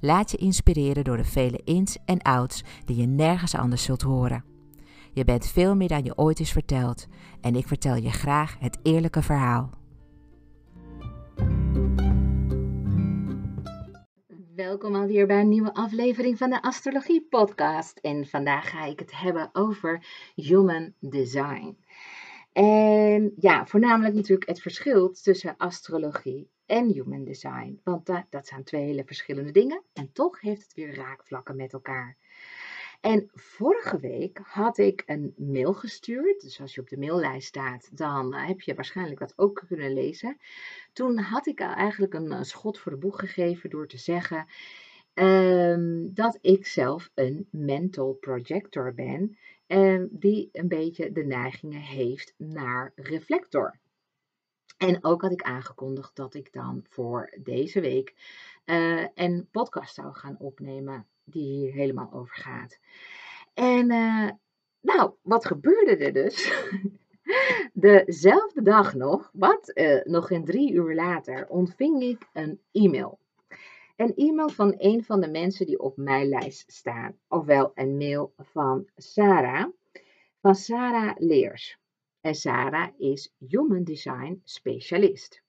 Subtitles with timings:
[0.00, 4.44] Laat je inspireren door de vele ins en outs die je nergens anders zult horen.
[5.12, 7.06] Je bent veel meer dan je ooit is verteld
[7.40, 9.70] en ik vertel je graag het eerlijke verhaal.
[14.54, 17.98] Welkom alweer bij een nieuwe aflevering van de Astrologie Podcast.
[17.98, 21.76] En vandaag ga ik het hebben over Human Design.
[22.52, 27.80] En ja, voornamelijk natuurlijk het verschil tussen astrologie en human design.
[27.84, 29.82] Want dat, dat zijn twee hele verschillende dingen.
[29.92, 32.16] En toch heeft het weer raakvlakken met elkaar.
[33.00, 36.40] En vorige week had ik een mail gestuurd.
[36.40, 40.38] Dus als je op de maillijst staat, dan heb je waarschijnlijk dat ook kunnen lezen.
[40.92, 44.46] Toen had ik eigenlijk een schot voor de boeg gegeven door te zeggen
[45.14, 49.38] um, dat ik zelf een mental projector ben.
[49.66, 53.78] Um, die een beetje de neigingen heeft naar reflector.
[54.76, 58.14] En ook had ik aangekondigd dat ik dan voor deze week
[58.64, 62.78] uh, een podcast zou gaan opnemen die hier helemaal over gaat.
[63.54, 64.30] En uh,
[64.80, 66.52] nou, wat gebeurde er dus?
[67.72, 73.18] Dezelfde dag nog, wat uh, nog een drie uur later, ontving ik een e-mail.
[73.96, 77.16] Een e-mail van een van de mensen die op mijn lijst staan.
[77.28, 79.66] Ofwel een mail van Sarah,
[80.40, 81.78] van Sarah Leers.
[82.26, 85.42] En Sarah is Human Design Specialist.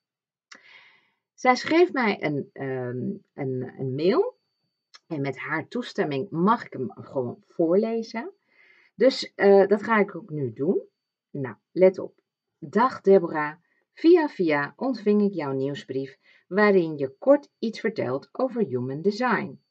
[1.33, 4.37] Zij schreef mij een, um, een, een mail
[5.07, 8.33] en met haar toestemming mag ik hem gewoon voorlezen.
[8.95, 10.81] Dus uh, dat ga ik ook nu doen.
[11.31, 12.13] Nou, let op.
[12.59, 13.55] Dag Deborah.
[13.93, 16.17] Via via ontving ik jouw nieuwsbrief
[16.47, 19.61] waarin je kort iets vertelt over Human Design.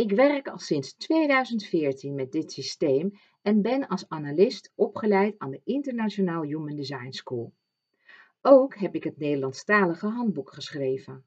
[0.00, 3.12] Ik werk al sinds 2014 met dit systeem
[3.42, 7.52] en ben als analist opgeleid aan de Internationaal Human Design School.
[8.40, 11.24] Ook heb ik het Nederlandstalige handboek geschreven.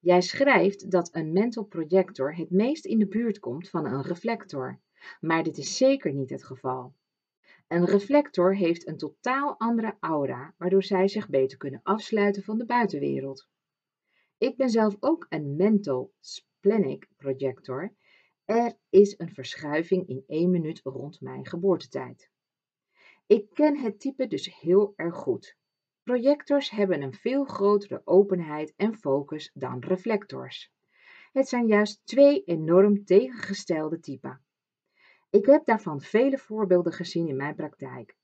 [0.00, 4.78] Jij schrijft dat een mental projector het meest in de buurt komt van een reflector,
[5.20, 6.94] maar dit is zeker niet het geval.
[7.68, 12.66] Een reflector heeft een totaal andere aura, waardoor zij zich beter kunnen afsluiten van de
[12.66, 13.48] buitenwereld.
[14.36, 16.12] Ik ben zelf ook een mental
[16.58, 17.92] splenic projector.
[18.44, 22.30] Er is een verschuiving in één minuut rond mijn geboortetijd.
[23.26, 25.56] Ik ken het type dus heel erg goed.
[26.02, 30.72] Projectors hebben een veel grotere openheid en focus dan reflectors.
[31.32, 34.44] Het zijn juist twee enorm tegengestelde typen.
[35.30, 38.16] Ik heb daarvan vele voorbeelden gezien in mijn praktijk.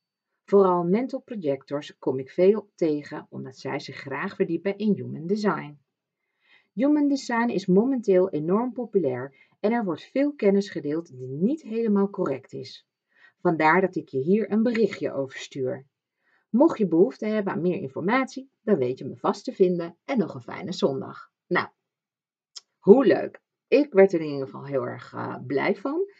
[0.44, 5.78] Vooral mental projectors kom ik veel tegen omdat zij zich graag verdiepen in human design.
[6.74, 12.10] Human design is momenteel enorm populair en er wordt veel kennis gedeeld die niet helemaal
[12.10, 12.86] correct is.
[13.40, 15.86] Vandaar dat ik je hier een berichtje over stuur.
[16.50, 20.18] Mocht je behoefte hebben aan meer informatie, dan weet je me vast te vinden en
[20.18, 21.30] nog een fijne zondag.
[21.46, 21.68] Nou,
[22.78, 23.42] hoe leuk!
[23.68, 26.10] Ik werd er in ieder geval heel erg uh, blij van,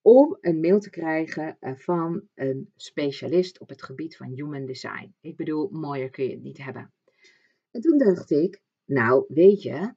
[0.00, 5.14] om een mail te krijgen eh, van een specialist op het gebied van human design.
[5.20, 6.92] Ik bedoel, mooier kun je het niet hebben.
[7.70, 9.94] En toen dacht ik, nou weet je,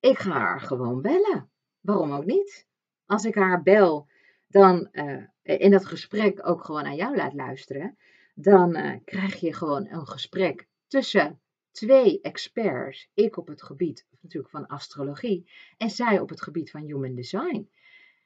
[0.00, 1.50] ik ga haar gewoon bellen.
[1.80, 2.66] Waarom ook niet?
[3.06, 4.08] Als ik haar bel,
[4.48, 7.96] dan uh, in dat gesprek ook gewoon aan jou laat luisteren,
[8.34, 11.40] dan uh, krijg je gewoon een gesprek tussen
[11.70, 13.10] twee experts.
[13.14, 17.70] Ik op het gebied natuurlijk van astrologie en zij op het gebied van human design.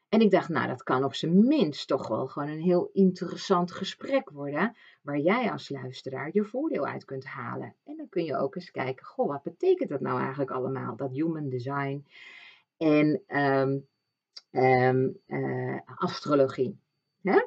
[0.08, 3.72] En ik dacht, nou, dat kan op zijn minst toch wel gewoon een heel interessant
[3.72, 7.74] gesprek worden, waar jij als luisteraar je voordeel uit kunt halen.
[7.84, 11.10] En dan kun je ook eens kijken, goh, wat betekent dat nou eigenlijk allemaal, dat
[11.10, 12.06] human design
[12.76, 13.86] en um,
[14.50, 16.78] um, uh, astrologie.
[17.22, 17.44] Hè?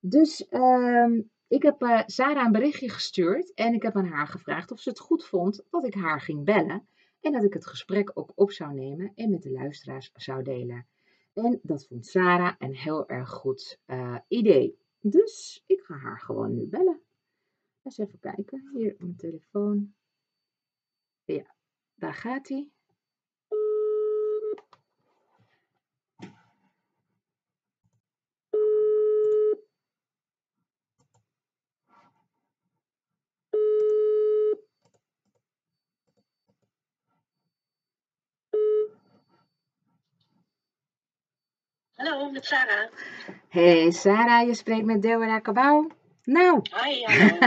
[0.00, 4.70] Dus um, ik heb uh, Sarah een berichtje gestuurd en ik heb aan haar gevraagd
[4.70, 6.88] of ze het goed vond dat ik haar ging bellen
[7.20, 10.86] en dat ik het gesprek ook op zou nemen en met de luisteraars zou delen.
[11.36, 14.78] En dat vond Sarah een heel erg goed uh, idee.
[15.00, 17.02] Dus ik ga haar gewoon nu bellen.
[17.82, 18.70] Eens even kijken.
[18.72, 19.94] Hier op mijn telefoon.
[21.24, 21.54] Ja,
[21.94, 22.70] daar gaat hij.
[41.96, 42.90] Hallo, met Sarah.
[43.48, 45.90] Hey Sarah, je spreekt met Deborah Kabouw.
[46.24, 47.38] Nou, Hi, hallo.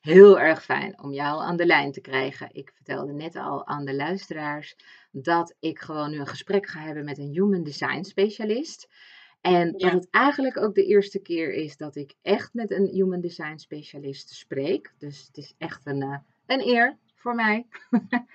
[0.00, 2.48] heel erg fijn om jou aan de lijn te krijgen.
[2.52, 4.76] Ik vertelde net al aan de luisteraars
[5.10, 8.88] dat ik gewoon nu een gesprek ga hebben met een human design specialist.
[9.40, 13.20] En dat het eigenlijk ook de eerste keer is dat ik echt met een human
[13.20, 14.92] design specialist spreek.
[14.98, 17.66] Dus het is echt een, eh, een eer voor mij.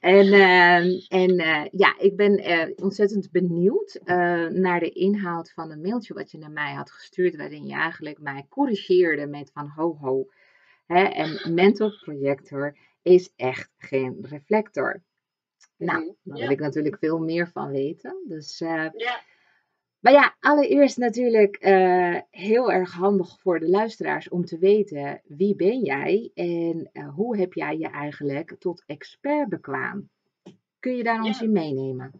[0.00, 5.70] En, eh, en eh, ja, ik ben eh, ontzettend benieuwd eh, naar de inhoud van
[5.70, 9.68] een mailtje wat je naar mij had gestuurd, waarin je eigenlijk mij corrigeerde met van
[9.76, 10.26] ho ho.
[10.86, 15.02] Hè, en mental projector is echt geen reflector.
[15.76, 16.14] Nou, Mhm.
[16.22, 18.16] daar wil ik natuurlijk veel meer van weten.
[18.28, 18.92] Dus, Ja,
[20.04, 25.56] maar ja, allereerst natuurlijk eh, heel erg handig voor de luisteraars om te weten wie
[25.56, 30.10] ben jij en eh, hoe heb jij je eigenlijk tot expert bekwaam.
[30.80, 31.44] Kun je daar ons Ja.
[31.44, 32.12] in meenemen?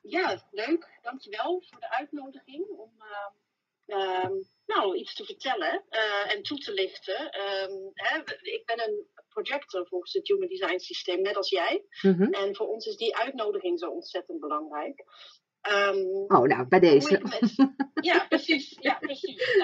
[0.00, 0.98] ja, leuk.
[1.02, 4.32] Dankjewel voor de uitnodiging om eh, ehm,
[4.66, 5.82] nou, iets te vertellen
[6.28, 7.30] en toe te lichten.
[7.30, 11.84] Ehm, hè, ik ben een projector volgens het Human Design systeem, net als jij.
[12.02, 12.32] Mhm.
[12.32, 15.04] En voor ons is die uitnodiging zo ontzettend belangrijk.
[15.66, 15.98] Ehm,
[16.36, 17.20] Oh, nou, bij deze.
[17.22, 17.54] met-
[18.00, 18.76] ja, precies.
[18.80, 19.56] Ja, precies.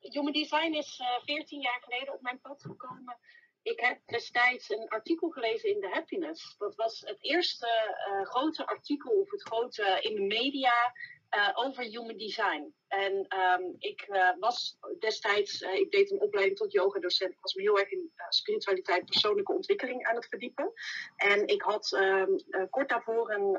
[0.00, 3.16] Human Design is eh 14 jaar geleden op mijn pad gekomen.
[3.62, 6.56] Ik heb destijds een artikel gelezen in The Happiness.
[6.58, 10.92] Dat was het eerste eh, grote artikel of het grote in de media
[11.28, 12.74] eh, over human design.
[12.88, 14.06] En ehm, ik
[14.40, 17.32] was destijds, ik deed een opleiding tot yoga-docent.
[17.32, 20.72] Ik was me heel erg in spiritualiteit, persoonlijke ontwikkeling aan het verdiepen.
[21.16, 23.58] En ik had ehm, eh, kort daarvoor een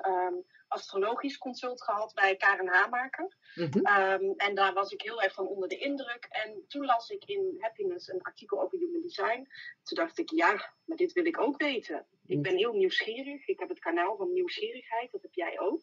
[0.67, 3.35] astrologisch consult gehad bij Karen Hamaker.
[3.83, 6.25] Ehm, en daar was ik heel erg van onder de indruk.
[6.29, 9.47] En toen las ik in Happiness een artikel over human design.
[9.83, 12.05] Toen dacht ik, ja, maar dit wil ik ook weten.
[12.25, 13.47] Ik ben heel nieuwsgierig.
[13.47, 15.81] Ik heb het kanaal van nieuwsgierigheid, dat heb jij ook.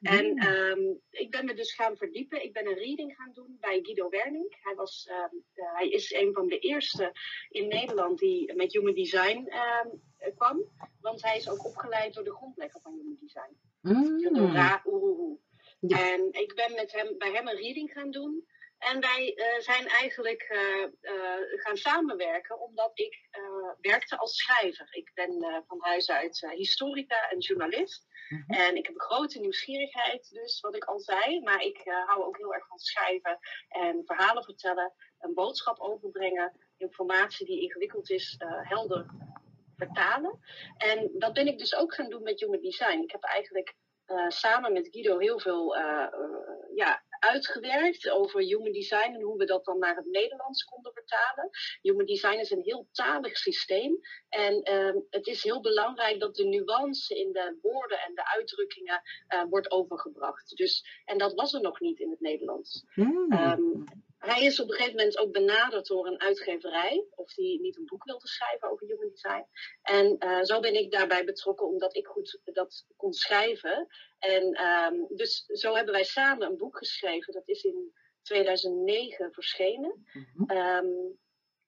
[0.00, 0.38] En Mm.
[0.38, 2.42] ehm, ik ben me dus gaan verdiepen.
[2.44, 4.56] Ik ben een reading gaan doen bij Guido Werning.
[4.62, 7.12] Hij, was, ehm, eh, hij is een van de eerste
[7.48, 9.48] in Nederland die met human design
[10.36, 10.64] kwam.
[11.00, 13.56] Want hij is ook opgeleid door de grondlegger van human design.
[13.84, 15.40] Door Mm.
[15.80, 16.12] Ja.
[16.12, 18.44] En ik ben met hem, bij hem een reading gaan doen.
[18.78, 23.28] En wij eh, zijn eigenlijk eh, eh, gaan samenwerken omdat ik
[23.80, 24.86] werkte als schrijver.
[24.90, 28.06] Ik ben van huis uit historica en journalist.
[28.28, 28.60] Mhm.
[28.60, 31.40] En ik heb een grote nieuwsgierigheid, dus wat ik al zei.
[31.40, 33.38] Maar ik hou ook heel erg van schrijven
[33.68, 34.92] en verhalen vertellen.
[35.18, 36.52] Een boodschap overbrengen.
[36.76, 39.06] Informatie die ingewikkeld is, helder
[39.76, 40.38] vertalen.
[40.76, 43.02] En dat ben ik dus ook gaan doen met Human Design.
[43.02, 46.06] Ik heb eigenlijk eh, samen met Guido heel veel eh,
[46.74, 51.50] ja, uitgewerkt over human design en hoe we dat dan naar het Nederlands konden vertalen.
[51.80, 56.44] Human design is een heel talig systeem en ehm, het is heel belangrijk dat de
[56.44, 60.56] nuance in de woorden en de uitdrukkingen eh, wordt overgebracht.
[60.56, 62.84] Dus, en dat was er nog niet in het Nederlands.
[62.94, 63.32] Mm.
[63.32, 63.84] Ehm,
[64.24, 67.06] hij is op een gegeven moment ook benaderd door een uitgeverij.
[67.10, 69.46] Of die niet een boek wilde schrijven over human design.
[69.82, 73.86] En eh, zo ben ik daarbij betrokken omdat ik goed dat kon schrijven.
[74.18, 77.32] En ehm, dus zo hebben wij samen een boek geschreven.
[77.32, 80.06] Dat is in 2009 verschenen.
[80.12, 80.50] Mhm.
[80.50, 81.12] Ehm,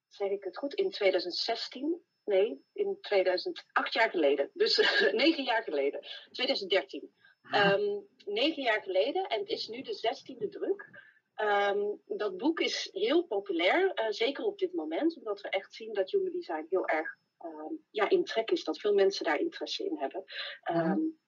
[0.09, 0.75] zeg ik het goed?
[0.75, 2.05] In 2016?
[2.25, 4.51] Nee, in 2008 jaar geleden.
[4.53, 4.77] Dus
[5.13, 6.07] negen jaar geleden.
[6.31, 7.15] 2013.
[7.51, 11.06] Ehm, negen jaar geleden en het is nu de zestiende druk.
[11.37, 15.93] Ehm, dat boek is heel populair, uh, zeker op dit moment, omdat we echt zien
[15.93, 19.85] dat human design heel erg ehm, ja, in trek is, dat veel mensen daar interesse
[19.85, 20.25] in hebben.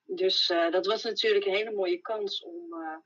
[0.05, 2.97] Dus uh, dat was natuurlijk een hele mooie kans om uh,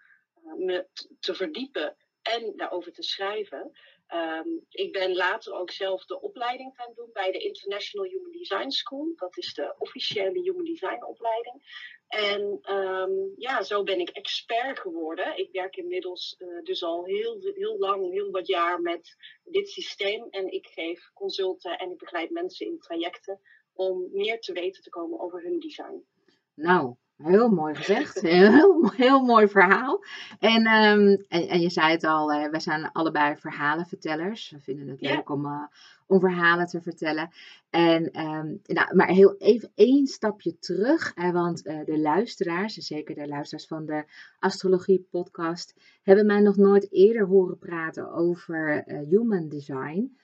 [0.56, 0.88] me
[1.20, 3.72] te verdiepen en daarover te schrijven.
[4.10, 8.70] Um, ik ben later ook zelf de opleiding gaan doen bij de International Human Design
[8.70, 9.14] School.
[9.16, 11.92] Dat is de officiële Human Design opleiding.
[12.08, 15.38] En um, ja, zo ben ik expert geworden.
[15.38, 20.28] Ik werk inmiddels uh, dus al heel, heel lang, heel wat jaar met dit systeem.
[20.30, 23.40] En ik geef consulten en ik begeleid mensen in trajecten
[23.74, 26.06] om meer te weten te komen over hun design.
[26.54, 28.22] Nou, Heel mooi gezegd.
[28.42, 30.04] Heel, heel mooi verhaal.
[30.40, 34.50] En, um, en, en, je zei het al, uh, wij zijn allebei verhalenvertellers.
[34.50, 35.62] We vinden het leuk om, uh,
[36.08, 37.30] om verhalen te vertellen.
[37.70, 41.14] En, um, nou, maar heel even één stapje terug.
[41.32, 44.06] Want de luisteraars, zeker de luisteraars van de
[44.40, 50.18] Astrologie podcast, hebben mij nog nooit eerder horen praten over human design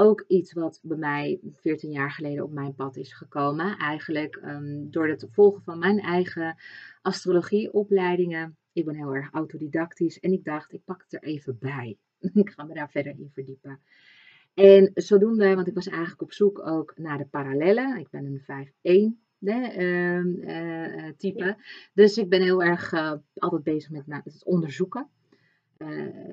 [0.00, 3.76] ook iets wat bij mij 14 jaar geleden op mijn pad is gekomen.
[3.76, 6.56] Eigenlijk um, door het volgen van mijn eigen
[7.02, 8.56] astrologieopleidingen.
[8.72, 11.98] Ik ben heel erg autodidactisch en ik dacht, ik pak het er even bij.
[12.34, 13.80] ik ga me daar verder in verdiepen.
[14.54, 17.98] En zodoende, want ik was eigenlijk op zoek ook naar de parallellen.
[17.98, 21.56] Ik ben een 5-1 uh, uh, type.
[21.94, 25.08] Dus ik ben heel erg uh, altijd bezig met nou, het onderzoeken.
[25.80, 25.88] Eh,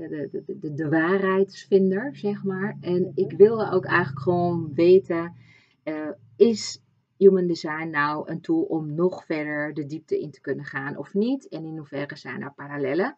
[0.09, 2.77] de, de, de, de, waarheidsvinder, zeg maar.
[2.81, 5.35] En ik wilde ook eigenlijk gewoon weten,
[5.83, 6.81] uh, is
[7.17, 11.13] human design nou een tool om nog verder de diepte in te kunnen gaan of
[11.13, 11.47] niet?
[11.47, 13.15] En in hoeverre zijn er parallellen?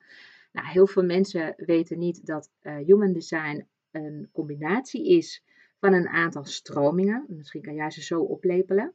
[0.51, 5.43] Nou, heel veel mensen weten niet dat uh, human design een combinatie is
[5.79, 7.25] van een aantal stromingen.
[7.27, 8.93] Misschien kan jij ze zo oplepelen.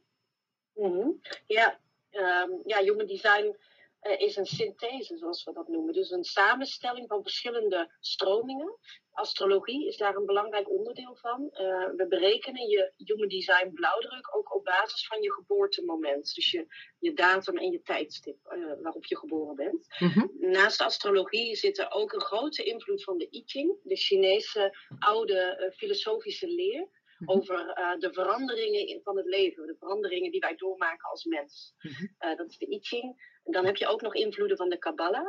[0.75, 1.19] Mm.
[1.45, 1.79] Ja,
[2.11, 3.55] um, ja, human design
[4.17, 5.93] is een synthese, zoals we dat noemen.
[5.93, 8.77] Dus een samenstelling van verschillende stromingen.
[9.11, 11.41] Astrologie is daar een belangrijk onderdeel van.
[11.41, 11.57] Uh,
[11.95, 16.33] we berekenen je human design blauwdruk ook op basis van je geboortemoment.
[16.35, 16.65] Dus je,
[16.99, 19.87] je datum en je tijdstip uh, waarop je geboren bent.
[19.99, 20.31] Mm -hmm.
[20.39, 25.73] Naast astrologie zit er ook een grote invloed van de I Ching, de Chinese oude
[25.75, 26.87] filosofische leer.
[27.25, 31.73] Over uh, de veranderingen van het leven, de veranderingen die wij doormaken als mens.
[31.79, 32.35] Mm -hmm.
[32.37, 33.39] dat is de I Ching.
[33.43, 35.27] Dan heb je ook nog invloeden van de Kabbalah.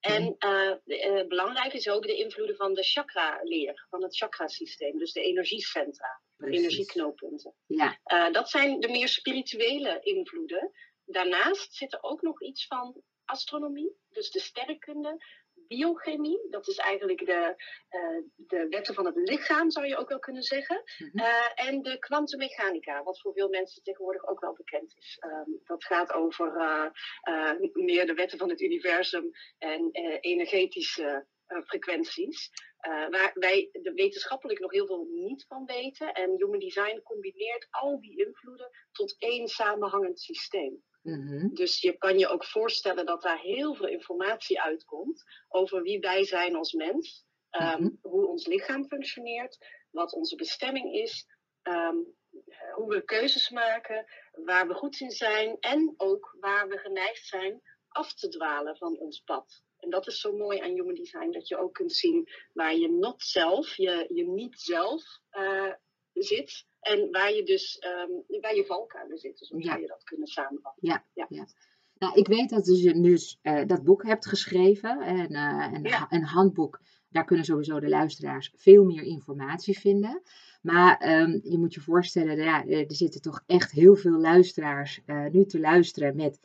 [0.00, 5.12] En uh, uh, belangrijk is ook de invloeden van de chakra-leer, van het chakrasysteem, dus
[5.12, 7.54] de energiecentra, de energieknooppunten.
[7.66, 7.98] Ja.
[8.30, 10.70] Dat zijn de meer spirituele invloeden.
[11.04, 15.24] Daarnaast zit er ook nog iets van astronomie, dus de sterrenkunde,
[15.72, 16.46] biochemie.
[16.50, 17.54] Dat is eigenlijk de,
[17.90, 20.82] uh, de wetten van het lichaam, zou je ook wel kunnen zeggen.
[20.98, 21.20] Mm-hmm.
[21.20, 25.18] uh, en de kwantummechanica, wat voor veel mensen tegenwoordig ook wel bekend is.
[25.24, 31.26] Um, dat gaat over uh, meer de wetten van het universum en energetische
[31.66, 32.50] frequenties.
[33.10, 36.12] waar wij er wetenschappelijk nog heel veel niet van weten.
[36.12, 40.82] En Human Design combineert al die invloeden tot één samenhangend systeem.
[41.02, 41.54] Mm-hmm.
[41.54, 46.24] Dus je kan je ook voorstellen dat daar heel veel informatie uitkomt over wie wij
[46.24, 47.98] zijn als mens, um, mm-hmm.
[48.00, 49.58] hoe ons lichaam functioneert,
[49.90, 51.26] wat onze bestemming is,
[51.62, 52.14] um,
[52.74, 57.62] hoe we keuzes maken, waar we goed in zijn en ook waar we geneigd zijn
[57.88, 59.62] af te dwalen van ons pad.
[59.78, 62.90] En dat is zo mooi aan Human Design, dat je ook kunt zien waar je
[62.90, 65.72] not zelf, je, je niet zelf uh,
[66.12, 66.66] zit.
[66.82, 70.88] En waar je dus um, waar je valkuilen zitten, zo zou je dat kunnen samenvatten.
[70.88, 71.26] Ja, ja.
[71.28, 71.46] ja.
[72.02, 76.06] Nou, ik weet dat je dus uh, dat boek hebt geschreven, en, uh, een, ja.
[76.10, 76.80] een handboek.
[77.08, 80.22] Daar kunnen sowieso de luisteraars veel meer informatie vinden.
[80.62, 85.26] Maar um, je moet je voorstellen, ja, er zitten toch echt heel veel luisteraars uh,
[85.26, 86.40] nu te luisteren met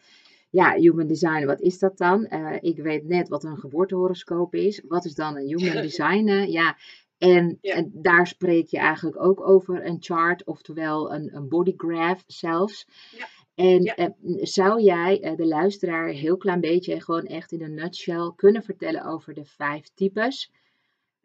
[0.50, 2.26] ja, human design, wat is dat dan?
[2.62, 4.82] Ik weet net wat een geboortehoroscoop is.
[4.88, 6.30] Wat is dan een human design?
[6.30, 6.78] ja,
[7.18, 7.74] en, ja.
[7.74, 12.88] en, daar spreek je eigenlijk ook over een chart, oftewel een, een body graph zelfs.
[13.18, 13.28] Ja.
[13.56, 13.96] En ja.
[13.96, 14.10] eh,
[14.42, 19.06] zou jij eh, de luisteraar heel klein beetje, gewoon echt in een nutshell, kunnen vertellen
[19.06, 20.52] over de vijf types?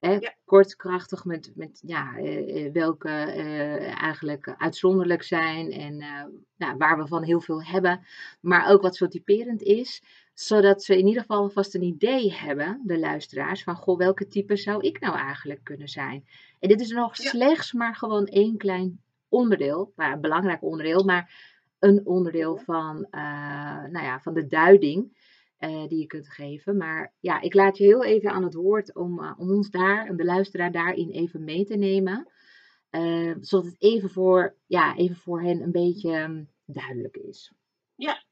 [0.03, 5.97] Eh, kort, krachtig, met, met ja, eh, welke eh, eigenlijk uitzonderlijk zijn en
[6.57, 8.07] nou, waar we van heel veel hebben.
[8.41, 10.03] Maar ook wat zo typerend is
[10.35, 14.57] zodat ze in ieder geval vast een idee hebben, de luisteraars, van goh, welke type
[14.57, 16.25] zou ik nou eigenlijk kunnen zijn?
[16.59, 17.29] En dit is nog ja.
[17.29, 23.85] slechts maar gewoon één klein onderdeel, maar een belangrijk onderdeel, maar een onderdeel van, uh,
[23.85, 25.21] nou ja, van de duiding
[25.59, 26.77] uh, die je kunt geven.
[26.77, 30.07] Maar ja, ik laat je heel even aan het woord om, uh, om ons daar
[30.07, 32.29] en de luisteraar daarin even mee te nemen.
[33.41, 37.53] zodat het even voor, ja, even voor hen een beetje um, duidelijk is.
[37.95, 38.23] Ja,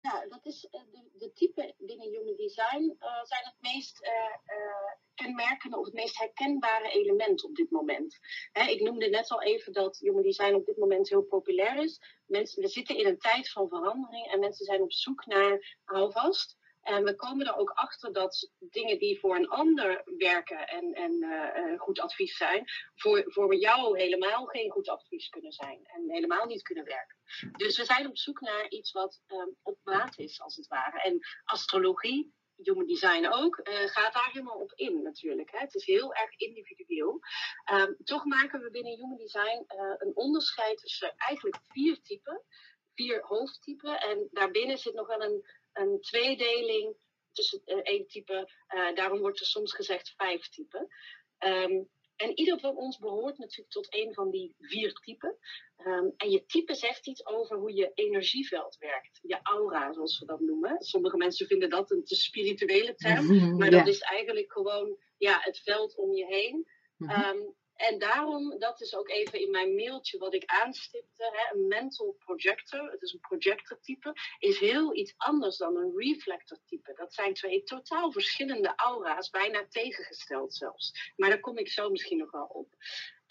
[0.00, 4.92] Ja, dat is uh, de, de type binnen Human Design uh, zijn het meest uh,
[5.14, 8.18] kenmerkende of het meest herkenbare element op dit moment.
[8.52, 12.00] Hè, ik noemde net al even dat Human Design op dit moment heel populair is.
[12.26, 16.56] Mensen, we zitten in een tijd van verandering en mensen zijn op zoek naar houvast.
[16.90, 21.12] En we komen er ook achter dat dingen die voor een ander werken en, en
[21.12, 26.46] uh, goed advies zijn, voor, voor jou helemaal geen goed advies kunnen zijn en helemaal
[26.46, 27.16] niet kunnen werken.
[27.56, 31.00] Dus we zijn op zoek naar iets wat um, op maat is, als het ware.
[31.00, 35.50] En astrologie, human design ook, uh, gaat daar helemaal op in natuurlijk.
[35.50, 35.58] Hè.
[35.58, 37.20] Het is heel erg individueel.
[37.72, 42.42] Um, toch maken we binnen human design uh, een onderscheid tussen eigenlijk vier typen,
[42.94, 44.00] vier hoofdtypen.
[44.00, 46.96] En daarbinnen zit nog wel een een tweedeling
[47.32, 48.50] tussen uh, één type.
[48.74, 50.88] Uh, daarom wordt er soms gezegd vijf typen.
[51.38, 55.36] Um, en ieder van ons behoort natuurlijk tot een van die vier typen.
[55.86, 59.18] Um, en je type zegt iets over hoe je energieveld werkt.
[59.22, 60.82] Je aura, zoals we dat noemen.
[60.82, 63.26] Sommige mensen vinden dat een te spirituele term.
[63.58, 63.78] Maar ja.
[63.78, 66.66] dat is eigenlijk gewoon ja, het veld om je heen.
[66.96, 67.10] -hmm.
[67.10, 71.68] um, en daarom, dat is ook even in mijn mailtje wat ik aanstipte, hè, een
[71.68, 76.92] mental projector, het is een projector-type, is heel iets anders dan een reflector-type.
[76.94, 81.12] Dat zijn twee totaal verschillende aura's, bijna tegengesteld zelfs.
[81.16, 82.74] Maar daar kom ik zo misschien nog wel op.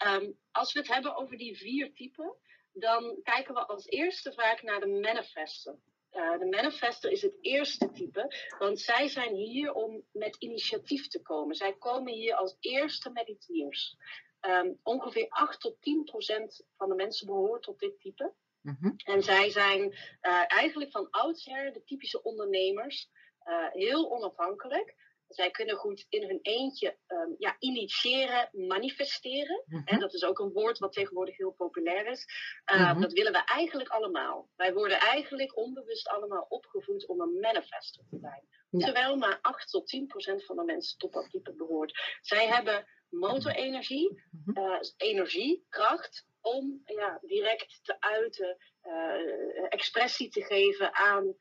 [0.06, 2.36] Um, als we het hebben over die vier typen,
[2.72, 5.78] dan kijken we als eerste vaak naar de manifester.
[6.12, 11.22] Uh, de manifester is het eerste type, want zij zijn hier om met initiatief te
[11.22, 11.54] komen.
[11.54, 13.96] Zij komen hier als eerste mediteers.
[14.40, 18.32] Um, ongeveer 8 tot 10 procent van de mensen behoort tot dit type.
[18.60, 18.94] Mm -hmm.
[18.96, 23.10] En zij zijn uh, eigenlijk van oudsher de typische ondernemers,
[23.44, 24.94] uh, heel onafhankelijk.
[25.30, 29.62] Zij kunnen goed in hun eentje um, ja, initiëren, manifesteren.
[29.66, 29.86] Mm -hmm.
[29.86, 32.26] En dat is ook een woord wat tegenwoordig heel populair is.
[32.72, 33.00] Uh, mm -hmm.
[33.00, 34.48] Dat willen we eigenlijk allemaal.
[34.56, 38.48] Wij worden eigenlijk onbewust allemaal opgevoed om een manifester te zijn.
[38.70, 38.84] Ja.
[38.84, 42.18] Terwijl maar 8 tot 10 procent van de mensen tot dat type behoort.
[42.20, 44.22] Zij hebben motorenergie,
[44.54, 51.34] uh, energie, kracht, om ja, direct te uiten, uh, expressie te geven aan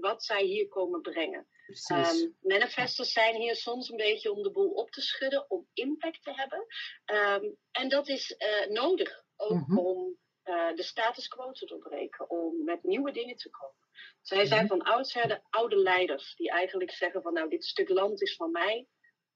[0.00, 1.46] wat zij hier komen brengen.
[1.90, 6.22] Um, manifestors zijn hier soms een beetje om de boel op te schudden, om impact
[6.22, 6.66] te hebben.
[7.06, 8.36] Um, en dat is
[8.68, 9.78] nodig, ook mm -hmm.
[9.78, 10.18] om
[10.74, 13.88] de status quo te doorbreken, om met nieuwe dingen te komen.
[14.22, 18.22] Zij zijn van oudsher de oude leiders, die eigenlijk zeggen van nou dit stuk land
[18.22, 18.88] is van mij,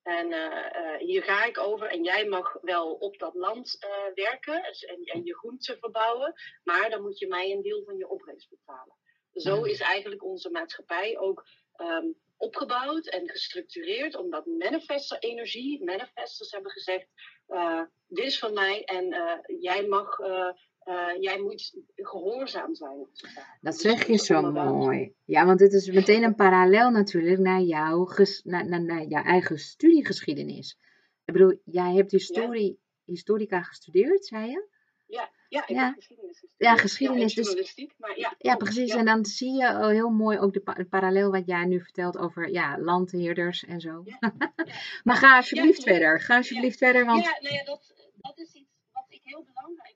[0.04, 4.14] en uh, uh, hier ga ik over en jij mag wel op dat land uh,
[4.14, 8.08] werken en, en, je groenten verbouwen, maar dan moet je mij een deel van je
[8.08, 8.96] opbrengst betalen.
[9.32, 16.70] Zo is eigenlijk onze maatschappij ook um, opgebouwd en gestructureerd, omdat manifester energie, manifestors hebben
[16.70, 17.06] gezegd,
[18.06, 19.06] dit is van mij en
[19.60, 20.18] jij mag
[20.84, 23.08] uh, jij moet gehoorzaam zijn.
[23.60, 25.14] Dat zeg je zo mooi.
[25.24, 28.08] Ja, want het is meteen een parallel natuurlijk naar, jouw,
[28.42, 30.78] naar, naar, naar jouw eigen studiegeschiedenis.
[31.24, 33.12] Ik bedoel, jij hebt historie, ja.
[33.12, 34.68] historica gestudeerd, zei je?
[35.54, 35.92] Ja, ik ja.
[35.92, 36.44] geschiedenis.
[36.56, 37.34] Ja, geschiedenis.
[37.34, 38.92] Ja, dus, maar ja, ja, precies.
[38.92, 38.98] Ja.
[38.98, 42.50] En dan zie je heel mooi ook de pa parallel wat jij nu vertelt over
[42.50, 44.04] ja, landheerders en zo.
[45.04, 46.20] Maar ga alsjeblieft verder.
[46.20, 47.04] Ga alsjeblieft verder.
[47.04, 47.24] Want...
[47.24, 49.93] Ja, nou ja dat, dat is iets wat ik heel belangrijk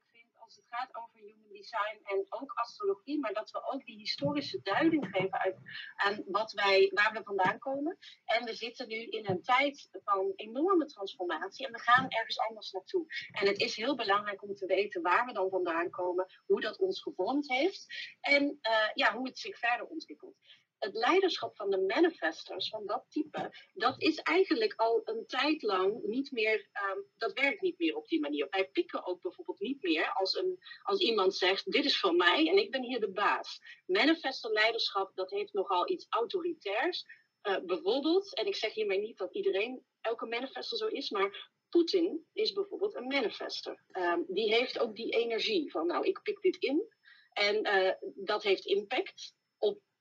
[2.04, 5.56] en ook astrologie, maar dat we ook die historische duiding geven uit,
[5.96, 7.98] aan wat wij, waar we vandaan komen.
[8.24, 12.70] En we zitten nu in een tijd van enorme transformatie en we gaan ergens anders
[12.70, 13.06] naartoe.
[13.30, 16.78] En het is heel belangrijk om te weten waar we dan vandaan komen, hoe dat
[16.78, 17.86] ons gevormd heeft
[18.20, 20.36] en uh, ja, hoe het zich verder ontwikkelt
[20.78, 26.02] het leiderschap van de manifestors, van dat type, dat is eigenlijk al een tijd lang
[26.02, 28.46] niet meer, um, dat werkt niet meer op die manier.
[28.50, 32.48] Wij pikken ook bijvoorbeeld niet meer als, een, als iemand zegt, dit is van mij
[32.48, 33.60] en ik ben hier de baas.
[33.86, 37.04] Manifestor leiderschap, dat heeft nogal iets autoritairs.
[37.42, 42.26] Uh, bijvoorbeeld, en ik zeg hiermee niet dat iedereen, elke manifestor zo is, maar Poetin
[42.32, 43.84] is bijvoorbeeld een manifester.
[43.92, 46.96] Um, die heeft ook die energie van, nou, ik pik dit in.
[47.32, 49.36] En uh, dat heeft impact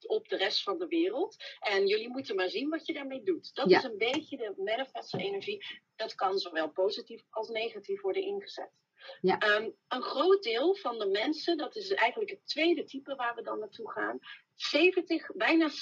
[0.05, 1.35] op de rest van de wereld.
[1.59, 3.55] En jullie moeten maar zien wat je daarmee doet.
[3.55, 3.77] Dat ja.
[3.77, 5.65] is een beetje de manifeste energie.
[5.95, 8.71] Dat kan zowel positief als negatief worden ingezet.
[9.21, 9.57] Ja.
[9.57, 13.41] Um, een groot deel van de mensen, dat is eigenlijk het tweede type waar we
[13.41, 14.19] dan naartoe gaan.
[14.55, 15.73] 70, bijna 70%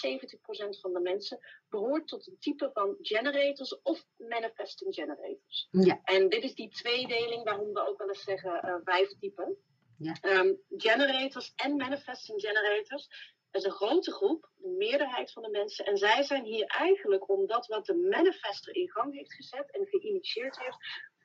[0.82, 5.67] van de mensen behoort tot een type van generators of manifesting generators.
[5.71, 5.99] Ja.
[6.04, 9.58] En dit is die tweedeling waarom we ook wel eens zeggen uh, vijf typen.
[9.97, 10.17] Ja.
[10.21, 15.86] Um, generators en manifesting generators is een grote groep, de meerderheid van de mensen.
[15.86, 19.86] En zij zijn hier eigenlijk om dat wat de manifester in gang heeft gezet en
[19.86, 20.78] geïnitieerd heeft,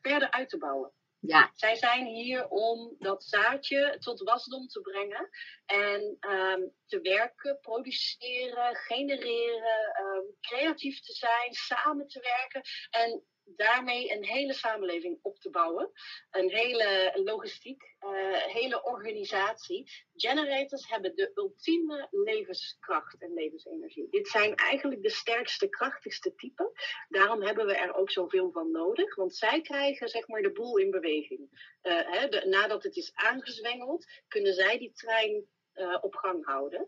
[0.02, 0.92] verder uit te bouwen.
[1.20, 1.50] Ja.
[1.54, 5.28] Zij zijn hier om dat zaadje tot wasdom te brengen
[5.66, 13.24] en ehm, te werken, produceren, genereren, ehm, creatief te zijn, samen te werken en
[13.56, 15.90] daarmee een hele samenleving op te bouwen.
[16.30, 19.90] Een hele logistiek, uh, hele organisatie.
[20.14, 24.08] Generators hebben de ultieme levenskracht en levensenergie.
[24.10, 26.72] Dit zijn eigenlijk de sterkste, krachtigste typen.
[27.08, 29.14] Daarom hebben we er ook zoveel van nodig.
[29.14, 31.40] Want zij krijgen zeg maar de boel in beweging.
[31.82, 36.86] Uh, hè, de, nadat het is aangezwengeld, kunnen zij die trein uh, op gang houden.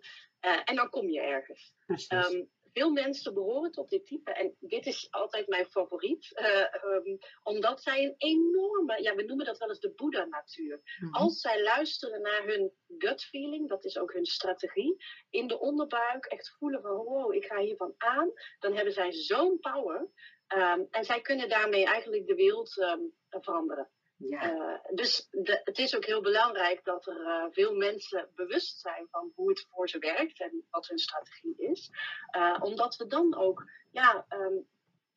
[0.64, 1.74] en dan kom je ergens.
[2.08, 4.32] Um, veel mensen behoren tot dit type.
[4.32, 6.30] En dit is altijd mijn favoriet.
[6.40, 10.80] Uh, um, omdat zij een enorme, ja, we noemen dat wel eens de Boeddha-natuur.
[10.84, 11.14] -hmm.
[11.14, 16.24] Als zij luisteren naar hun gut feeling, dat is ook hun strategie, in de onderbuik
[16.24, 20.08] echt voelen van, wow, ik ga hiervan aan, dan hebben zij zo'n power.
[20.56, 23.88] Um, en zij kunnen daarmee eigenlijk de wereld um, veranderen.
[24.28, 24.52] Ja.
[24.52, 29.06] Uh, dus de, het is ook heel belangrijk dat er uh, veel mensen bewust zijn
[29.10, 31.90] van hoe het voor ze werkt en wat hun strategie is.
[32.36, 34.66] Uh, omdat we dan ook ja, um,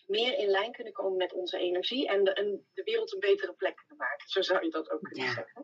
[0.07, 3.53] meer in lijn kunnen komen met onze energie en de, en de, wereld een betere
[3.53, 4.27] plek kunnen maken.
[4.27, 5.33] Zo zou je dat ook kunnen ja.
[5.33, 5.63] zeggen.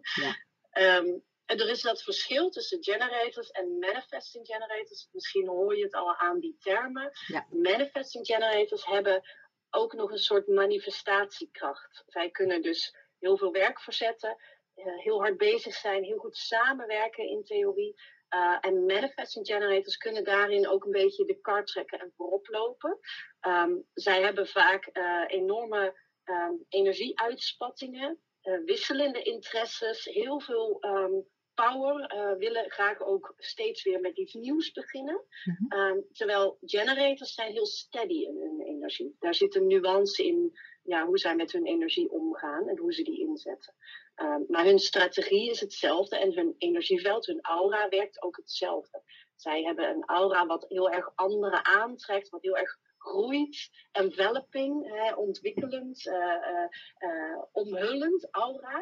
[0.72, 0.98] Ja.
[0.98, 5.10] Um, en er is dat verschil tussen generators en manifesting generators.
[5.12, 7.12] Misschien hoor je het al aan die termen.
[7.28, 7.46] Ja.
[7.50, 9.24] Manifesting generators hebben
[9.70, 12.04] ook nog een soort manifestatiekracht.
[12.08, 14.38] Zij kunnen dus heel veel werk verzetten,
[14.76, 17.96] uh, heel hard bezig zijn, heel goed samenwerken in theorie.
[18.34, 23.00] Uh, en manifesting generators kunnen daarin ook een beetje de kar trekken en voorop lopen.
[23.48, 28.20] Um, zij hebben vaak uh, enorme um, energieuitspattingen,
[28.66, 32.08] wisselende interesses, heel veel um, power,
[32.38, 35.26] willen graag ook steeds weer met iets nieuws beginnen.
[35.44, 36.06] Mm-hmm.
[36.12, 39.16] terwijl generators zijn heel steady in hun energie.
[39.20, 40.52] Daar zit een nuance in
[40.92, 43.74] ja, hoe zij met hun energie omgaan en hoe ze die inzetten.
[44.16, 49.04] Um, maar hun strategie is hetzelfde en hun energieveld, hun aura werkt ook hetzelfde.
[49.36, 55.14] Zij hebben een aura wat heel erg anderen aantrekt, wat heel erg groeit, enveloping, hè,
[55.14, 58.80] ontwikkelend, uh, uh, uh, omhullend aura.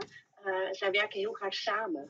[0.72, 2.10] zij werken heel graag samen.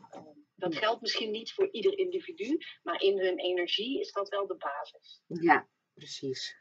[0.55, 4.57] dat geldt misschien niet voor ieder individu, maar in hun energie is dat wel de
[4.57, 5.21] basis.
[5.27, 6.55] Ja, precies.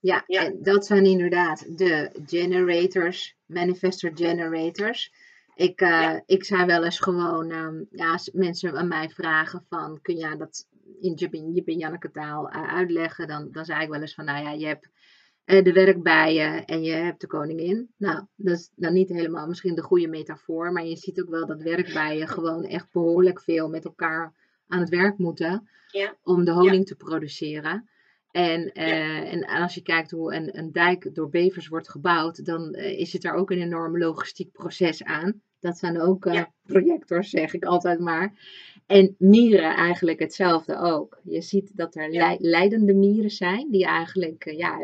[0.00, 5.12] Ja, ja, en dat zijn inderdaad de generators, manifestor generators.
[5.54, 6.22] Ik, uh, ja.
[6.26, 10.36] ik zou wel eens gewoon, um, ja, als mensen aan mij vragen van, kun jij
[10.36, 10.66] dat
[11.00, 11.34] in Jip
[11.68, 14.66] en Janneke taal uh, uitleggen, dan, dan zei ik wel eens van, nou ja, je
[14.66, 14.88] hebt
[15.46, 17.90] uh, de werkbijen en je hebt de koningin.
[17.96, 21.46] Nou, dat is dan niet helemaal misschien de goede metafoor, maar je ziet ook wel
[21.46, 24.34] dat werkbijen gewoon echt behoorlijk veel met elkaar
[24.68, 26.16] aan het werk moeten ja.
[26.22, 27.88] om de honing te produceren.
[28.30, 29.24] En, uh, ja.
[29.24, 33.12] en als je kijkt hoe een, een dijk door bevers wordt gebouwd, dan uh, is
[33.12, 35.40] het daar ook een enorm logistiek proces aan.
[35.60, 38.32] Dat zijn ook uh, projectors, zeg ik altijd maar.
[38.86, 41.20] En mieren eigenlijk hetzelfde ook.
[41.24, 42.36] Je ziet dat er ja.
[42.38, 44.78] leidende mieren zijn, die eigenlijk, ja,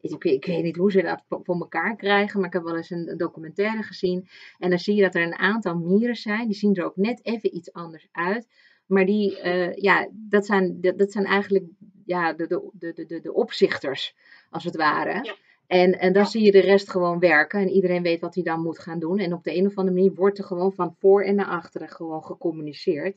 [0.00, 2.90] ik, ik, weet niet hoe ze dat voor elkaar krijgen, maar ik heb wel eens
[2.90, 4.28] een, een documentaire gezien.
[4.58, 7.24] En dan zie je dat er een aantal mieren zijn, die zien er ook net
[7.24, 8.48] even iets anders uit.
[8.94, 11.64] Maar die, uh, ja, dat zijn, dat, dat zijn eigenlijk
[12.04, 14.16] ja, de, de, de, de, de opzichters,
[14.50, 15.24] als het ware.
[15.24, 15.34] Ja.
[15.66, 16.28] En, en dan ja.
[16.28, 19.18] zie je de rest gewoon werken en iedereen weet wat hij dan moet gaan doen.
[19.18, 21.88] En op de een of andere manier wordt er gewoon van voor en naar achteren
[21.88, 23.16] gewoon gecommuniceerd.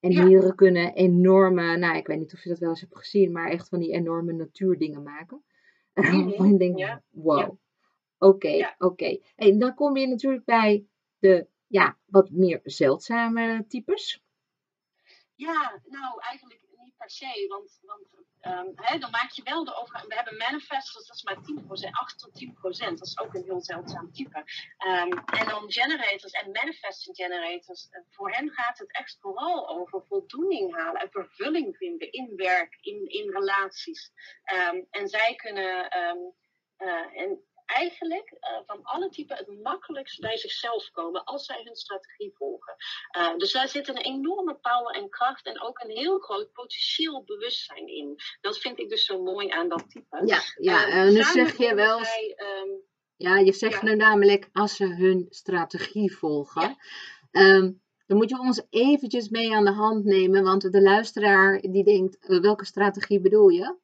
[0.00, 0.24] En ja.
[0.24, 3.50] mieren kunnen enorme, nou ik weet niet of je dat wel eens hebt gezien, maar
[3.50, 5.42] echt van die enorme natuurdingen maken.
[6.48, 7.02] Je denkt, ja.
[7.10, 7.58] wow,
[8.18, 8.84] oké, oké.
[8.84, 9.22] Okay.
[9.36, 10.86] En dan kom je natuurlijk bij
[11.18, 14.24] de ja, wat meer zeldzame types.
[15.36, 18.06] Ja, nou eigenlijk niet per se, want, want
[18.74, 20.08] hè, dan maak je wel de overgang.
[20.08, 23.60] We hebben manifestors, dat is maar 10%, 8 tot 10%, dat is ook een heel
[23.60, 24.38] zeldzaam type.
[24.86, 30.04] Um, en dan generators en manifesting generators, uh, voor hen gaat het echt vooral over
[30.06, 34.12] voldoening halen en vervulling vinden in werk, in, in relaties.
[34.54, 35.96] Um, en zij kunnen.
[36.78, 41.76] Uh, en eigenlijk uh, van alle typen het makkelijkst bij zichzelf komen als zij hun
[41.76, 42.74] strategie volgen.
[43.18, 47.24] Uh, dus daar zit een enorme power en kracht en ook een heel groot potentieel
[47.24, 48.14] bewustzijn in.
[48.40, 50.22] Dat vind ik dus zo mooi aan dat type.
[50.24, 52.04] Ja, ja en dan zeg je wel.
[52.04, 52.82] Zij, um,
[53.16, 53.88] ja, je zegt ja.
[53.88, 56.76] nu namelijk als ze hun strategie volgen.
[57.30, 57.54] Ja.
[57.54, 61.84] Um, dan moet je ons eventjes mee aan de hand nemen, want de luisteraar die
[61.84, 63.76] denkt, welke strategie bedoel je?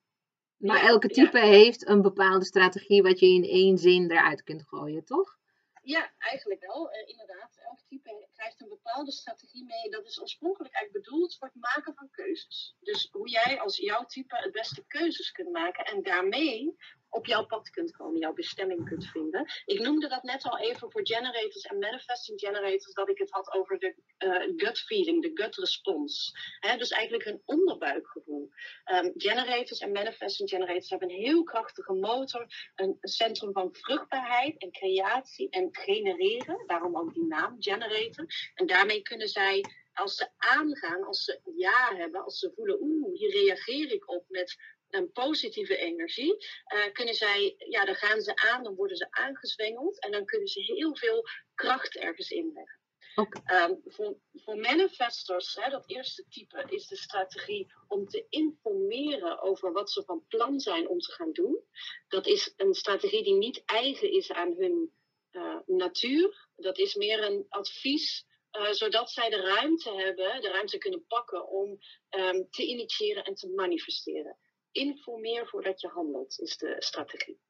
[0.63, 1.45] Maar elke type ja.
[1.45, 5.39] heeft een bepaalde strategie wat je in één zin eruit kunt gooien, toch?
[5.83, 6.93] Ja, eigenlijk wel.
[6.93, 9.91] Uh, inderdaad, elk type krijgt een bepaalde strategie mee.
[9.91, 12.77] Dat is oorspronkelijk eigenlijk bedoeld voor het maken van keuzes.
[12.81, 16.77] Dus hoe jij als jouw type het beste keuzes kunt maken en daarmee
[17.13, 19.47] op jouw pad kunt komen, jouw bestemming kunt vinden.
[19.65, 23.53] Ik noemde dat net al even voor generators en manifesting generators, dat ik het had
[23.53, 26.33] over de uh, gut feeling, de gut response.
[26.79, 28.51] dus eigenlijk hun onderbuikgevoel.
[28.93, 34.59] Um, generators en manifesting generators hebben een heel krachtige motor, een, een centrum van vruchtbaarheid
[34.59, 36.67] en creatie en genereren.
[36.67, 38.27] Daarom ook die naam generator.
[38.55, 43.19] En daarmee kunnen zij als ze aangaan, als ze ja hebben, als ze voelen, oeh,
[43.19, 44.57] hier reageer ik op met
[44.93, 46.37] een positieve energie,
[46.75, 50.49] uh, kunnen zij, ja, dan gaan ze aan, dan worden ze aangezwengeld en dan kunnen
[50.49, 51.25] ze heel veel
[51.55, 52.81] kracht ergens inleggen.
[53.15, 53.69] Okay.
[53.69, 59.73] Um, voor, voor manifestors, hè, dat eerste type, is de strategie om te informeren over
[59.73, 61.65] wat ze van plan zijn om te gaan doen.
[62.09, 64.93] Dat is een strategie die niet eigen is aan hun
[65.33, 66.49] uh, natuur.
[66.57, 71.49] Dat is meer een advies uh, zodat zij de ruimte hebben, de ruimte kunnen pakken
[71.49, 71.79] om
[72.11, 74.39] um, te initiëren en te manifesteren.
[74.73, 77.41] Informeer voordat je handelt, is de strategie.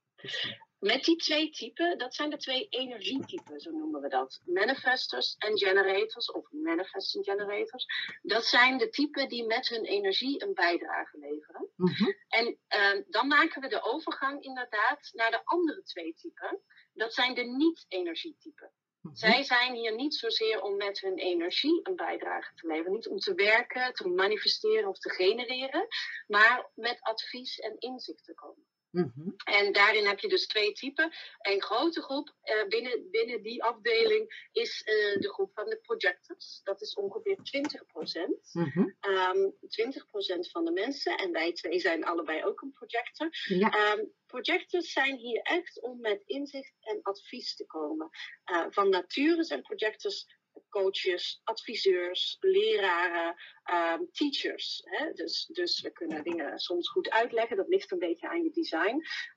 [0.78, 4.40] Met die twee typen, dat zijn de twee energietypen, zo noemen we dat.
[4.44, 7.86] Manifestors en generators, of manifesting generators.
[8.22, 11.68] Dat zijn de typen die met hun energie een bijdrage leveren.
[11.76, 12.16] Mm -hmm.
[12.28, 16.60] En uh, dan maken we de overgang inderdaad naar de andere twee typen.
[16.92, 18.72] Dat zijn de niet-energietypen.
[19.02, 19.14] Mhm.
[19.14, 22.92] Zij zijn hier niet zozeer om met hun energie een bijdrage te leveren.
[22.92, 25.86] Niet om te werken, te manifesteren of te genereren,
[26.26, 28.71] maar met advies en inzicht te komen.
[28.92, 29.30] Mhm.
[29.44, 31.12] En daarin heb je dus twee typen.
[31.38, 36.60] Een grote groep uh, binnen, binnen die afdeling is uh, de groep van de projectors.
[36.64, 38.50] Dat is ongeveer 20 procent.
[38.52, 38.96] Mm -hmm.
[39.00, 41.16] um, 20% van de mensen.
[41.16, 43.28] En wij twee zijn allebei ook een projector.
[43.44, 43.92] Ja.
[43.92, 48.08] Um, projectors zijn hier echt om met inzicht en advies te komen.
[48.52, 50.26] Uh, van nature zijn projectors
[50.68, 53.34] coaches, adviseurs, leraren,
[53.72, 54.82] um, teachers.
[54.84, 55.12] Hè?
[55.12, 58.94] Dus, dus we kunnen dingen soms goed uitleggen, dat ligt een beetje aan je design.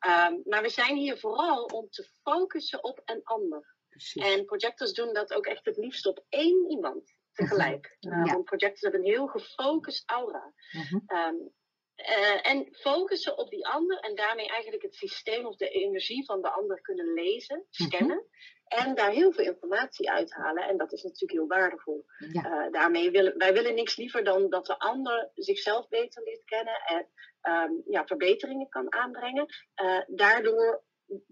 [0.07, 3.75] Um, maar we zijn hier vooral om te focussen op een ander.
[3.89, 4.23] Precies.
[4.23, 7.97] En projectors doen dat ook echt het liefst op één iemand tegelijk.
[7.99, 8.33] Uh, ja.
[8.33, 10.53] Want projectors hebben een heel gefocust aura.
[10.71, 11.27] Uh -huh.
[11.27, 11.53] um,
[11.95, 16.41] uh, en focussen op die ander en daarmee eigenlijk het systeem of de energie van
[16.41, 18.17] de ander kunnen lezen, scannen.
[18.17, 18.33] Uh -huh.
[18.65, 20.63] En daar heel veel informatie uithalen.
[20.63, 22.05] En dat is natuurlijk heel waardevol.
[22.31, 22.65] Ja.
[22.65, 26.81] Uh, daarmee willen wij willen niks liever dan dat de ander zichzelf beter leert kennen
[26.85, 27.07] en
[27.53, 29.45] um, ja, verbeteringen kan aanbrengen.
[29.83, 30.83] Uh, daardoor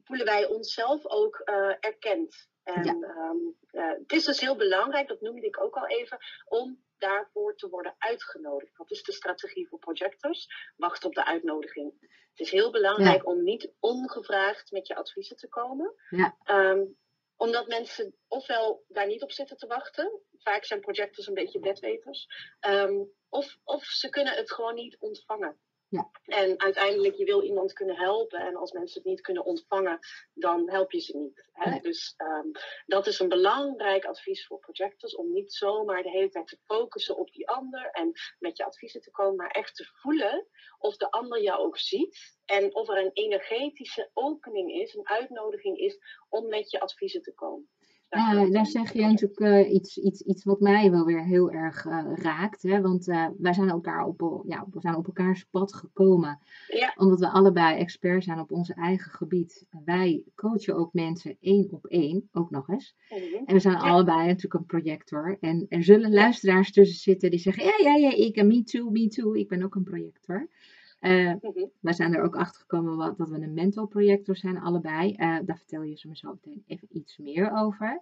[0.03, 1.41] voelen wij onszelf ook
[1.79, 2.47] erkend.
[2.63, 2.93] En ja.
[2.93, 3.57] um,
[3.99, 7.95] het is dus heel belangrijk, dat noemde ik ook al even, om daarvoor te worden
[7.97, 8.77] uitgenodigd.
[8.77, 10.47] Wat is de strategie voor projectors?
[10.75, 11.93] Wacht op de uitnodiging.
[12.29, 13.31] Het is heel belangrijk ja.
[13.31, 15.93] om niet ongevraagd met je adviezen te komen.
[16.09, 16.37] Ja.
[16.45, 16.97] Um,
[17.35, 20.21] omdat mensen ofwel daar niet op zitten te wachten.
[20.37, 22.27] Vaak zijn projectors een beetje bedweters.
[22.67, 25.59] Um, of, of ze kunnen het gewoon niet ontvangen.
[25.93, 26.09] Ja.
[26.25, 28.39] En uiteindelijk, je wil iemand kunnen helpen.
[28.39, 29.99] En als mensen het niet kunnen ontvangen,
[30.33, 31.49] dan help je ze niet.
[31.51, 31.69] Hè?
[31.69, 31.81] Nee.
[31.81, 32.51] Dus um,
[32.85, 35.15] dat is een belangrijk advies voor projectors.
[35.15, 37.89] Om niet zomaar de hele tijd te focussen op die ander.
[37.91, 39.35] En met je adviezen te komen.
[39.35, 42.37] Maar echt te voelen of de ander jou ook ziet.
[42.45, 45.97] En of er een energetische opening is, een uitnodiging is
[46.29, 47.69] om met je adviezen te komen.
[48.15, 51.85] Uh, daar zeg je natuurlijk uh, iets, iets, iets wat mij wel weer heel erg
[51.85, 52.61] uh, raakt.
[52.63, 52.81] Hè?
[52.81, 53.05] Want
[53.37, 56.39] wij zijn, elkaar op, ja, we zijn op elkaars pad gekomen.
[56.67, 56.93] Ja.
[56.95, 59.65] Omdat we allebei expert zijn op onze eigen gebied.
[59.85, 62.95] Wij coachen ook mensen één op één, ook nog eens.
[63.09, 63.45] Mm-hmm.
[63.45, 63.79] En we zijn ja.
[63.79, 65.37] allebei natuurlijk een projector.
[65.39, 69.07] En er zullen luisteraars tussen zitten die zeggen: Ja, ja, ja, ik, me too, me
[69.07, 69.33] too.
[69.33, 70.49] Ik ben ook een projector.
[71.03, 71.71] Uh, mm-hmm.
[71.79, 75.11] Wij zijn er ook achter gekomen wat, dat we een mental projector zijn, allebei.
[75.11, 78.01] Uh, daar vertel je ze me zo meteen even iets meer over.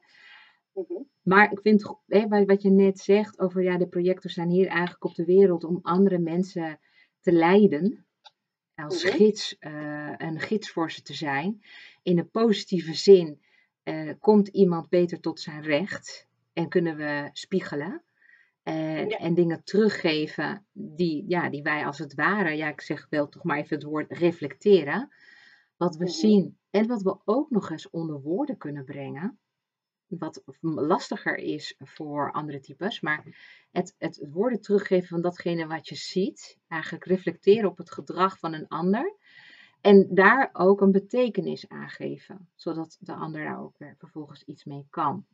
[0.74, 1.08] Mm-hmm.
[1.22, 5.04] Maar ik vind hè, wat je net zegt over ja, de projectors zijn hier eigenlijk
[5.04, 6.80] op de wereld om andere mensen
[7.20, 8.06] te leiden.
[8.76, 9.20] Als mm-hmm.
[9.20, 11.62] gids, uh, een gids voor ze te zijn.
[12.04, 13.42] In een positieve zin
[14.20, 18.04] komt iemand beter tot zijn recht en kunnen we spiegelen.
[18.64, 19.18] En, ja.
[19.18, 23.44] en, dingen teruggeven die, ja, die wij als het ware, ja, ik zeg wel toch
[23.44, 25.14] maar even het woord reflecteren.
[25.78, 26.20] Wat we mm -hmm.
[26.20, 29.40] zien en wat we ook nog eens onder woorden kunnen brengen.
[30.08, 33.24] Wat lastiger is voor andere types, maar
[33.72, 38.40] het, het, het woorden teruggeven van datgene wat je ziet, eigenlijk reflecteren op het gedrag
[38.40, 39.16] van een ander.
[39.82, 44.64] En daar ook een betekenis aan geven, zodat de ander daar ook weer vervolgens iets
[44.64, 45.26] mee kan.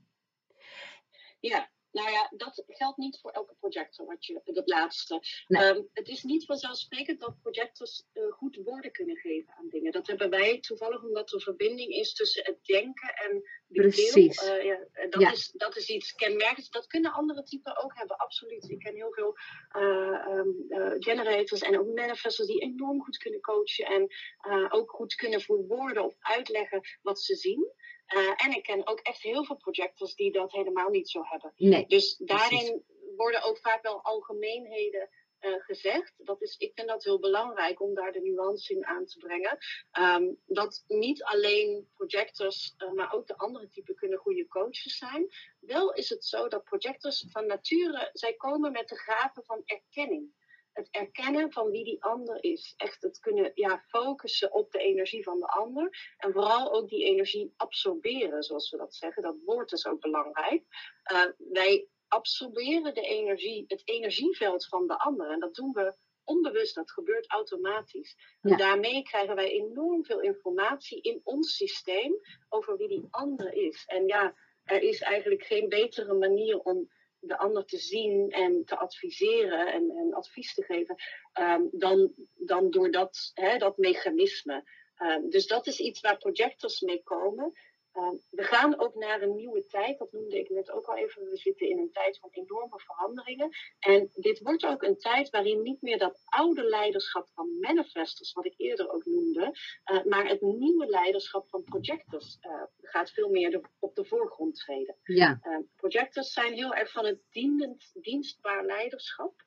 [1.40, 5.22] Ja, nou ja, dat geldt niet voor elke projector, wat je, dat laatste.
[5.48, 5.64] Nee.
[5.64, 9.92] Um, het is niet vanzelfsprekend dat projectors uh, goed woorden kunnen geven aan dingen.
[9.92, 14.44] Dat hebben wij toevallig omdat er verbinding is tussen het denken en Precies.
[14.44, 14.80] Uh, ja,
[15.10, 15.32] dat, Ja.
[15.32, 16.70] is, dat is iets kenmerkends.
[16.70, 18.70] Dat kunnen andere typen ook hebben, absoluut.
[18.70, 19.38] Ik ken heel veel
[19.70, 24.08] eh, ehm, eh, generators en ook manifestors die enorm goed kunnen coachen en
[24.40, 27.72] eh, ook goed kunnen verwoorden of uitleggen wat ze zien.
[28.08, 31.52] Eh, en ik ken ook echt heel veel projectors die dat helemaal niet zo hebben.
[31.56, 31.86] Nee.
[31.88, 32.84] Dus daarin
[33.16, 36.14] worden ook vaak wel algemeenheden eh, gezegd.
[36.18, 39.58] Dat is, ik vind dat heel belangrijk om daar de nuance in aan te brengen.
[39.92, 45.28] Ehm, dat niet alleen projectors, eh, maar ook de andere typen kunnen goede coaches zijn.
[45.60, 50.32] Wel is het zo dat projectors van nature, zij komen met de gaven van erkenning.
[50.78, 52.74] Het erkennen van wie die ander is.
[52.78, 56.14] Echt het kunnen ja, focussen op de energie van de ander.
[56.18, 59.24] En vooral ook die energie absorberen, zoals we dat zeggen.
[59.24, 60.64] Dat woord is ook belangrijk.
[61.12, 65.32] Uh, wij absorberen de energie, het energieveld van de ander.
[65.32, 68.16] En dat doen we onbewust, dat gebeurt automatisch.
[68.42, 68.58] En Ja.
[68.58, 72.14] daarmee krijgen wij enorm veel informatie in ons systeem
[72.50, 73.84] over wie die ander is.
[73.86, 78.78] En ja, er is eigenlijk geen betere manier om de ander te zien en te
[78.78, 80.96] adviseren en, en advies te geven,
[81.34, 84.64] ehm, dan, dan door dat, hè, dat mechanisme.
[84.96, 87.54] Ehm, dus dat is iets waar projectors mee komen.
[87.98, 91.30] Ehm, we gaan ook naar een nieuwe tijd, dat noemde ik net ook al even.
[91.30, 93.50] We zitten in een tijd van enorme veranderingen.
[93.80, 98.46] En dit wordt ook een tijd waarin niet meer dat oude leiderschap van manifestors, wat
[98.46, 99.58] ik eerder ook noemde,
[99.92, 104.56] uh, maar het nieuwe leiderschap van projectors uh, gaat veel meer de, op de voorgrond
[104.56, 104.96] treden.
[105.04, 105.40] Ja.
[105.44, 109.46] Uh, projectors zijn heel erg van het dienend, dienstbaar leiderschap.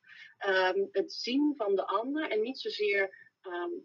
[0.48, 3.29] Um, het zien van de ander en niet zozeer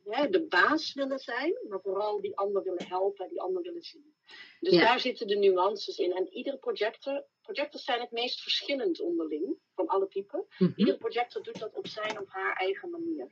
[0.03, 4.15] hè, de baas willen zijn, maar vooral die ander willen helpen, die ander willen zien.
[4.59, 4.79] Dus Ja.
[4.79, 6.11] daar zitten de nuances in.
[6.11, 10.45] En iedere projector, projectors zijn het meest verschillend onderling van alle typen.
[10.57, 10.71] Mhm.
[10.75, 13.31] Iedere projector doet dat op zijn of haar eigen manier.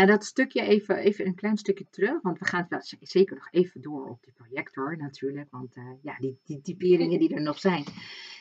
[0.00, 3.48] Nou, dat stukje even, even een klein stukje terug, want we gaan wel zeker nog
[3.50, 7.58] even door op die projector natuurlijk, want eh, ja, die, die typeringen die er nog
[7.58, 7.84] zijn,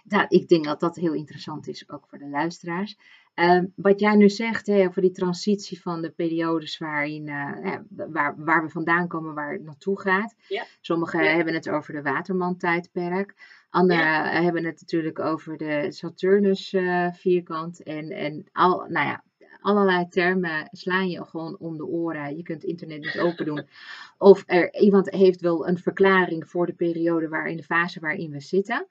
[0.04, 2.98] nou, ik denk dat dat heel interessant is, ook voor de luisteraars.
[3.34, 8.36] Ehm, wat jij nu zegt hè, over die transitie van de periodes waarin, eh, waar,
[8.38, 10.36] waar we vandaan komen, waar het naartoe gaat.
[10.48, 10.66] Ja.
[10.82, 11.36] Sommigen Ja.
[11.36, 13.34] hebben het over de Waterman-tijdperk,
[13.70, 19.24] anderen eh, hebben het natuurlijk over de Saturnus-vierkant en, en al, nou ja,
[19.62, 22.38] allerlei termen slaan je gewoon om de oren.
[22.38, 23.68] Je kunt het internet niet open doen.
[24.18, 28.40] Of er, iemand heeft wel een verklaring voor de periode waarin de fase waarin we
[28.40, 28.88] zitten.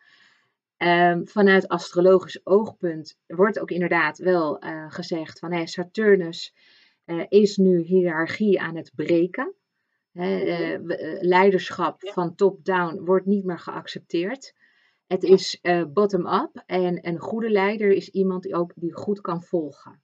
[0.76, 6.54] Ehm, vanuit astrologisch oogpunt wordt ook inderdaad wel eh, gezegd van hey, Saturnus
[7.04, 9.54] eh, is nu hiërarchie aan het breken.
[10.12, 10.78] Eh,
[11.20, 12.12] leiderschap Ja.
[12.12, 14.54] van top-down wordt niet meer geaccepteerd.
[15.06, 15.60] Het is
[15.92, 20.00] bottom-up en een goede leider is iemand die ook die goed kan volgen.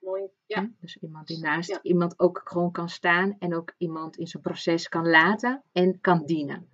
[0.00, 0.22] Mooi.
[0.46, 0.60] Ja.
[0.60, 0.66] Hè?
[0.80, 1.78] Dus iemand die naast Ja.
[1.82, 6.26] iemand ook gewoon kan staan en ook iemand in zijn proces kan laten en kan
[6.26, 6.68] dienen.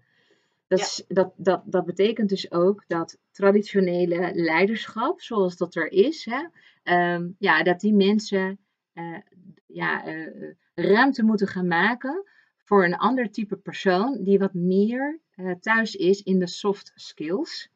[0.67, 0.85] Dat, Ja.
[0.85, 6.47] is, dat, dat, dat betekent dus ook dat traditionele leiderschap, zoals dat er is, hè,
[6.83, 8.59] ehm, ja, dat die mensen
[8.93, 9.19] eh,
[9.67, 12.25] ja, eh, ruimte moeten gaan maken
[12.65, 17.69] voor een ander type persoon die wat meer eh, thuis is in de soft skills.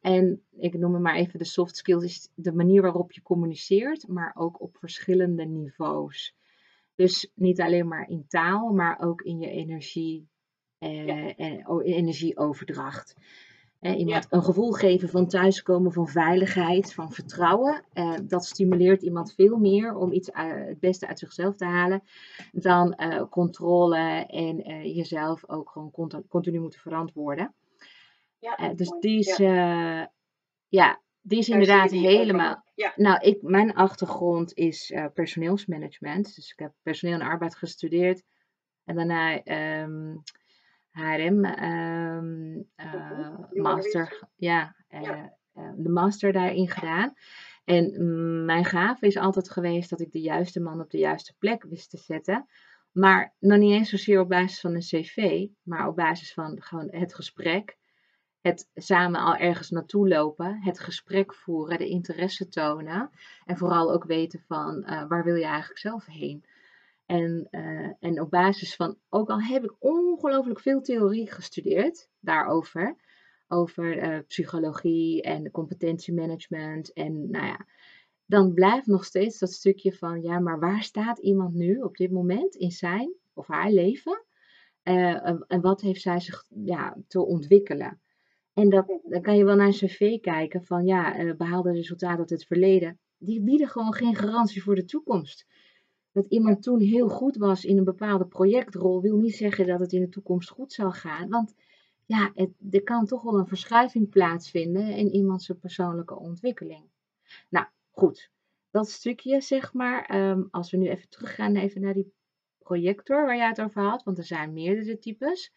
[0.00, 4.08] En ik noem het maar even de soft skills, is de manier waarop je communiceert,
[4.08, 6.34] maar ook op verschillende niveaus.
[6.94, 10.28] Dus niet alleen maar in taal, maar ook in je energie
[10.78, 11.34] eh, Ja.
[11.36, 13.14] en o- energieoverdracht.
[13.80, 17.82] Eh, iemand een gevoel geven van thuiskomen, van veiligheid, van vertrouwen.
[17.92, 22.02] eh, dat stimuleert iemand veel meer om iets eh, het beste uit zichzelf te halen
[22.52, 27.54] dan eh, controle en eh, jezelf ook gewoon conti- continu moeten verantwoorden.
[28.44, 29.00] Ja, Eh, dus mooi.
[29.00, 30.06] die is, Ja, eh,
[30.68, 32.64] ja, die is daar inderdaad die helemaal.
[32.74, 36.34] Ja, Nou, ik, mijn achtergrond is eh, personeelsmanagement.
[36.34, 38.22] Dus ik heb personeel en arbeid gestudeerd.
[38.84, 40.16] En daarna ehm
[40.90, 45.36] HRM, ehm, eh, Mhm, master, ja, Ja.
[45.76, 47.12] de master daarin gedaan.
[47.64, 51.34] En mm, mijn gave is altijd geweest dat ik de juiste man op de juiste
[51.38, 52.46] plek wist te zetten.
[52.92, 56.88] Maar nog niet eens zozeer op basis van een cv, maar op basis van gewoon
[56.90, 57.76] het gesprek.
[58.44, 63.10] Het samen al ergens naartoe lopen, het gesprek voeren, de interesse tonen.
[63.44, 66.44] En vooral ook weten van eh, waar wil je eigenlijk zelf heen.
[67.06, 72.96] En, eh, en op basis van, ook al heb ik ongelooflijk veel theorie gestudeerd daarover,
[73.48, 77.66] over eh, psychologie en competentiemanagement en nou ja,
[78.26, 82.10] dan blijft nog steeds dat stukje van, ja, maar waar staat iemand nu op dit
[82.10, 84.24] moment in zijn of haar leven?
[84.82, 88.02] En, en wat heeft zij zich ja, te ontwikkelen?
[88.54, 92.18] En dat, dan kan je wel naar een cv kijken van, ja, eh, behaalde resultaten
[92.18, 92.98] uit het verleden.
[93.18, 95.46] Die bieden gewoon geen garantie voor de toekomst.
[96.12, 99.92] dat iemand toen heel goed was in een bepaalde projectrol, wil niet zeggen dat het
[99.92, 101.28] in de toekomst goed zal gaan.
[101.28, 101.54] Want
[102.04, 102.32] ja,
[102.70, 106.84] er kan toch wel een verschuiving plaatsvinden in iemands persoonlijke ontwikkeling.
[107.48, 108.30] Nou, goed.
[108.70, 112.12] Dat stukje, zeg maar, ehm, als we nu even teruggaan even naar die
[112.58, 115.52] projector waar jij het over had, want er zijn meerdere types.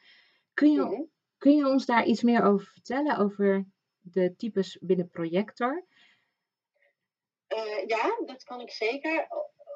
[0.54, 3.66] Kun je, kun je ons daar iets meer over vertellen, over
[4.00, 5.86] de types binnen projector?
[7.48, 9.28] Uh, ja, dat kan ik zeker.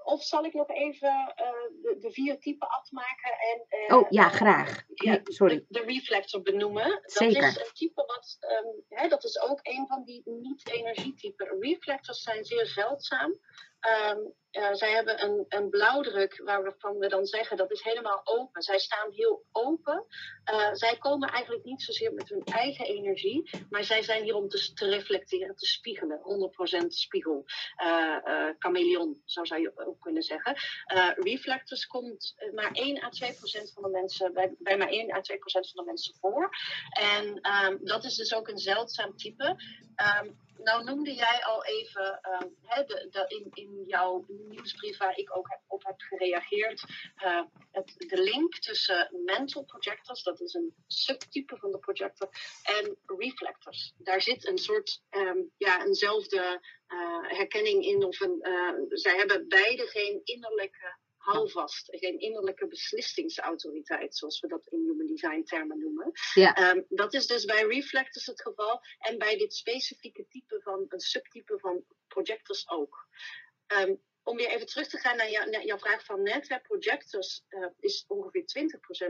[0.04, 3.32] Of zal ik nog even uh, de, de, vier typen afmaken?
[3.32, 4.84] En, uh, oh ja, graag.
[4.94, 5.56] Ja, sorry.
[5.56, 7.02] De, de, reflector benoemen.
[7.04, 7.42] Zeker.
[7.42, 11.60] Dat is een type wat, um, hè, dat is ook een van die niet-energietypen.
[11.60, 13.32] Reflectors zijn zeer zeldzaam.
[14.12, 18.62] Um, uh, zij hebben een, een blauwdruk waarvan we dan zeggen dat is helemaal open.
[18.62, 20.06] Zij staan heel open.
[20.52, 24.50] Uh, zij komen eigenlijk niet zozeer met hun eigen energie, maar zij zijn hier om
[24.50, 26.20] te, te reflecteren, te spiegelen.
[26.84, 27.46] 100% spiegel.
[27.84, 30.56] Uh, chameleon, zo zou je ook kunnen zeggen.
[31.16, 35.22] reflectors komt maar 1 à 2% van de mensen, bij, bij maar 1 à 2%
[35.42, 36.50] van de mensen voor.
[36.90, 39.56] En um, dat is dus ook een zeldzaam type.
[40.24, 42.20] Um, nou noemde jij al even
[43.10, 46.84] de, in, in jouw nieuwsbrief waar ik ook op heb gereageerd,
[47.24, 52.30] uh, het, de link tussen mental projectors, dat is een subtype van de projector,
[52.64, 53.94] en reflectors.
[53.98, 58.40] Daar zit een soort, um, ja, eenzelfde uh, herkenning in, of een,
[58.90, 65.44] zij hebben beide geen innerlijke houvast, geen innerlijke beslissingsautoriteit, zoals we dat in human design
[65.44, 66.12] termen noemen.
[66.34, 66.72] Ja.
[66.72, 71.00] Um, dat is dus bij reflectors het geval en bij dit specifieke type van een
[71.00, 73.08] subtype van projectors ook.
[73.68, 76.60] Um, om weer even terug te gaan naar, jou, naar jouw vraag van net, hè,
[76.60, 78.44] projectors uh, is ongeveer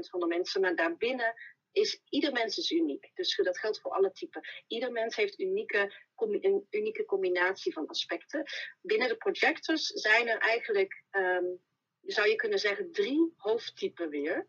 [0.06, 1.34] 20% van de mensen, maar daarbinnen
[1.72, 3.12] is ieder mens is uniek.
[3.14, 4.42] Dus dat geldt voor alle typen.
[4.68, 8.44] Ieder mens heeft unieke, een unieke combinatie van aspecten.
[8.82, 11.62] Binnen de projectors zijn er eigenlijk um,
[12.06, 14.46] zou je kunnen zeggen, drie hoofdtypen weer.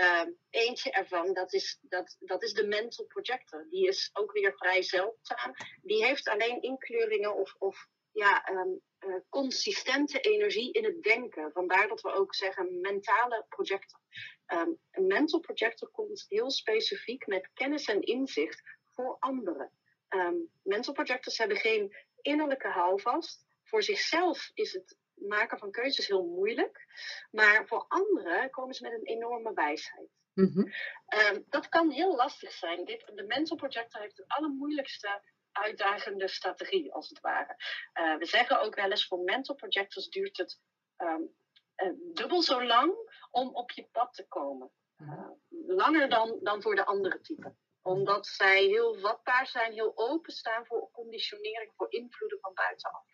[0.00, 3.66] Uh, eentje ervan, dat is, dat, dat is de mental projector.
[3.70, 5.54] Die is ook weer vrij zeldzaam.
[5.82, 11.52] Die heeft alleen inkleuringen of, of ja, um, uh, consistente energie in het denken.
[11.52, 14.00] Vandaar dat we ook zeggen mentale projector.
[14.46, 18.62] Um, een mental projector komt heel specifiek met kennis en inzicht
[18.94, 19.72] voor anderen.
[20.62, 23.44] Mental projectors hebben geen innerlijke houvast.
[23.62, 26.86] Voor zichzelf is het maken van keuzes heel moeilijk.
[27.30, 30.08] Maar voor anderen komen ze met een enorme wijsheid.
[30.34, 30.72] Mm
[31.48, 32.84] dat kan heel lastig zijn.
[32.84, 37.56] Dit, de Mental Projector heeft de allermoeilijkste uitdagende strategie, als het ware.
[37.94, 40.60] Uh, we zeggen ook wel eens, voor mental projectors duurt het
[40.96, 41.34] um,
[41.76, 42.94] uh, dubbel zo lang
[43.30, 44.70] om op je pad te komen.
[44.96, 45.30] Uh,
[45.66, 50.90] langer dan, dan voor de andere typen omdat zij heel vatbaar zijn, heel openstaan voor
[50.92, 53.06] conditionering, voor invloeden van buitenaf.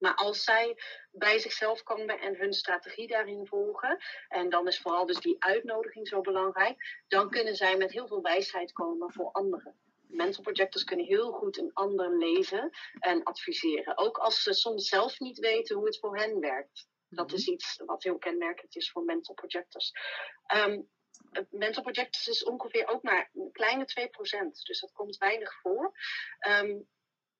[0.00, 0.76] Maar als zij
[1.10, 3.98] bij zichzelf komen en hun strategie daarin volgen,
[4.28, 8.22] en dan is vooral dus die uitnodiging zo belangrijk, dan kunnen zij met heel veel
[8.22, 9.78] wijsheid komen voor anderen.
[10.06, 13.98] Mental projectors kunnen heel goed een ander lezen en adviseren.
[13.98, 16.88] Ook als ze soms zelf niet weten hoe het voor hen werkt.
[17.08, 17.36] Dat mhm.
[17.36, 19.92] is iets wat heel kenmerkend is voor mental projectors.
[20.54, 20.88] Um,
[21.50, 25.92] mental projectors is ongeveer ook maar een kleine 2%, dus dat komt weinig voor.
[26.48, 26.88] Um,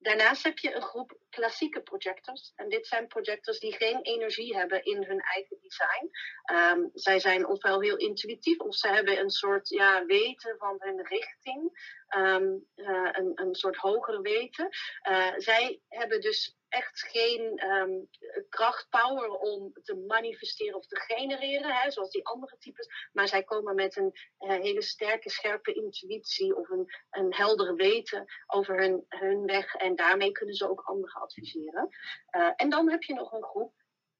[0.00, 2.52] Daarnaast heb je een groep klassieke projectors.
[2.56, 6.10] En dit zijn projectors die geen energie hebben in hun eigen design.
[6.52, 11.06] Um, zij zijn ofwel heel intuïtief of ze hebben een soort ja, weten van hun
[11.06, 11.70] richting.
[12.16, 14.68] Um, uh, een, een soort hogere weten.
[15.10, 18.08] Uh, zij hebben dus echt geen um,
[18.48, 22.88] kracht, power om te manifesteren of te genereren, hè, zoals die andere types.
[23.12, 28.24] Maar zij komen met een uh, hele sterke, scherpe intuïtie of een, een heldere weten
[28.46, 29.74] over hun, hun weg.
[29.74, 31.88] En daarmee kunnen ze ook anderen adviseren.
[32.30, 33.72] Uh, en dan heb je nog een groep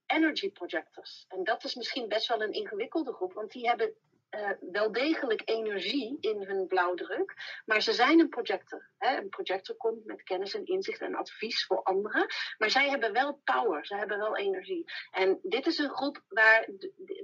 [0.06, 1.24] energy projectors.
[1.28, 3.94] En dat is misschien best wel een ingewikkelde groep, want die hebben
[4.30, 8.90] uh, wel degelijk energie in hun blauwdruk, maar ze zijn een projector.
[8.98, 9.16] Hè?
[9.16, 12.26] Een projector komt met kennis en inzicht en advies voor anderen,
[12.58, 14.92] maar zij hebben wel power, ze hebben wel energie.
[15.10, 16.68] En dit is een groep waar,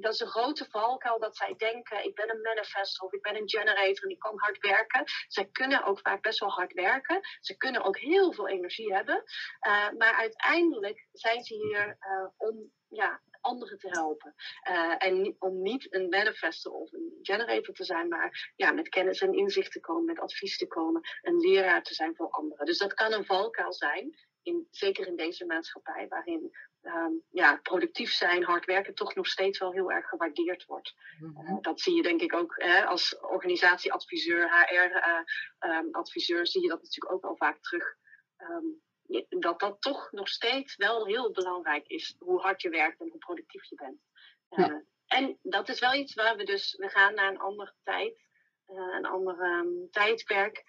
[0.00, 3.36] dat is een grote valkuil dat zij denken, ik ben een manifestor of ik ben
[3.36, 5.04] een generator en ik kan hard werken.
[5.28, 9.22] Zij kunnen ook vaak best wel hard werken, ze kunnen ook heel veel energie hebben,
[9.66, 14.34] uh, maar uiteindelijk zijn ze hier uh, om ja, anderen te helpen.
[14.68, 19.20] Uh, en om niet een manifester of een generator te zijn, maar ja, met kennis
[19.20, 22.66] en inzicht te komen, met advies te komen, een leraar te zijn voor anderen.
[22.66, 28.12] Dus dat kan een valkuil zijn, in, zeker in deze maatschappij, waarin um, ja, productief
[28.12, 30.94] zijn, hard werken toch nog steeds wel heel erg gewaardeerd wordt.
[31.20, 36.68] Uh, dat zie je denk ik ook hè, als organisatieadviseur, HR-adviseur, uh, um, zie je
[36.68, 37.96] dat natuurlijk ook al vaak terug.
[38.38, 38.84] Um,
[39.28, 42.16] dat dat toch nog steeds wel heel belangrijk is.
[42.18, 44.00] Hoe hard je werkt en hoe productief je bent.
[44.48, 44.82] Ja.
[45.06, 48.24] En dat is wel iets waar we dus, we gaan naar een andere tijd.
[48.66, 50.64] een ander um, tijdperk,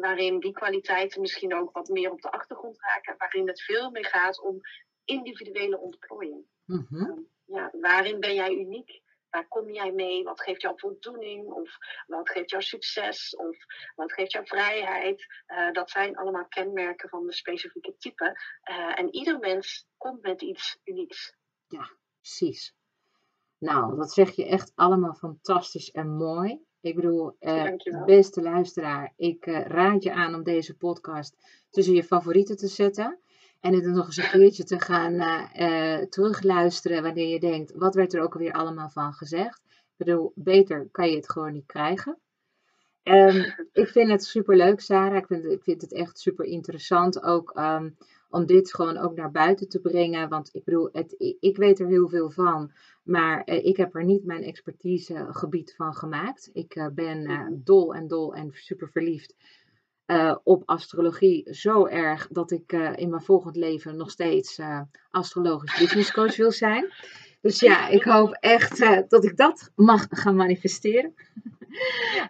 [0.00, 4.04] waarin die kwaliteiten misschien ook wat meer op de achtergrond raken, waarin het veel meer
[4.04, 4.60] gaat om
[5.04, 6.44] individuele ontplooiing.
[6.64, 9.00] Mm ja, waarin ben jij uniek?
[9.30, 10.24] Waar kom jij mee?
[10.24, 11.46] Wat geeft jou voldoening?
[11.52, 11.76] Of
[12.06, 13.36] wat geeft jou succes?
[13.36, 13.56] Of
[13.94, 15.26] wat geeft jou vrijheid?
[15.46, 18.40] Uh, dat zijn allemaal kenmerken van de specifieke type.
[18.70, 21.34] Uh, en ieder mens komt met iets unieks.
[21.66, 22.74] Ja, precies.
[23.58, 26.68] Nou, dat zeg je echt allemaal fantastisch en mooi.
[26.80, 27.74] Ik bedoel, uh,
[28.04, 31.36] beste luisteraar, ik raad je aan om deze podcast
[31.70, 33.20] tussen je favorieten te zetten.
[33.60, 38.14] En het nog eens een keertje te gaan uh, terugluisteren wanneer je denkt, wat werd
[38.14, 39.62] er ook alweer allemaal van gezegd?
[39.68, 42.18] Ik bedoel, beter kan je het gewoon niet krijgen.
[43.02, 43.44] Um,
[43.82, 45.16] ik vind het super leuk, Sarah.
[45.16, 47.96] Ik vind, ik vind het echt super interessant ook um,
[48.28, 50.28] om dit gewoon ook naar buiten te brengen.
[50.28, 54.04] Want ik bedoel, het, ik weet er heel veel van, maar uh, ik heb er
[54.04, 56.50] niet mijn expertisegebied van gemaakt.
[56.52, 59.34] Ik uh, ben uh, dol en dol en super verliefd
[60.10, 64.80] uh, op astrologie zo erg dat ik uh, in mijn volgend leven nog steeds uh,
[65.10, 66.92] astrologisch business coach wil zijn.
[67.40, 71.14] Dus ja, ik hoop echt dat ik dat mag gaan manifesteren.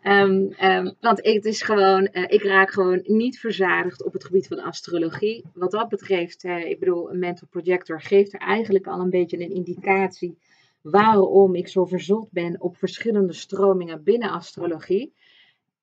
[0.03, 4.59] um, um, want ik, is gewoon, ik raak gewoon niet verzadigd op het gebied van
[4.59, 5.45] astrologie.
[5.55, 9.55] Wat dat betreft, ik bedoel, een mental projector geeft er eigenlijk al een beetje een
[9.55, 10.39] indicatie
[10.81, 15.13] waarom ik zo verzot ben op verschillende stromingen binnen astrologie.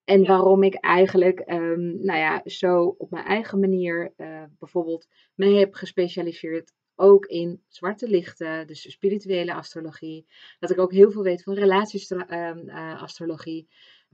[0.07, 5.45] En waarom ik eigenlijk, um, nou ja, zo op mijn eigen manier uh, bijvoorbeeld me
[5.45, 10.25] heb gespecialiseerd ook in zwarte lichten, dus spirituele astrologie.
[10.59, 13.63] Dat ik ook heel veel weet van relatieastrologie, ehm, uh,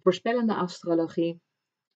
[0.01, 1.41] voorspellende astrologie,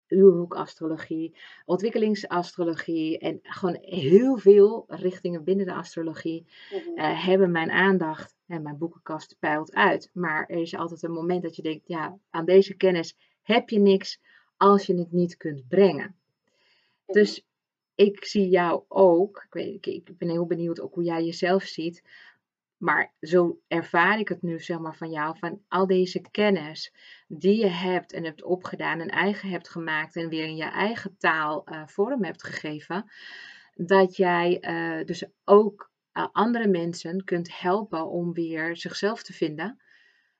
[0.08, 8.62] uurhoekastrologie, ontwikkelingsastrologie en gewoon heel veel richtingen binnen de astrologie uh, hebben mijn aandacht en
[8.62, 10.10] mijn boekenkast peilt uit.
[10.14, 13.80] Maar er is altijd een moment dat je denkt, ja, aan deze kennis heb je
[13.80, 14.20] niks
[14.58, 16.16] als je het niet kunt brengen.
[17.06, 17.46] Dus
[17.96, 22.04] ik zie jou ook, ik, weet, ik ben heel benieuwd ook hoe jij jezelf ziet,
[22.78, 26.93] maar zo ervaar ik het nu zeg maar van jou, van al deze kennis
[27.28, 31.18] die je hebt en hebt opgedaan en eigen hebt gemaakt en weer in je eigen
[31.18, 33.12] taal uh, vorm hebt gegeven,
[33.74, 39.80] dat jij uh, dus ook uh, andere mensen kunt helpen om weer zichzelf te vinden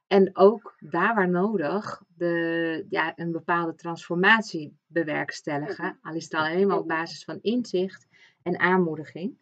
[0.08, 5.98] en ook daar waar nodig de, ja, een bepaalde transformatie bewerkstelligen.
[6.02, 8.08] Al is het alleen maar op basis van inzicht
[8.42, 9.38] en aanmoediging.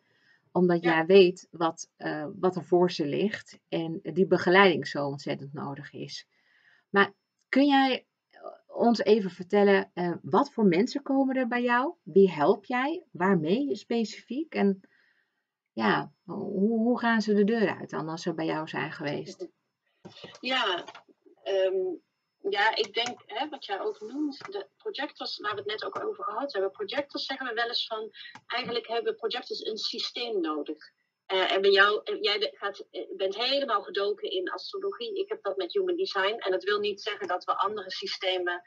[0.52, 5.54] Omdat jij weet wat, uh, wat er voor ze ligt en die begeleiding zo ontzettend
[5.54, 6.28] nodig is.
[6.90, 7.14] Maar
[7.50, 8.06] kun jij
[8.68, 11.94] ons even vertellen, uh, wat voor mensen komen er bij jou?
[12.04, 13.04] Wie help jij?
[13.12, 14.56] Waarmee specifiek?
[14.56, 14.82] En
[15.72, 19.48] ja, hoe, hoe gaan ze de deur uit dan als ze bij jou zijn geweest?
[20.40, 20.84] Ja,
[21.44, 22.02] um,
[22.50, 26.04] ja, ik denk, hè, wat jij ook noemt, de projectors, waar we het net ook
[26.04, 28.12] over gehad hebben, projectors zeggen we wel eens van,
[28.48, 30.92] eigenlijk hebben projectors een systeem nodig.
[31.34, 35.20] Uh, en bij jou, jij gaat, eh, bent helemaal gedoken in astrologie.
[35.20, 36.36] Ik heb dat met human design.
[36.38, 38.62] En dat wil niet zeggen dat we andere systemen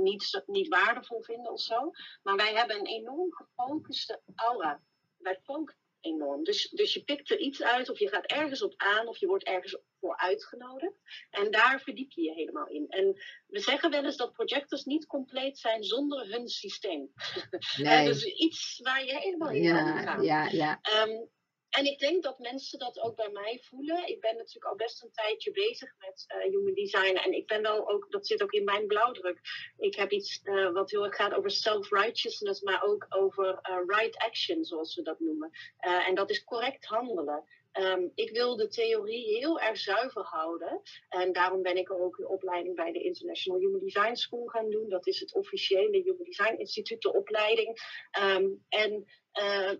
[0.00, 1.90] niet, niet waardevol vinden of zo.
[2.22, 4.82] Maar wij hebben een enorm gefocuste aura.
[5.18, 6.44] Wij focussen enorm.
[6.44, 9.26] Dus, dus je pikt er iets uit of je gaat ergens op aan of je
[9.26, 10.94] wordt ergens voor uitgenodigd.
[11.30, 12.88] En daar verdiep je je helemaal in.
[12.88, 17.12] En we zeggen wel eens dat projectors niet compleet zijn zonder hun systeem.
[17.76, 18.06] Nee.
[18.06, 20.22] dus iets waar je helemaal in ja, kan gaan.
[20.22, 20.80] Ja, ja.
[21.06, 21.30] Um,
[21.72, 24.08] en ik denk dat mensen dat ook bij mij voelen.
[24.08, 27.16] Ik ben natuurlijk al best een tijdje bezig met uh, human design.
[27.16, 29.40] En ik ben wel ook, dat zit ook in mijn blauwdruk.
[29.76, 34.16] Ik heb iets uh, wat heel erg gaat over self-righteousness, maar ook over uh, right
[34.16, 35.50] action, zoals we dat noemen.
[35.78, 37.44] en dat is correct handelen.
[37.72, 40.82] Um, ik wil de theorie heel erg zuiver houden.
[41.08, 44.88] En daarom ben ik ook een opleiding bij de International Human Design School gaan doen.
[44.88, 47.78] Dat is het officiële Human Design Instituut, de opleiding.
[48.22, 49.06] Um, en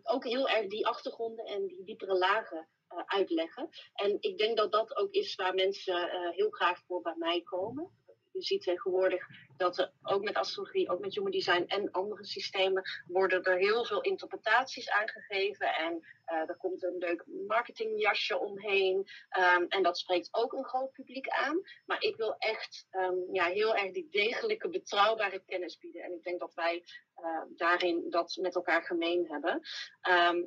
[0.02, 3.68] ook heel erg die achtergronden en die diepere lagen uh, uitleggen.
[3.94, 7.42] En ik denk dat dat ook is waar mensen uh, heel graag voor bij mij
[7.42, 7.90] komen.
[8.32, 9.26] Je ziet tegenwoordig
[9.62, 13.84] dat er ook met astrologie, ook met human design en andere systemen worden er heel
[13.84, 15.74] veel interpretaties aangegeven.
[15.74, 18.96] En uh, er komt een leuk marketingjasje omheen.
[19.38, 21.62] Um, en dat spreekt ook een groot publiek aan.
[21.86, 26.02] Maar ik wil echt um, ja, heel erg die degelijke, betrouwbare kennis bieden.
[26.02, 26.84] En ik denk dat wij
[27.16, 29.60] uh, daarin dat met elkaar gemeen hebben.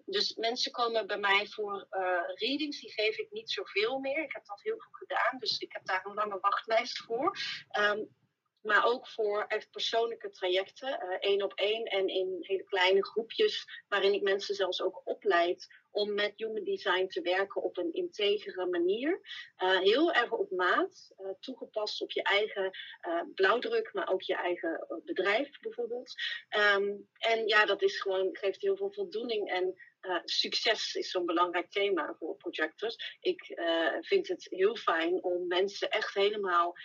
[0.06, 2.80] Dus mensen komen bij mij voor uh, readings.
[2.80, 4.24] Die geef ik niet zoveel meer.
[4.24, 5.40] Ik heb dat heel veel gedaan.
[5.40, 7.38] Dus ik heb daar een lange wachtlijst voor.
[8.66, 13.84] Maar ook voor echt persoonlijke trajecten, uh, één op één en in hele kleine groepjes,
[13.88, 18.66] waarin ik mensen zelfs ook opleid om met human design te werken op een integere
[18.66, 19.20] manier.
[19.64, 22.72] Uh, heel erg op maat, uh, toegepast op je eigen
[23.36, 26.14] blauwdruk, maar ook je eigen bedrijf bijvoorbeeld.
[26.76, 29.76] Um, en ja, dat is gewoon, geeft heel veel voldoening en
[30.24, 33.18] succes is zo'n belangrijk thema voor projectors.
[33.20, 33.58] Ik
[34.02, 36.76] vind het heel fijn om mensen echt helemaal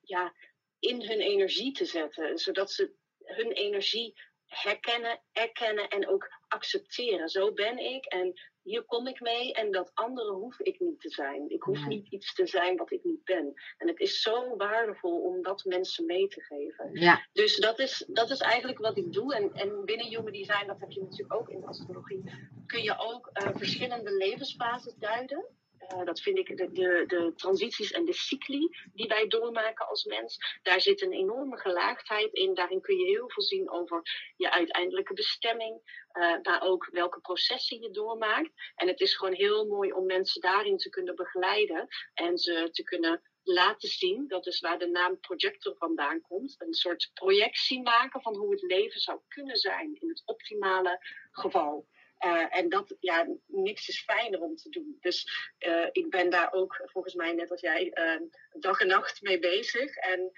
[0.00, 0.34] ja,
[0.80, 2.92] in hun energie te zetten, zodat ze
[3.24, 4.14] hun energie
[4.46, 7.28] herkennen, erkennen en ook accepteren.
[7.28, 11.10] Zo ben ik en hier kom ik mee en dat andere hoef ik niet te
[11.10, 11.50] zijn.
[11.50, 13.52] Ik hoef niet iets te zijn wat ik niet ben.
[13.78, 16.90] En het is zo waardevol om dat mensen mee te geven.
[16.92, 17.26] Ja.
[17.32, 19.34] Dus dat is, dat is eigenlijk wat ik doe.
[19.34, 22.22] En, en binnen Human Design, dat heb je natuurlijk ook in de astrologie,
[22.66, 25.46] kun je ook uh, verschillende levensfases duiden.
[25.80, 30.04] Uh, dat vind ik de, de, de, transities en de cycli die wij doormaken als
[30.04, 30.58] mens.
[30.62, 32.54] Daar zit een enorme gelaagdheid in.
[32.54, 34.02] Daarin kun je heel veel zien over
[34.36, 35.80] je uiteindelijke bestemming.
[36.12, 38.50] Uh, maar ook welke processen je doormaakt.
[38.74, 41.86] En het is gewoon heel mooi om mensen daarin te kunnen begeleiden.
[42.14, 44.28] En ze te kunnen laten zien.
[44.28, 46.54] Dat is waar de naam projector vandaan komt.
[46.58, 50.98] Een soort projectie maken van hoe het leven zou kunnen zijn in het optimale
[51.30, 51.86] geval.
[52.24, 54.96] Uh, en dat, ja, niks is fijner om te doen.
[55.00, 58.28] Dus uh, ik ben daar ook, volgens mij net als jij, uh,
[58.60, 59.96] dag en nacht mee bezig.
[59.96, 60.32] En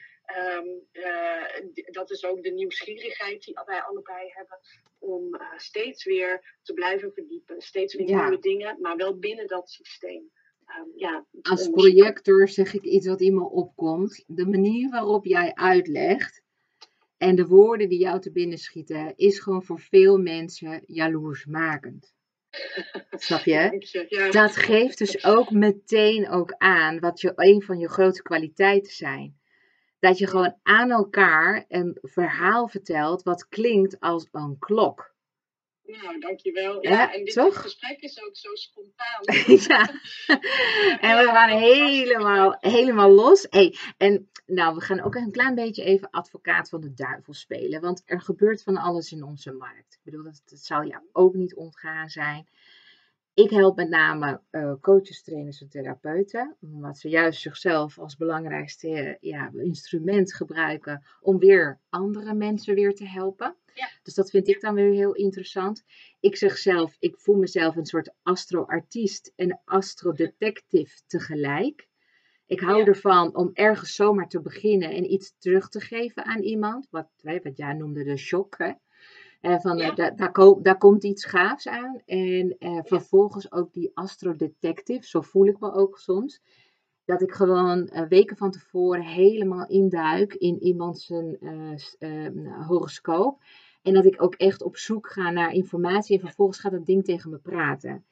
[0.56, 0.88] um,
[1.90, 4.58] dat is ook de nieuwsgierigheid die wij allebei hebben.
[4.98, 7.60] Om steeds weer te blijven verdiepen.
[7.60, 8.20] Steeds weer ja.
[8.20, 10.30] nieuwe dingen, maar wel binnen dat systeem.
[10.78, 14.24] Um, ja, Als projector zeg ik iets wat in me opkomt.
[14.26, 16.41] De manier waarop jij uitlegt
[17.22, 22.14] en de woorden die jou te binnen schieten, is gewoon voor veel mensen jaloersmakend.
[23.10, 23.86] Snap je?
[24.40, 29.40] Dat geeft dus ook meteen ook aan wat je, een van je grote kwaliteiten zijn.
[29.98, 35.11] Dat je gewoon aan elkaar een verhaal vertelt wat klinkt als een klok.
[35.84, 36.82] Nou, dankjewel.
[36.82, 37.60] Ja, ja en dit toch?
[37.60, 39.22] gesprek is ook zo spontaan.
[39.68, 39.88] ja.
[41.08, 43.46] En we gaan helemaal, helemaal los.
[43.50, 47.80] Hey, en nou, we gaan ook een klein beetje even advocaat van de duivel spelen.
[47.80, 49.94] Want er gebeurt van alles in onze markt.
[49.94, 52.48] Ik bedoel, dat, dat zal jou ook niet ontgaan zijn.
[53.34, 56.56] Ik help met name uh, coaches, trainers en therapeuten.
[56.60, 63.06] Omdat ze juist zichzelf als belangrijkste ja, instrument gebruiken om weer andere mensen weer te
[63.06, 63.56] helpen.
[63.74, 63.90] Ja.
[64.02, 65.84] Dus dat vind ik dan weer heel interessant.
[66.20, 71.88] Ik zeg zelf, ik voel mezelf een soort astro-artiest en astro-detective tegelijk.
[72.46, 72.86] Ik hou ja.
[72.86, 76.86] ervan om ergens zomaar te beginnen en iets terug te geven aan iemand.
[76.90, 78.58] Wat, wat jij noemde de shock.
[78.58, 78.72] Hè?
[79.42, 79.90] Uh, van, ja.
[79.90, 82.02] da, daar, ko daar, komt iets gaafs aan.
[82.04, 86.40] En uh, vervolgens ook die astro-detective, zo voel ik me ook soms.
[87.04, 91.12] Dat ik gewoon uh, weken van tevoren helemaal induik in iemands
[92.66, 93.42] horoscoop.
[93.82, 96.16] En dat ik ook echt op zoek ga naar informatie.
[96.16, 98.04] En vervolgens gaat dat ding tegen me praten.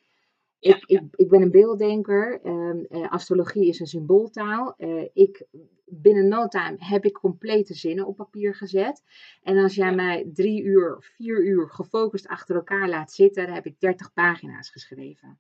[0.59, 2.41] Ja, ik, ik, ik, ben een beelddenker.
[2.45, 4.75] Uh, astrologie is een symbooltaal.
[4.79, 5.47] Uh, ik,
[5.85, 9.03] binnen no time heb ik complete zinnen op papier gezet.
[9.43, 9.95] En als jij ja.
[9.95, 14.71] mij drie uur, vier uur gefocust achter elkaar laat zitten, dan heb ik dertig pagina's
[14.71, 15.39] geschreven.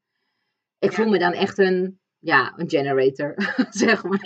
[0.78, 3.34] Ik voel me dan echt een, ja, een generator,
[3.70, 4.22] zeg maar.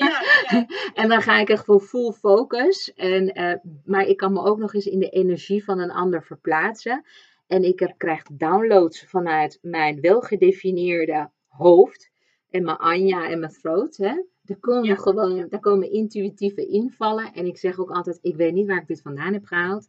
[0.94, 2.92] en dan ga ik echt voor full focus.
[2.94, 6.22] En, uh, maar ik kan me ook nog eens in de energie van een ander
[6.22, 7.04] verplaatsen.
[7.46, 12.10] En ik heb, krijg downloads vanuit mijn welgedefinieerde hoofd.
[12.50, 13.96] En mijn Anja en mijn throat.
[13.96, 14.22] Hè.
[14.42, 14.94] Daar komen ja.
[14.94, 17.32] gewoon, daar komen intuïtieve invallen.
[17.32, 19.88] En ik zeg ook altijd, ik weet niet waar ik dit vandaan heb gehaald.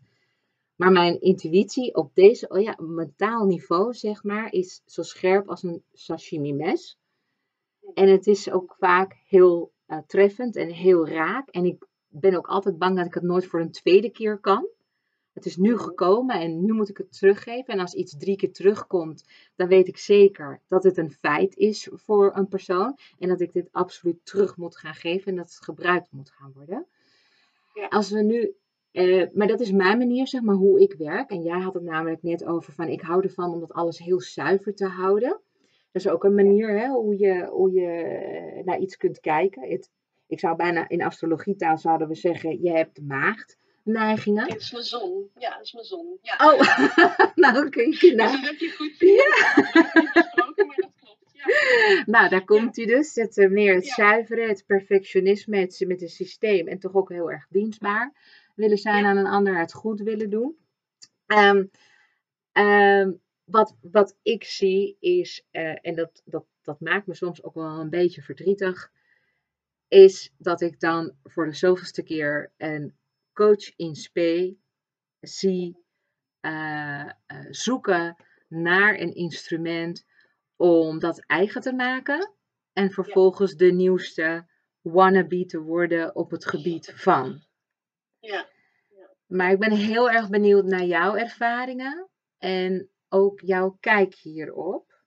[0.76, 5.64] Maar mijn intuïtie op deze, oh ja, mentaal niveau, zeg maar, is zo scherp als
[5.64, 6.99] een sashimi mes.
[7.93, 11.49] En het is ook vaak heel uh, treffend en heel raak.
[11.49, 14.67] En ik ben ook altijd bang dat ik het nooit voor een tweede keer kan.
[15.33, 17.73] Het is nu gekomen en nu moet ik het teruggeven.
[17.73, 19.25] En als iets drie keer terugkomt,
[19.55, 22.97] dan weet ik zeker dat het een feit is voor een persoon.
[23.19, 26.51] En dat ik dit absoluut terug moet gaan geven en dat het gebruikt moet gaan
[26.53, 26.86] worden.
[27.73, 27.88] Ja.
[27.88, 28.55] Als we nu,
[28.91, 31.29] uh, maar dat is mijn manier, zeg maar, hoe ik werk.
[31.29, 34.21] En jij had het namelijk net over van, ik hou ervan om dat alles heel
[34.21, 35.39] zuiver te houden.
[35.95, 39.69] Dat is ook een manier hè, hoe, je, hoe je naar iets kunt kijken.
[39.69, 39.89] Het,
[40.27, 44.47] ik zou bijna in astrologietaal zouden we zeggen, je hebt maagd neigingen?
[44.47, 45.29] Het is mijn zon.
[45.37, 46.17] Ja, dat is mijn zon.
[46.21, 46.51] Ja.
[46.51, 46.59] Oh,
[47.45, 48.31] nou kun je nou.
[48.31, 49.55] dat heb je goed ja.
[50.35, 51.31] dat klopt.
[51.33, 52.03] Ja.
[52.05, 53.15] Nou, daar komt hij dus.
[53.15, 57.31] Het uh, meer het zuiveren, het perfectionisme, het met een systeem en toch ook heel
[57.31, 58.13] erg dienstbaar
[58.55, 60.57] willen zijn aan een ander, het goed willen doen.
[61.25, 61.71] Um,
[62.53, 67.53] um, wat, wat ik zie is, uh, en dat, dat, dat maakt me soms ook
[67.53, 68.91] wel een beetje verdrietig.
[69.87, 72.95] is dat ik dan voor de zoveelste keer een
[73.33, 74.57] coach in spe
[75.19, 75.83] zie
[76.39, 78.15] eh, eh, zoeken
[78.47, 80.05] naar een instrument
[80.55, 82.33] om dat eigen te maken
[82.73, 84.47] en vervolgens de nieuwste
[84.81, 87.43] wannabe te worden op het gebied van.
[88.19, 88.49] Ja.
[89.25, 95.03] Maar ik ben heel erg benieuwd naar jouw ervaringen en ook jouw kijk hierop.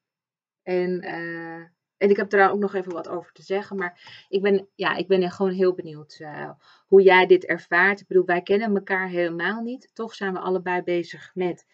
[0.63, 1.63] En, uh,
[1.97, 3.77] en ik heb er ook nog even wat over te zeggen.
[3.77, 6.51] Maar ik ben, ja, ik ben gewoon heel benieuwd uh,
[6.87, 8.01] hoe jij dit ervaart.
[8.01, 9.91] Ik bedoel, wij kennen elkaar helemaal niet.
[9.95, 11.67] Toch zijn we allebei bezig met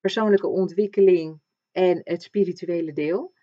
[0.00, 1.40] persoonlijke ontwikkeling
[1.72, 3.34] en het spirituele deel.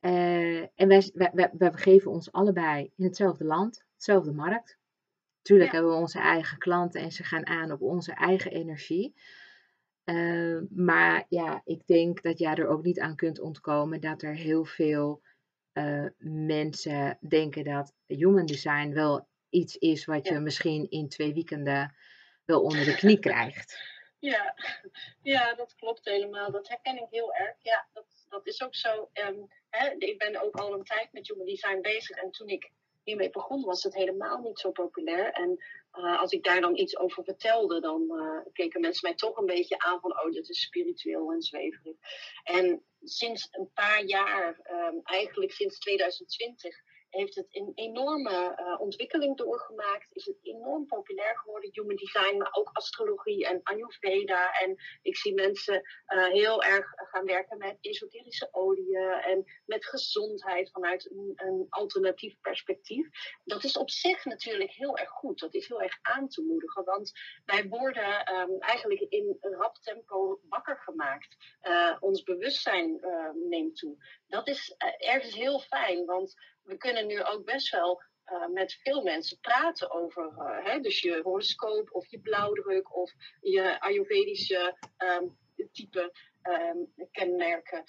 [0.00, 4.78] Uh, en wij, wij, wij, wij begeven ons allebei in hetzelfde land, hetzelfde markt.
[5.42, 9.14] Tuurlijk hebben we onze eigen klanten en ze gaan aan op onze eigen energie.
[10.04, 14.34] Uh, maar ja, ik denk dat jij er ook niet aan kunt ontkomen dat er
[14.34, 15.22] heel veel
[15.72, 21.94] uh, mensen denken dat human design wel iets is wat je misschien in twee weekenden
[22.44, 23.78] wel onder de knie krijgt.
[24.18, 24.54] Ja.
[25.22, 26.50] ja, dat klopt helemaal.
[26.50, 27.56] Dat herken ik heel erg.
[27.62, 29.10] Ja, dat, dat is ook zo.
[29.12, 32.70] Um, hè, ik ben ook al een tijd met human design bezig en toen ik
[33.02, 35.32] hiermee begon, was het helemaal niet zo populair.
[35.32, 35.64] En
[35.98, 39.46] uh, als ik daar dan iets over vertelde, dan uh, keken mensen mij toch een
[39.46, 41.96] beetje aan van, oh, dit is spiritueel en zweverig.
[42.44, 46.76] En sinds een paar jaar, um, eigenlijk sinds 2020,
[47.14, 50.08] heeft het een enorme uh, ontwikkeling doorgemaakt.
[50.12, 54.52] Is het enorm populair geworden, human design, maar ook astrologie en Ayurveda.
[54.52, 60.70] En ik zie mensen uh, heel erg gaan werken met esoterische oliën en met gezondheid
[60.70, 63.08] vanuit een, een, alternatief perspectief.
[63.44, 65.38] Dat is op zich natuurlijk heel erg goed.
[65.38, 67.12] Dat is heel erg aan te moedigen, want
[67.44, 71.36] wij worden um, eigenlijk in rap tempo wakker gemaakt.
[71.62, 73.00] Uh, ons bewustzijn
[73.48, 73.96] neemt toe.
[74.34, 79.02] Dat is ergens heel fijn, want we kunnen nu ook best wel uh, met veel
[79.02, 85.38] mensen praten over uh, hè, dus je horoscoop of je blauwdruk of je Ayurvedische um,
[85.72, 86.12] type
[86.42, 87.84] um, kenmerken.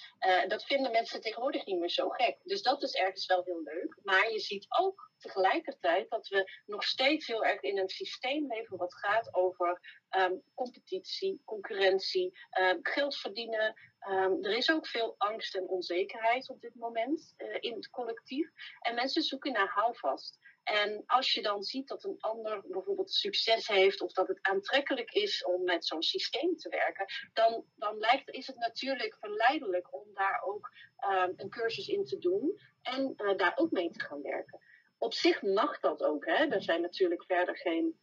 [0.48, 2.38] Dat vinden mensen tegenwoordig niet meer zo gek.
[2.44, 4.00] Dus dat is ergens wel heel leuk.
[4.04, 8.78] Maar je ziet ook tegelijkertijd dat we nog steeds heel erg in een systeem leven
[8.78, 9.82] wat gaat over
[10.18, 12.38] um, competitie, concurrentie,
[12.82, 13.76] geld verdienen.
[14.10, 18.50] Um, er is ook veel angst en onzekerheid op dit moment uh, in het collectief.
[18.80, 20.40] En mensen zoeken naar houvast.
[20.64, 25.12] En als je dan ziet dat een ander bijvoorbeeld succes heeft of dat het aantrekkelijk
[25.12, 30.14] is om met zo'n systeem te werken, dan, dan lijkt, is het natuurlijk verleidelijk om
[30.14, 30.72] daar ook
[31.10, 34.60] um, een cursus in te doen en uh, daar ook mee te gaan werken.
[34.98, 36.26] Op zich mag dat ook.
[36.26, 36.46] Hè?
[36.46, 38.00] Er zijn natuurlijk verder geen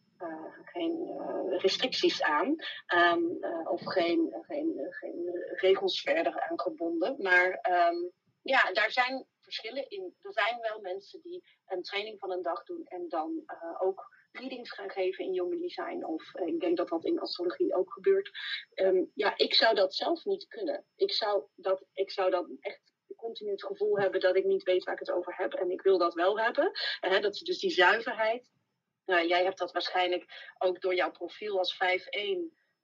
[0.65, 2.55] geen uh, restricties aan.
[2.95, 7.15] Um, uh, of geen, geen, geen regels verder aangebonden.
[7.17, 7.47] Maar
[7.89, 8.11] um,
[8.41, 10.15] ja, daar zijn verschillen in.
[10.21, 13.43] Er zijn wel mensen die een training van een dag doen en dan
[13.79, 16.05] ook readings gaan geven in human design.
[16.05, 18.31] Of ik denk dat dat in astrologie ook gebeurt.
[18.75, 20.85] Um, ja, ik zou dat zelf niet kunnen.
[20.95, 22.81] Ik zou dat, ik zou dat echt
[23.15, 25.53] continu het gevoel hebben dat ik niet weet waar ik het over heb.
[25.53, 26.71] En ik wil dat wel hebben.
[26.99, 28.51] Dat is dus die zuiverheid.
[29.05, 31.77] Nou, jij hebt dat waarschijnlijk ook door jouw profiel als 5-1.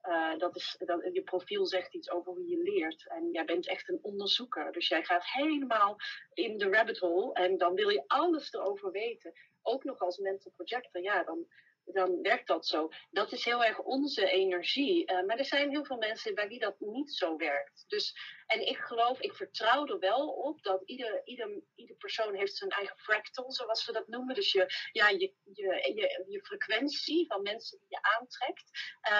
[0.02, 3.06] Uh, dat is, dat, je profiel zegt iets over hoe je leert.
[3.08, 4.72] En jij bent echt een onderzoeker.
[4.72, 5.96] Dus jij gaat helemaal
[6.32, 7.32] in de rabbit hole.
[7.32, 9.32] En dan wil je alles erover weten.
[9.62, 11.02] Ook nog als mental projector.
[11.02, 11.46] Ja, dan,
[11.92, 12.88] dan werkt dat zo.
[13.10, 15.12] Dat is heel erg onze energie.
[15.12, 17.84] Uh, maar er zijn heel veel mensen bij wie dat niet zo werkt.
[17.88, 18.16] Dus,
[18.46, 22.70] en ik geloof, ik vertrouw er wel op dat ieder, ieder, ieder persoon heeft zijn
[22.70, 24.34] eigen fractal, zoals we dat noemen.
[24.34, 28.70] Dus je, ja, je, je, je, je frequentie van mensen die je aantrekt.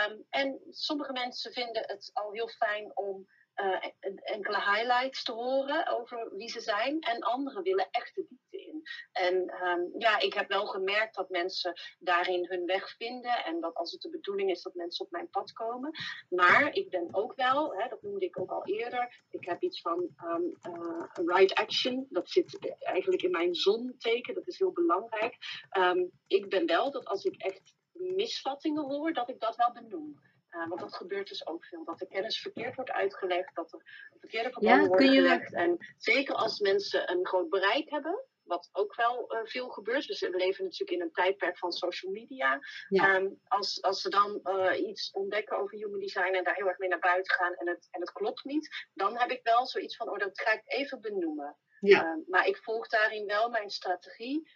[0.09, 3.27] Um, en sommige mensen vinden het al heel fijn om
[3.61, 3.85] uh,
[4.21, 7.01] enkele highlights te horen over wie ze zijn.
[7.01, 8.83] En anderen willen echt de diepte in.
[9.13, 9.35] En
[9.65, 13.45] um, ja, ik heb wel gemerkt dat mensen daarin hun weg vinden.
[13.45, 15.91] En dat als het de bedoeling is dat mensen op mijn pad komen.
[16.29, 19.23] Maar ik ben ook wel, hè, dat noemde ik ook al eerder.
[19.31, 22.07] Ik heb iets van um, uh, right action.
[22.11, 24.35] Dat zit eigenlijk in mijn zonteken.
[24.35, 25.37] Dat is heel belangrijk.
[25.79, 30.21] Um, ik ben wel dat als ik echt misvattingen hoor, dat ik dat wel benoem.
[30.51, 31.85] Uh, want dat gebeurt dus ook veel.
[31.85, 35.21] Dat de kennis verkeerd wordt uitgelegd, dat er verkeerde verbanden ja, worden je...
[35.21, 35.55] gelegd.
[35.55, 40.07] En zeker als mensen een groot bereik hebben, wat ook wel uh, veel gebeurt.
[40.07, 42.59] Dus we leven natuurlijk in een tijdperk van social media.
[42.89, 43.15] Ja.
[43.15, 46.79] Um, als, als ze dan uh, iets ontdekken over human design en daar heel erg
[46.79, 49.97] mee naar buiten gaan en het, en het klopt niet, dan heb ik wel zoiets
[49.97, 51.57] van, oh, dat ga ik even benoemen.
[51.81, 52.05] Ja.
[52.05, 54.51] Uh, maar ik volg daarin wel mijn strategie.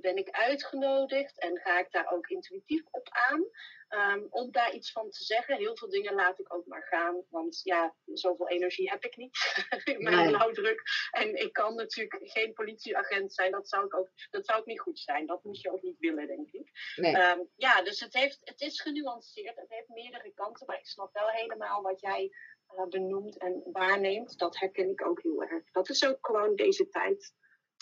[0.00, 3.44] Ben ik uitgenodigd en ga ik daar ook intuïtief op aan.
[3.90, 5.56] Um, om daar iets van te zeggen.
[5.56, 7.24] Heel veel dingen laat ik ook maar gaan.
[7.28, 9.64] Want ja, zoveel energie heb ik niet.
[9.98, 10.28] Mijn nee.
[10.28, 10.82] blauwdruk.
[11.10, 13.50] En ik kan natuurlijk geen politieagent zijn.
[13.50, 15.26] Dat zou, ik ook, dat zou ook niet goed zijn.
[15.26, 16.70] Dat moet je ook niet willen, denk ik.
[16.96, 17.14] Nee.
[17.14, 19.56] Um, ja, dus het, heeft, het is genuanceerd.
[19.56, 20.66] Het heeft meerdere kanten.
[20.66, 22.30] Maar ik snap wel helemaal wat jij
[22.76, 24.38] uh, benoemt en waarneemt.
[24.38, 25.70] Dat herken ik ook heel erg.
[25.70, 27.34] Dat is ook gewoon deze tijd.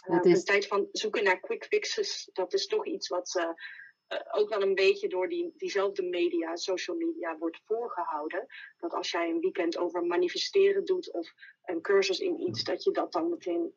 [0.07, 0.38] Uh, is...
[0.38, 2.30] De tijd van zoeken naar quick fixes.
[2.32, 3.34] Dat is toch iets wat...
[3.38, 3.51] Uh,
[4.09, 8.46] uh, ook wel een beetje door die, diezelfde media, social media, wordt voorgehouden.
[8.78, 11.32] Dat als jij een weekend over manifesteren doet of
[11.64, 13.74] een cursus in iets, dat je dat dan meteen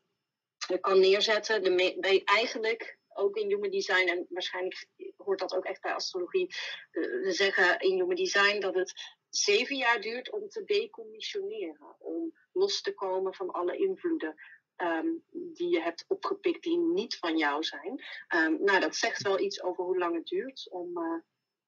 [0.72, 1.64] uh, kan neerzetten.
[1.64, 6.56] De bij eigenlijk ook in human design, en waarschijnlijk hoort dat ook echt bij astrologie,
[6.92, 8.94] uh, we zeggen in human design dat het
[9.30, 14.36] zeven jaar duurt om te decommissioneren, om los te komen van alle invloeden.
[14.78, 18.04] Um, die je hebt opgepikt die niet van jou zijn.
[18.36, 21.20] Um, nou, dat zegt wel iets over hoe lang het duurt om uh,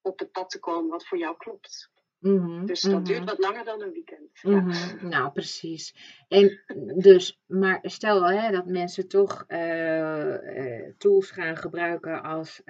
[0.01, 1.91] op het pad te komen wat voor jou klopt.
[2.19, 3.05] Mm -hmm, dus dat mm -hmm.
[3.05, 4.43] duurt wat langer dan een weekend.
[4.43, 4.71] Mm -hmm.
[4.71, 5.07] ja.
[5.07, 5.95] Nou, precies.
[6.27, 6.63] En
[6.95, 12.61] dus, maar stel hè, dat mensen toch uh, uh, tools gaan gebruiken als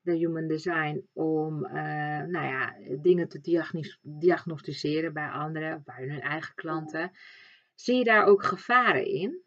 [0.00, 1.60] de Human Design om
[2.30, 7.12] nou ja, dingen te diagnos diagnosticeren bij anderen, bij hun eigen klanten.
[7.74, 9.46] Zie je daar ook gevaren in?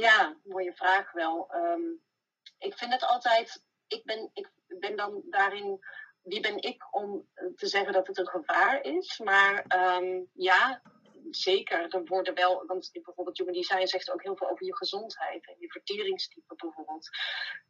[0.00, 1.54] Ja, mooie vraag wel.
[1.54, 2.02] Um,
[2.58, 5.84] ik vind het altijd, ik ben, ik ben dan daarin,
[6.22, 9.18] wie ben ik om te zeggen dat het een gevaar is?
[9.18, 10.82] Maar um, ja,
[11.30, 15.46] zeker, er worden wel, want bijvoorbeeld Human Design zegt ook heel veel over je gezondheid
[15.46, 17.08] en je verteringstype bijvoorbeeld.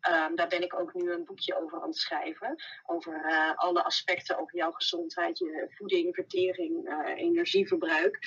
[0.08, 2.62] Um, daar ben ik ook nu een boekje over aan het schrijven.
[2.86, 8.18] Over uh, alle aspecten over jouw gezondheid, je voeding, vertering, uh, energieverbruik.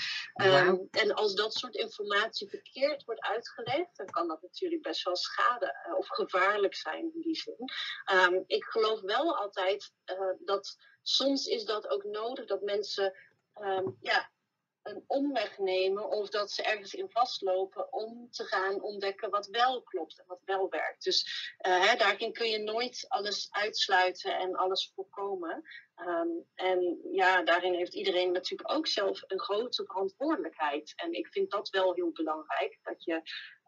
[0.43, 5.15] Um, en als dat soort informatie verkeerd wordt uitgelegd, dan kan dat natuurlijk best wel
[5.15, 7.69] schade uh, of gevaarlijk zijn in die zin.
[8.13, 9.93] Um, ik geloof wel altijd
[10.39, 13.13] dat soms is dat ook nodig dat mensen
[14.01, 14.29] ja,
[14.87, 19.81] een omweg nemen of dat ze ergens in vastlopen om te gaan ontdekken wat wel
[19.81, 21.03] klopt en wat wel werkt.
[21.03, 25.63] Dus uh, hè, daarin kun je nooit alles uitsluiten en alles voorkomen.
[25.99, 30.93] Um, en ja, daarin heeft iedereen natuurlijk ook zelf een grote verantwoordelijkheid.
[30.95, 33.21] En ik vind dat wel heel belangrijk, dat je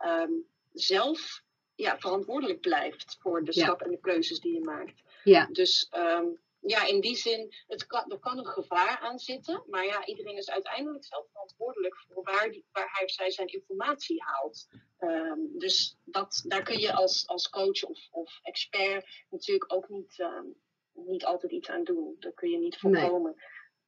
[0.05, 1.43] um, zelf
[1.75, 3.63] ja, verantwoordelijk blijft voor de ja.
[3.63, 5.01] stap en de keuzes die je maakt.
[5.23, 5.47] Ja.
[5.51, 9.63] Dus um, ja, in die zin, het kan, er kan een gevaar aan zitten.
[9.67, 13.47] Maar ja, iedereen is uiteindelijk zelf verantwoordelijk voor waar, die, waar hij of zij zijn
[13.47, 14.67] informatie haalt.
[14.99, 20.19] Um, dus dat, daar kun je als, als coach of, of expert natuurlijk ook niet,
[20.19, 20.55] um,
[20.93, 22.15] niet altijd iets aan doen.
[22.19, 23.35] Daar kun je niet voorkomen.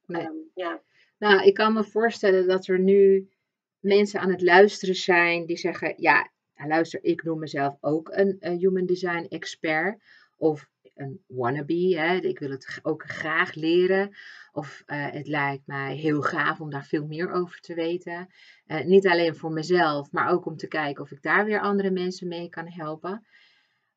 [0.06, 0.22] Nee.
[0.22, 0.30] Nee.
[0.30, 0.82] Um, ja.
[1.18, 3.30] Nou, ik kan me voorstellen dat er nu
[3.78, 8.58] mensen aan het luisteren zijn die zeggen: Ja, luister, ik noem mezelf ook een, een
[8.58, 10.02] human design expert.
[10.36, 11.96] Of een wannabe.
[11.96, 12.16] Hè?
[12.16, 14.16] Ik wil het ook graag leren.
[14.52, 18.28] Of uh, het lijkt mij heel gaaf om daar veel meer over te weten.
[18.66, 21.90] Uh, niet alleen voor mezelf, maar ook om te kijken of ik daar weer andere
[21.90, 23.26] mensen mee kan helpen.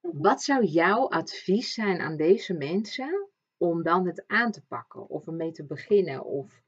[0.02, 5.28] Wat zou jouw advies zijn aan deze mensen om dan het aan te pakken of
[5.28, 6.26] ermee te beginnen?
[6.26, 6.62] Of...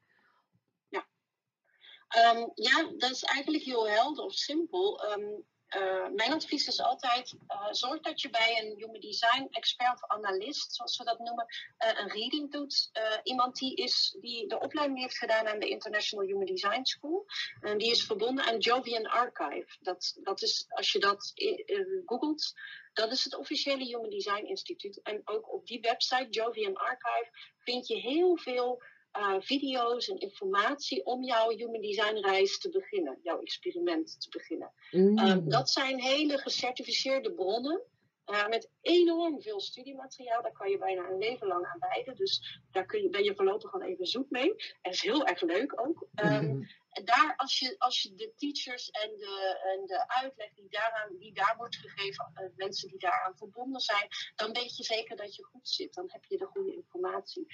[0.88, 1.07] Ja.
[2.34, 5.11] Um, ja, dat is eigenlijk heel helder of simpel.
[5.17, 5.45] Um,
[5.76, 10.09] uh, mijn advies is altijd: uh, zorg dat je bij een human design expert of
[10.09, 11.45] analist, zoals we dat noemen,
[11.80, 12.91] uh, een reading doet.
[13.24, 17.26] iemand die, is, die de opleiding heeft gedaan aan de International Human Design School.
[17.61, 19.78] En die is verbonden aan Jovian Archive.
[19.80, 21.34] Dat, dat is, als je dat
[22.05, 22.53] googelt,
[22.93, 25.01] dat is het officiële Human Design Instituut.
[25.01, 28.82] En ook op die website, Jovian Archive, vind je heel veel
[29.18, 34.72] uh, video's en informatie om jouw human design reis te beginnen, jouw experiment te beginnen.
[34.91, 35.20] Mm.
[35.20, 37.82] Um, dat zijn hele gecertificeerde bronnen.
[38.32, 40.41] Uh, met enorm veel studiemateriaal.
[40.41, 42.15] Daar kan je bijna een leven lang aan wijden.
[42.15, 44.55] Dus daar kun je, ben je voorlopig gewoon even zoek mee.
[44.82, 46.07] En is heel erg leuk ook.
[46.24, 46.68] Um, mm
[47.04, 51.34] daar, als je, als je de teachers en de, en de uitleg die, daaraan, die
[51.34, 55.43] daar wordt gegeven, uh, mensen die daaraan verbonden zijn, dan weet je zeker dat je
[55.43, 55.93] goed zit.
[55.93, 57.45] Dan heb je de goede informatie.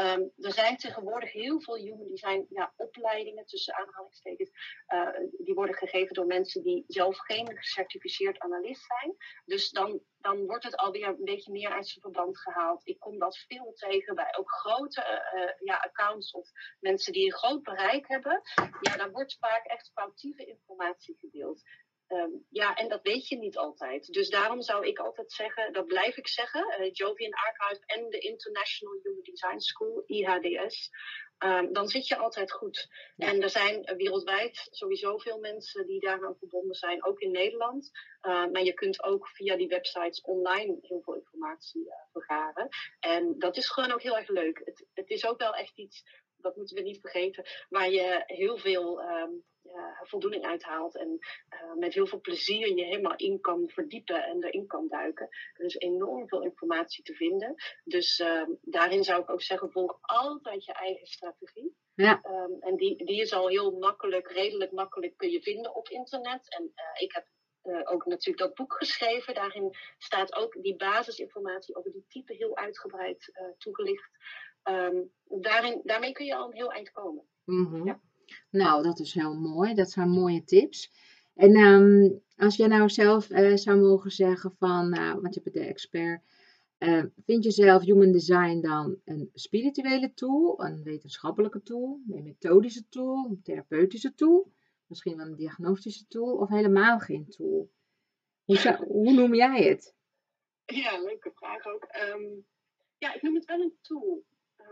[0.00, 4.50] Um, er zijn tegenwoordig heel veel human design ja, opleidingen, tussen aanhalingstekens,
[4.88, 9.16] uh, die worden gegeven door mensen die zelf geen gecertificeerd analist zijn.
[9.44, 12.86] Dus dan dan wordt het alweer een beetje meer uit zijn verband gehaald.
[12.86, 16.48] Ik kom dat veel tegen bij ook grote uh, ja, accounts of
[16.80, 18.42] mensen die een groot bereik hebben.
[18.80, 21.62] Ja, daar wordt vaak echt foutieve informatie gedeeld.
[22.06, 24.06] Ehm, ja, en dat weet je niet altijd.
[24.06, 28.18] Dus daarom zou ik altijd zeggen, dat blijf ik zeggen, uh, Jovian Archive en de
[28.18, 30.90] International Human Design School, IHDS,
[31.44, 32.88] um, dan zit je altijd goed.
[33.16, 37.90] En er zijn wereldwijd sowieso veel mensen die daaraan verbonden zijn, ook in Nederland.
[38.22, 42.68] Uh, maar je kunt ook via die websites online heel veel informatie uh, vergaren.
[43.00, 44.60] En dat is gewoon ook heel erg leuk.
[44.64, 46.02] Het, het is ook wel echt iets,
[46.36, 49.51] dat moeten we niet vergeten, waar je heel veel um, uh,
[50.02, 50.96] voldoening uithaalt.
[50.96, 51.18] En
[51.50, 55.28] uh, met heel veel plezier je helemaal in kan verdiepen en erin kan duiken.
[55.52, 57.54] Er is enorm veel informatie te vinden.
[57.84, 61.76] Dus uh, daarin zou ik ook zeggen, volg altijd je eigen strategie.
[61.94, 62.20] Ja.
[62.24, 66.54] Um, en die, die is al heel makkelijk, redelijk makkelijk kun je vinden op internet.
[66.54, 67.26] En uh, ik heb
[67.62, 69.34] uh, ook natuurlijk dat boek geschreven.
[69.34, 74.10] Daarin staat ook die basisinformatie over die type heel uitgebreid uh, toegelicht.
[74.64, 77.28] Um, daarin, daarmee kun je al een heel eind komen.
[77.44, 77.86] Mm -hmm.
[77.86, 78.00] ja.
[78.50, 79.74] Nou, dat is heel mooi.
[79.74, 80.92] Dat zijn mooie tips.
[81.34, 85.56] En um, als jij nou zelf uh, zou mogen zeggen van, uh, want je bent
[85.56, 86.22] de expert,
[86.78, 92.88] uh, vind je zelf Human Design dan een spirituele tool, een wetenschappelijke tool, een methodische
[92.88, 94.52] tool, een therapeutische tool,
[94.86, 97.70] misschien wel een diagnostische tool of helemaal geen tool?
[98.44, 99.94] Hoe, zou, hoe noem jij het?
[100.64, 101.86] Ja, leuke vraag ook.
[102.14, 102.46] Um,
[102.98, 104.24] ja, ik noem het wel een tool.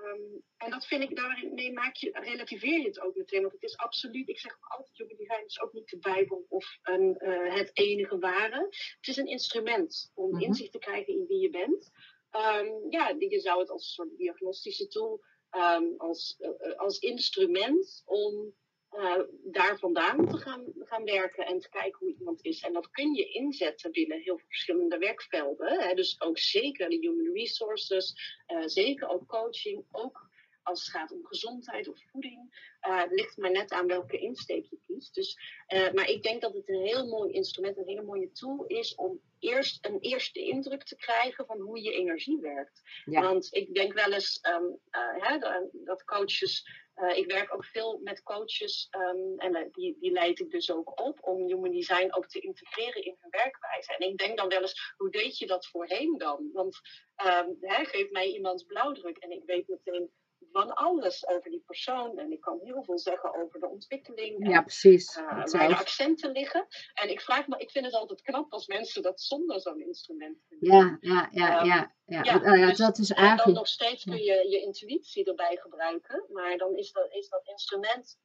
[0.04, 3.40] Um, en dat vind ik, daarmee maak je, relativeer je het ook meteen.
[3.40, 6.78] Want het is absoluut, ik zeg altijd, Human Design is ook niet de Bijbel of
[6.82, 8.66] een, uh, het enige ware.
[8.96, 10.42] Het is een instrument om mm-hmm.
[10.42, 11.90] inzicht te krijgen in wie je bent.
[12.32, 15.20] Um, ja, je zou het als een soort diagnostische tool,
[15.50, 18.54] um, als, uh, als instrument om
[18.92, 22.60] uh, daar vandaan te gaan, gaan werken en te kijken hoe iemand is.
[22.60, 25.80] En dat kun je inzetten binnen heel veel verschillende werkvelden.
[25.80, 25.94] Hè.
[25.94, 30.29] Dus ook zeker de human resources, uh, zeker ook coaching, ook
[30.70, 32.68] als het gaat om gezondheid of voeding.
[32.88, 35.14] Uh, het ligt maar net aan welke insteek je kiest.
[35.14, 38.64] Dus, uh, maar ik denk dat het een heel mooi instrument, een hele mooie tool
[38.66, 42.82] is om eerst een eerste indruk te krijgen van hoe je energie werkt.
[43.04, 43.20] Ja.
[43.20, 45.38] Want ik denk wel eens um, uh, hè,
[45.84, 46.88] dat coaches.
[47.14, 51.18] Ik werk ook veel met coaches um, en die, die leid ik dus ook op
[51.22, 53.96] om human design ook te integreren in hun werkwijze.
[53.96, 56.50] En ik denk dan wel eens, hoe deed je dat voorheen dan?
[56.52, 56.80] Want
[57.24, 60.10] um, hè, geef mij iemands blauwdruk en ik weet meteen
[60.52, 62.18] van alles over die persoon.
[62.18, 64.48] En ik kan heel veel zeggen over de ontwikkeling.
[64.48, 65.16] Ja, precies.
[65.16, 66.66] Uh, waar de accenten liggen.
[66.94, 70.38] En ik vraag me, ik vind het altijd knap als mensen dat zonder zo'n instrument
[70.48, 70.58] doen.
[70.60, 71.94] Ja, ja, ja, um, ja.
[72.04, 72.22] ja.
[72.22, 73.40] ja, ja dus, dat is eigenlijk...
[73.40, 76.24] En dan nog steeds kun je je intuïtie erbij gebruiken.
[76.32, 78.18] Maar dan is dat, is dat instrument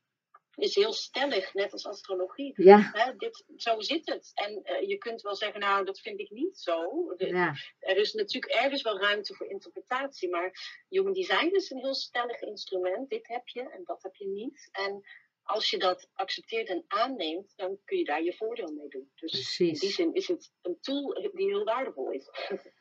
[0.55, 2.53] is heel stellig, net als astrologie.
[2.55, 2.89] Ja.
[2.93, 4.31] Hè, dit, zo zit het.
[4.33, 7.13] En uh, je kunt wel zeggen, nou, dat vind ik niet zo.
[7.17, 7.55] De, ja.
[7.79, 12.41] Er is natuurlijk ergens wel ruimte voor interpretatie, maar human design is een heel stellig
[12.41, 13.09] instrument.
[13.09, 14.69] Dit heb je en dat heb je niet.
[14.71, 15.03] En
[15.43, 19.11] als je dat accepteert en aanneemt, dan kun je daar je voordeel mee doen.
[19.15, 19.59] Dus Precies.
[19.59, 22.29] in die zin is het een tool die heel waardevol is.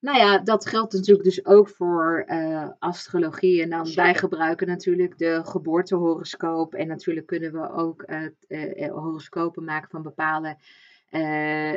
[0.00, 3.62] Nou ja, dat geldt natuurlijk dus ook voor uh, astrologie.
[3.62, 4.02] En dan Zeker.
[4.02, 6.74] wij gebruiken natuurlijk de geboortehoroscoop.
[6.74, 10.56] En natuurlijk kunnen we ook uh, uh, horoscopen maken van bepaalde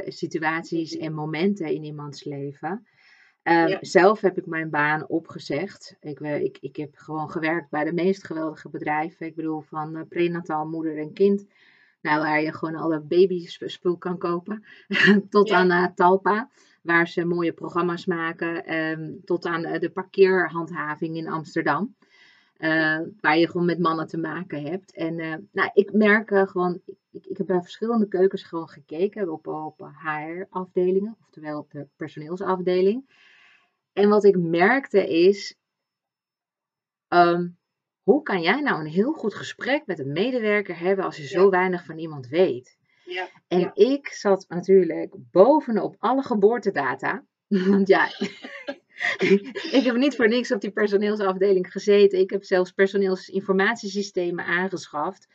[0.05, 2.88] situaties en momenten in iemands leven.
[3.43, 3.78] Ja.
[3.82, 5.95] Zelf heb ik mijn baan opgezegd.
[5.99, 9.26] Ik, ik, ik heb gewoon gewerkt bij de meest geweldige bedrijven.
[9.26, 11.45] Ik bedoel, van prenataal, moeder en kind.
[12.01, 14.63] Nou, waar je gewoon alle babyspul kan kopen.
[15.30, 15.69] Tot ja.
[15.69, 16.49] aan Talpa
[16.84, 21.95] waar ze mooie programma's maken, um, tot aan de parkeerhandhaving in Amsterdam.
[22.57, 24.93] Uh, waar je gewoon met mannen te maken hebt.
[24.93, 26.81] En uh, nou, ik merk uh, gewoon,
[27.11, 33.09] ik, ik heb bij verschillende keukens gewoon gekeken op, op HR-afdelingen, oftewel op de personeelsafdeling.
[33.93, 35.55] En wat ik merkte is,
[37.07, 37.57] um,
[38.03, 41.49] hoe kan jij nou een heel goed gesprek met een medewerker hebben als je zo
[41.49, 42.77] weinig van iemand weet?
[43.06, 43.72] Ja, en ja.
[43.74, 47.24] ik zat natuurlijk bovenop alle geboortedata.
[47.70, 48.08] Want ja,
[49.78, 52.20] ik heb niet voor niks op die personeelsafdeling gezeten.
[52.20, 55.28] Ik heb zelfs personeelsinformatiesystemen aangeschaft.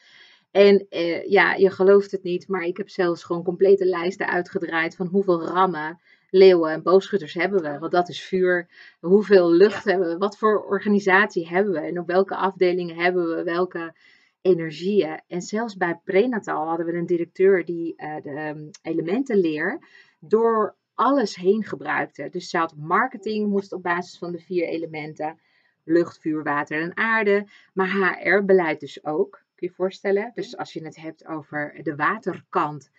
[0.51, 4.97] En uh, ja, je gelooft het niet, maar ik heb zelfs gewoon complete lijsten uitgedraaid
[4.97, 6.01] van hoeveel rammen,
[6.31, 7.79] leeuwen en boogschutters hebben we.
[7.79, 8.69] Want dat is vuur.
[9.01, 9.91] Hoeveel lucht ja.
[9.91, 10.19] hebben we?
[10.19, 11.81] Wat voor organisatie hebben we?
[11.81, 13.95] En op welke afdelingen hebben we welke
[14.41, 15.21] energieën.
[15.27, 19.79] En zelfs bij prenatal hadden we een directeur die uh, de um, elementenleer
[20.21, 22.29] door alles heen gebruikte.
[22.31, 25.39] Dus ze had marketing, moest op basis van de vier elementen.
[25.85, 27.47] Lucht, vuur, water en aarde.
[27.73, 30.31] Maar HR-beleid dus ook, kun je je voorstellen.
[30.35, 32.91] Dus als je het hebt over de waterkant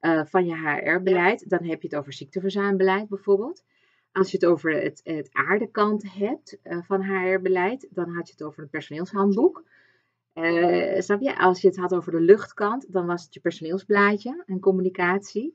[0.00, 3.64] uh, van je HR-beleid, dan heb je het over ziekteverzuimbeleid bijvoorbeeld.
[4.12, 8.42] Als je het over het, het aardekant hebt uh, van HR-beleid, dan had je het
[8.42, 9.64] over een personeelshandboek.
[10.36, 11.38] Uh, snap je?
[11.38, 15.54] Als je het had over de luchtkant, dan was het je personeelsblaadje en communicatie.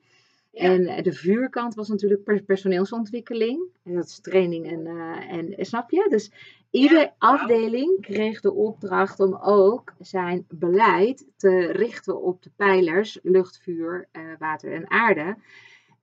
[0.51, 3.63] En eh, de vuurkant was natuurlijk personeelsontwikkeling.
[3.83, 6.07] En dat is training en, uh, en snap je?
[6.09, 6.31] Dus
[6.69, 13.57] iedere afdeling kreeg de opdracht om ook zijn beleid te richten op de pijlers lucht,
[13.57, 15.37] vuur, uh, water en aarde.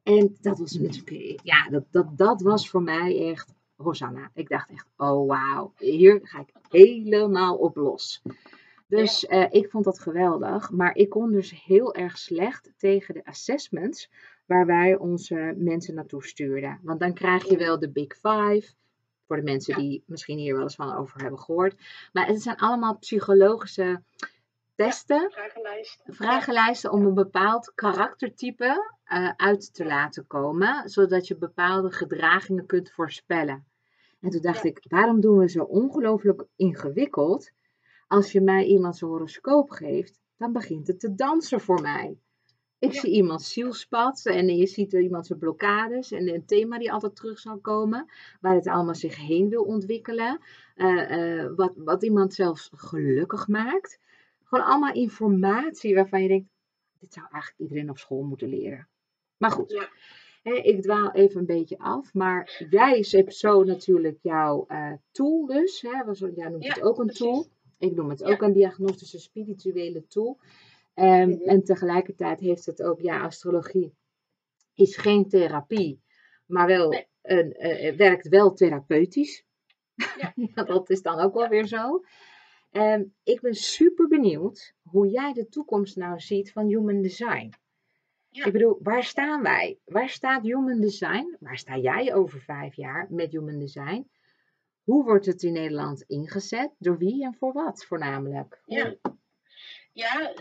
[0.03, 4.31] En dat was natuurlijk, ja, dat, dat, dat was voor mij echt Hosanna.
[4.35, 8.23] Ik dacht echt, oh wauw, hier ga ik helemaal op los.
[8.89, 10.71] Dus uh, ik vond dat geweldig.
[10.71, 14.11] Maar ik kon dus heel erg slecht tegen de assessments
[14.47, 16.81] waar wij onze mensen naartoe stuurden.
[16.83, 18.73] Want dan krijg je wel de Big Five.
[19.27, 21.81] Voor de mensen die misschien hier wel eens van over hebben gehoord.
[22.13, 24.03] Maar het zijn allemaal psychologische
[24.75, 25.31] testen.
[25.31, 26.15] vragenlijsten.
[26.15, 30.89] Vragenlijsten om een bepaald karaktertype uh, uit te laten komen.
[30.89, 33.67] Zodat je bepaalde gedragingen kunt voorspellen.
[34.21, 37.51] En toen dacht ik, waarom doen we zo ongelooflijk ingewikkeld?
[38.09, 42.19] Als je mij iemand zijn horoscoop geeft, dan begint het te dansen voor mij.
[42.79, 47.17] Ik zie iemand zielspad en je ziet iemand zijn blokkades en een thema die altijd
[47.17, 50.41] terug zal komen, waar het allemaal zich heen wil ontwikkelen,
[50.77, 54.01] uh, uh, wat, wat iemand zelfs gelukkig maakt.
[54.45, 56.49] Gewoon allemaal informatie waarvan je denkt,
[57.01, 58.89] dit zou eigenlijk iedereen op school moeten leren.
[59.37, 59.89] Maar goed, ja.
[60.43, 65.47] hè, ik dwaal even een beetje af, maar jij hebt zo natuurlijk jouw uh, tool
[65.47, 67.27] dus, hè, jij noemt ja, het ook een precies.
[67.27, 67.47] tool.
[67.79, 70.39] Ik noem het ook een diagnostische spirituele tool.
[70.95, 73.95] Um, En tegelijkertijd heeft het ook, ja, astrologie
[74.75, 76.03] is geen therapie,
[76.47, 77.07] maar wel nee.
[77.23, 79.45] een, uh, werkt wel therapeutisch.
[80.37, 80.63] Ja.
[80.65, 82.05] dat is dan ook wel weer zo.
[82.73, 87.53] Um, ik ben super benieuwd hoe jij de toekomst nou ziet van human design.
[88.31, 88.45] Ja.
[88.45, 89.79] Ik bedoel, waar staan wij?
[89.85, 91.37] Waar staat human design?
[91.41, 94.11] Waar sta jij over vijf jaar met human design?
[94.89, 96.75] Hoe wordt het in Nederland ingezet?
[96.79, 98.63] Door wie en voor wat voornamelijk?
[98.67, 98.97] Ja.
[99.93, 100.35] Ja,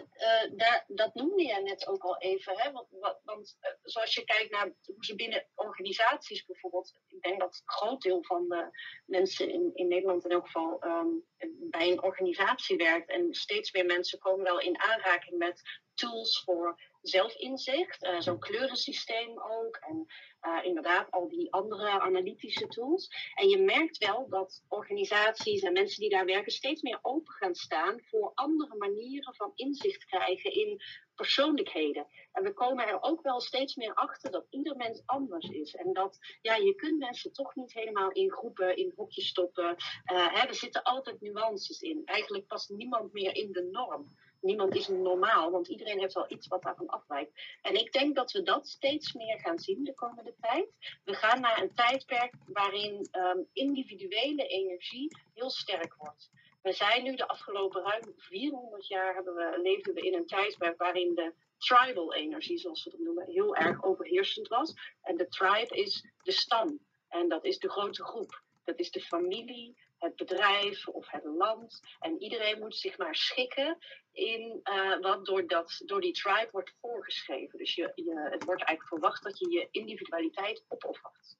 [0.56, 2.54] daar, dat noemde je net ook al even.
[2.58, 2.72] Hè?
[2.72, 2.88] Want,
[3.24, 7.00] want uh, zoals je kijkt naar hoe ze binnen organisaties bijvoorbeeld.
[7.08, 8.70] Ik denk dat een groot deel van de
[9.06, 11.26] mensen in, in Nederland in elk geval um,
[11.70, 13.10] bij een organisatie werkt.
[13.10, 15.62] En steeds meer mensen komen wel in aanraking met
[15.93, 18.03] tools voor zelfinzicht.
[18.03, 19.76] Uh, Zo'n kleurensysteem ook.
[19.76, 20.05] En
[20.41, 23.10] uh, inderdaad al die andere analytische tools.
[23.36, 27.55] En je merkt wel dat organisaties en mensen die daar werken steeds meer open gaan
[27.55, 30.82] staan voor andere manieren van inzicht krijgen in
[31.16, 32.08] persoonlijkheden.
[32.32, 35.76] En we komen er ook wel steeds meer achter dat ieder mens anders is.
[35.76, 39.76] En dat ja, je kunt mensen toch niet helemaal in groepen, in hokjes stoppen.
[40.12, 42.01] Uh, hè, er zitten altijd nuances in.
[42.05, 46.48] Eigenlijk past niemand meer in de norm niemand is normaal, want iedereen heeft wel iets
[46.48, 47.32] wat daarvan afwijkt.
[47.62, 50.68] En ik denk dat we dat steeds meer gaan zien de komende tijd.
[51.04, 56.30] We gaan naar een tijdperk waarin um, individuele energie heel sterk wordt.
[56.62, 60.78] We zijn nu de afgelopen ruim 400 jaar hebben we, leefden we in een tijdperk
[60.78, 64.74] waarin de tribal energie, zoals we dat noemen, heel erg overheersend was.
[65.02, 66.80] En de tribe is de stam.
[67.08, 68.42] En dat is de grote groep.
[68.64, 71.82] Dat is de familie, het bedrijf of het land.
[72.00, 73.78] En iedereen moet zich maar schikken
[74.12, 77.58] in uh, wat door, dat, door die tribe wordt voorgeschreven.
[77.58, 81.38] Dus je, je, het wordt eigenlijk verwacht dat je je individualiteit opoffert.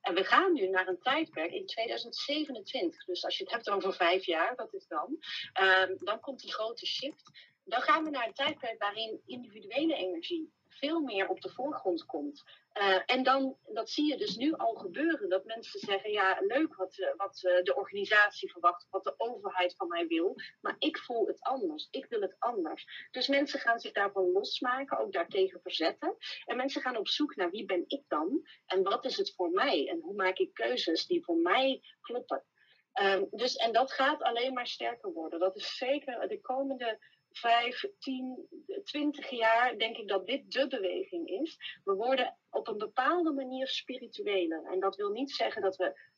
[0.00, 3.04] En we gaan nu naar een tijdperk in 2027.
[3.04, 5.18] Dus als je het hebt over vijf jaar, wat is dan?
[5.62, 7.30] Uh, dan komt die grote shift.
[7.64, 12.44] Dan gaan we naar een tijdperk waarin individuele energie veel meer op de voorgrond komt.
[12.74, 16.74] Uh, en dan, dat zie je dus nu al gebeuren, dat mensen zeggen, ja, leuk
[16.74, 20.98] wat, uh, wat uh, de organisatie verwacht, wat de overheid van mij wil, maar ik
[20.98, 23.08] voel het anders, ik wil het anders.
[23.10, 26.16] Dus mensen gaan zich daarvan losmaken, ook daartegen verzetten.
[26.44, 29.50] En mensen gaan op zoek naar wie ben ik dan en wat is het voor
[29.50, 32.44] mij en hoe maak ik keuzes die voor mij kloppen.
[33.02, 35.40] Um, dus, en dat gaat alleen maar sterker worden.
[35.40, 36.98] Dat is zeker de komende
[37.30, 38.48] vijf, tien,
[38.84, 41.80] twintig jaar denk ik dat dit de beweging is.
[41.84, 44.64] We worden op een bepaalde manier spiritueler.
[44.64, 46.08] En dat wil niet zeggen dat we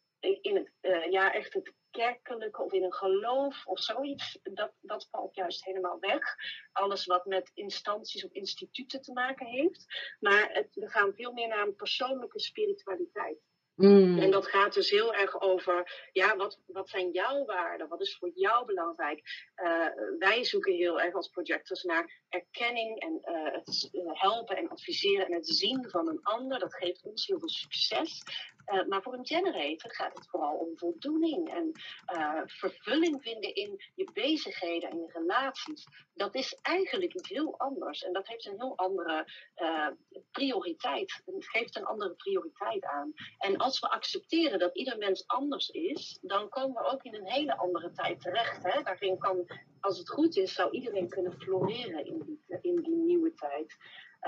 [0.40, 5.08] in het, uh, ja, echt het kerkelijke of in een geloof of zoiets, dat, dat
[5.10, 6.34] valt juist helemaal weg.
[6.72, 9.86] Alles wat met instanties of instituten te maken heeft.
[10.20, 13.38] Maar we gaan veel meer naar een persoonlijke spiritualiteit.
[13.76, 14.18] Mm.
[14.18, 17.88] En dat gaat dus heel erg over, ja, wat, wat zijn jouw waarden?
[17.88, 19.50] Wat is voor jou belangrijk?
[19.56, 19.86] Uh,
[20.18, 25.32] wij zoeken heel erg als projectors naar erkenning en uh, het helpen en adviseren en
[25.32, 26.58] het zien van een ander.
[26.58, 28.22] Dat geeft ons heel veel succes.
[28.66, 31.72] Uh, maar voor een generator gaat het vooral om voldoening en
[32.14, 35.86] uh, vervulling vinden in je bezigheden en je relaties.
[36.14, 39.88] Dat is eigenlijk iets heel anders en dat heeft een heel andere uh,
[40.30, 41.22] prioriteit.
[41.24, 43.12] Het geeft een andere prioriteit aan.
[43.38, 47.28] En als we accepteren dat ieder mens anders is, dan komen we ook in een
[47.28, 48.62] hele andere tijd terecht.
[48.62, 48.82] Hè?
[48.82, 49.46] Daarin kan,
[49.80, 53.76] als het goed is, zou iedereen kunnen floreren in die, in die nieuwe tijd.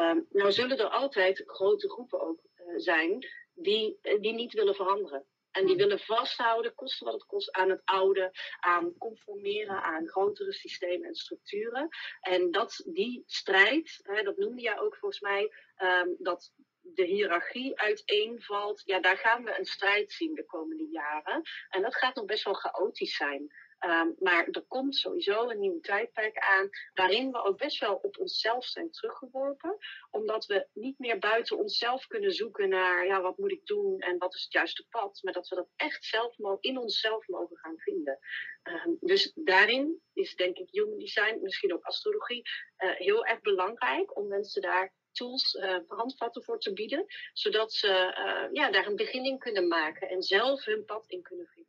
[0.01, 2.40] Um, nou zullen er altijd grote groepen ook
[2.77, 5.26] zijn die, eh, die niet willen veranderen.
[5.51, 5.85] En die hmm.
[5.85, 11.14] willen vasthouden, koste wat het kost, aan het oude, aan conformeren, aan grotere systemen en
[11.14, 11.89] structuren.
[12.20, 17.81] En dat die strijd, hè, dat noemde jij ook volgens mij, um, dat de hiërarchie
[17.81, 18.82] uiteenvalt.
[18.85, 21.43] Ja, daar gaan we een strijd zien de komende jaren.
[21.68, 23.52] En dat gaat nog best wel chaotisch zijn.
[23.85, 28.19] Ehm, maar er komt sowieso een nieuw tijdperk aan, waarin we ook best wel op
[28.19, 29.77] onszelf zijn teruggeworpen,
[30.11, 34.19] omdat we niet meer buiten onszelf kunnen zoeken naar, ja, wat moet ik doen en
[34.19, 37.78] wat is het juiste pad, maar dat we dat echt zelf in onszelf mogen gaan
[37.78, 38.19] vinden.
[38.62, 42.43] Ehm, dus daarin is denk ik human design, misschien ook astrologie,
[42.78, 47.89] uh, heel erg belangrijk om mensen daar tools, uh, handvatten voor te bieden, zodat ze
[47.89, 51.64] uh, ja, daar een begin in kunnen maken en zelf hun pad in kunnen vinden.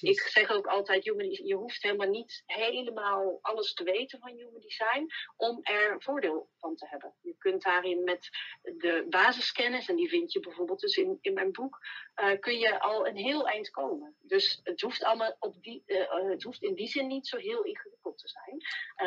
[0.00, 4.60] Ik zeg ook altijd, human, je hoeft helemaal niet helemaal alles te weten van human
[4.60, 7.14] design om er voordeel van te hebben.
[7.20, 8.28] Je kunt daarin met
[8.62, 11.78] de basiskennis, en die vind je bijvoorbeeld dus in, in mijn boek,
[12.16, 14.16] uh, kun je al een heel eind komen.
[14.20, 17.62] Dus het hoeft, allemaal op die, uh, het hoeft in die zin niet zo heel
[17.62, 18.56] ingewikkeld te zijn.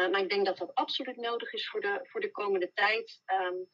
[0.04, 3.22] Uh, maar ik denk dat dat absoluut nodig is voor de, voor de komende tijd.
[3.42, 3.70] Um,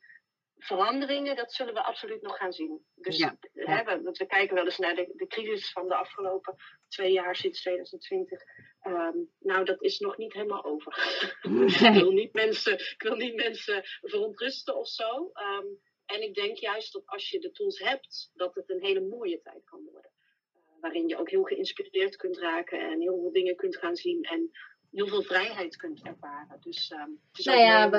[0.64, 2.86] veranderingen, dat zullen we absoluut nog gaan zien.
[2.96, 6.56] Dus ja, Hè, we, we, kijken wel eens naar de, de crisis van de afgelopen
[6.88, 8.42] twee jaar sinds 2020.
[8.42, 10.94] Um, ehm, nou, dat is nog niet helemaal over.
[11.88, 15.32] ik, wil niet mensen, ik wil niet mensen verontrusten of zo.
[15.34, 19.02] Um, en ik denk juist dat als je de tools hebt, dat het een hele
[19.02, 20.12] mooie tijd kan worden.
[20.54, 24.24] Uh, waarin je ook heel geïnspireerd kunt raken en heel veel dingen kunt gaan zien.
[24.24, 24.52] En
[24.92, 26.58] heel veel vrijheid kunt ervaren.
[26.62, 27.90] Dus um, het is nou ja,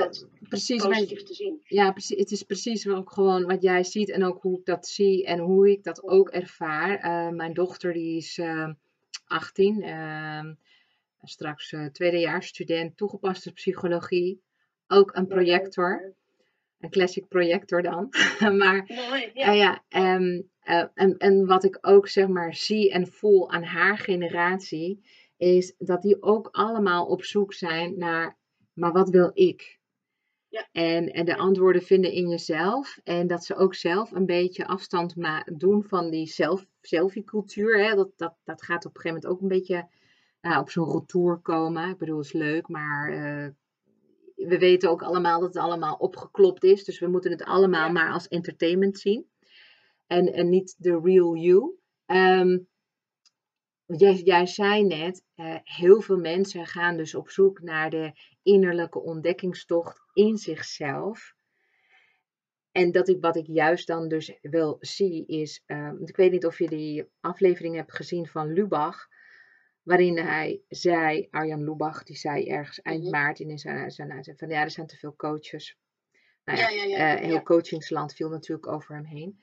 [0.49, 1.61] precies, positief te zien.
[1.65, 4.87] Ja, precies, het is precies ook gewoon wat jij ziet en ook hoe ik dat
[4.87, 7.05] zie en hoe ik dat ook ervaar.
[7.05, 8.69] Uh, mijn dochter die is uh,
[9.25, 10.45] 18, uh,
[11.23, 14.43] straks uh, tweedejaars student toegepaste psychologie.
[14.87, 16.15] Ook een projector.
[16.81, 18.09] Een classic projector dan.
[18.59, 19.53] maar Mooi, ja.
[19.53, 19.83] ja
[20.17, 20.51] um,
[20.95, 25.03] en, en wat ik ook zeg maar zie en voel aan haar generatie
[25.43, 28.39] is dat die ook allemaal op zoek zijn naar,
[28.73, 29.81] maar wat wil ik?
[30.49, 30.69] Ja.
[30.73, 32.99] En, en de antwoorden vinden in jezelf.
[33.05, 35.15] En dat ze ook zelf een beetje afstand
[35.59, 37.95] doen van die self, selfie-cultuur.
[37.97, 39.89] Dat, dat, dat gaat op een gegeven moment ook een beetje
[40.41, 41.89] uh, op zo'n retour komen.
[41.89, 43.49] Ik bedoel, het is leuk, maar uh,
[44.35, 46.85] we weten ook allemaal dat het allemaal opgeklopt is.
[46.85, 49.27] Dus we moeten het allemaal maar als entertainment zien.
[50.07, 51.75] En, en niet de real you.
[52.07, 52.71] Um,
[53.87, 59.01] Jij, jij zei net, uh, heel veel mensen gaan dus op zoek naar de innerlijke
[59.01, 61.35] ontdekkingstocht in zichzelf.
[62.73, 66.47] En dat ik, wat ik juist dan dus wel zie is, uh, ik weet niet
[66.47, 69.09] of je die aflevering hebt gezien van Lubach,
[69.83, 73.11] waarin hij zei, Arjan Lubach, die zei ergens eind mhm.
[73.11, 75.79] maart in zijn, zijn, van ja, er zijn te veel coaches.
[76.45, 79.43] Nou ja, ja, ja, ja uh, heel coachingsland viel natuurlijk over hem heen.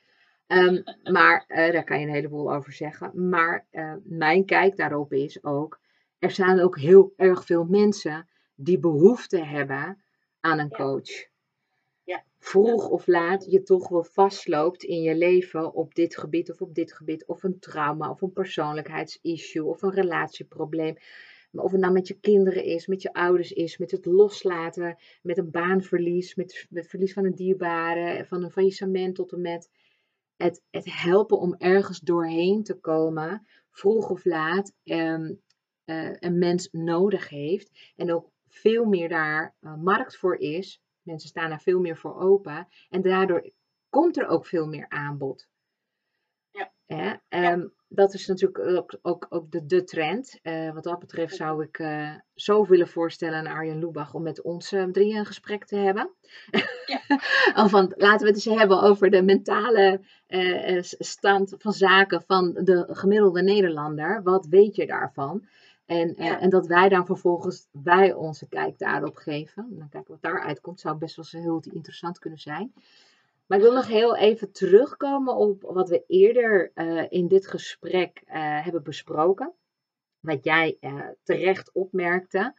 [0.52, 3.30] Um, maar uh, daar kan je een heleboel over zeggen.
[3.30, 5.80] Maar uh, mijn kijk daarop is ook,
[6.20, 10.04] er zijn ook heel erg veel mensen die behoefte hebben
[10.40, 11.28] aan een coach.
[12.04, 12.24] Ja.
[12.40, 16.76] Vroeg of laat je toch wel vastloopt in je leven op dit gebied of op
[16.76, 17.26] dit gebied.
[17.26, 20.96] Of een trauma of een persoonlijkheidsissue of een relatieprobleem.
[21.52, 25.38] Of het nou met je kinderen is, met je ouders is, met het loslaten, met
[25.38, 29.70] een baanverlies, met het verlies van een dierbare, van een faillissement tot en met
[30.44, 35.42] het, het helpen om ergens doorheen te komen, vroeg of laat, um,
[35.86, 37.94] uh, een mens nodig heeft.
[37.96, 40.82] En ook veel meer daar uh, markt voor is.
[41.02, 42.68] Mensen staan daar veel meer voor open.
[42.90, 43.52] En daardoor
[43.90, 45.48] komt er ook veel meer aanbod.
[46.86, 47.22] Ja.
[47.30, 50.40] Um, dat is natuurlijk ook, ook, ook de, de trend.
[50.44, 54.42] Uh, wat dat betreft zou ik uh, zo willen voorstellen aan Arjen Lubach om met
[54.42, 56.10] ons uh, drieën een gesprek te hebben.
[56.86, 57.02] Ja.
[57.64, 60.02] of van, laten we het eens hebben over de mentale
[61.00, 64.24] stand van zaken van de gemiddelde Nederlander.
[64.24, 65.48] Wat weet je daarvan?
[65.86, 69.68] En, en dat wij dan vervolgens wij onze kijk daarop geven.
[69.70, 70.80] Dan kijken wat daaruit komt.
[70.80, 72.74] Zou best wel eens heel interessant kunnen zijn.
[73.50, 78.22] Maar ik wil nog heel even terugkomen op wat we eerder uh, in dit gesprek
[78.26, 79.54] uh, hebben besproken.
[80.20, 82.56] Wat jij uh, terecht opmerkte.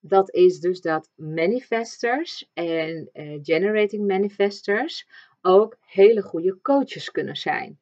[0.00, 3.10] Dat is dus dat manifestors en
[3.42, 5.06] generating manifestors
[5.42, 7.80] ook hele goede coaches kunnen zijn.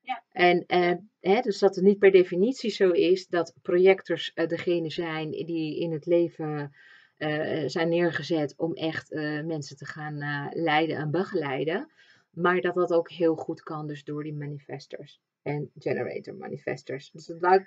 [0.00, 0.24] Ja.
[0.32, 4.90] En eh, hè, dus dat het niet per definitie zo is dat projectors eh, degene
[4.90, 6.74] zijn die in het leven
[7.20, 11.90] eh, zijn neergezet om echt eh, mensen te gaan eh, leiden en begeleiden.
[12.30, 17.10] Maar dat dat ook heel goed kan, dus door die manifestors en generator manifestors.
[17.10, 17.66] Dus ik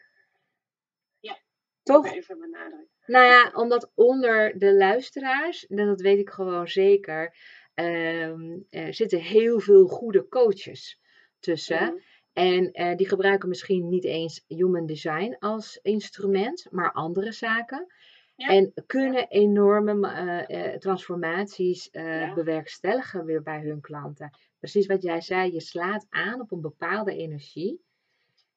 [1.20, 1.40] Ja.
[1.84, 2.88] toch Even benadrukken.
[3.06, 7.36] nou ja, omdat onder de luisteraars, en dat weet ik gewoon zeker,
[7.74, 11.00] ehm, er zitten heel veel goede coaches
[11.40, 11.86] tussen.
[11.86, 11.98] Mhm.
[12.34, 17.94] En eh, die gebruiken misschien niet eens human design als instrument, maar andere zaken.
[18.36, 18.48] Ja.
[18.48, 22.34] En kunnen enorme eh, eh, transformaties eh, Ja.
[22.34, 24.38] bewerkstelligen weer bij hun klanten.
[24.60, 27.84] Precies wat jij zei, je slaat aan op een bepaalde energie.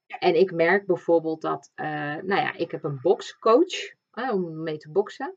[0.07, 0.19] Ja.
[0.19, 5.35] En ik merk bijvoorbeeld dat, nou ja, ik heb een boxcoach om mee te boksen.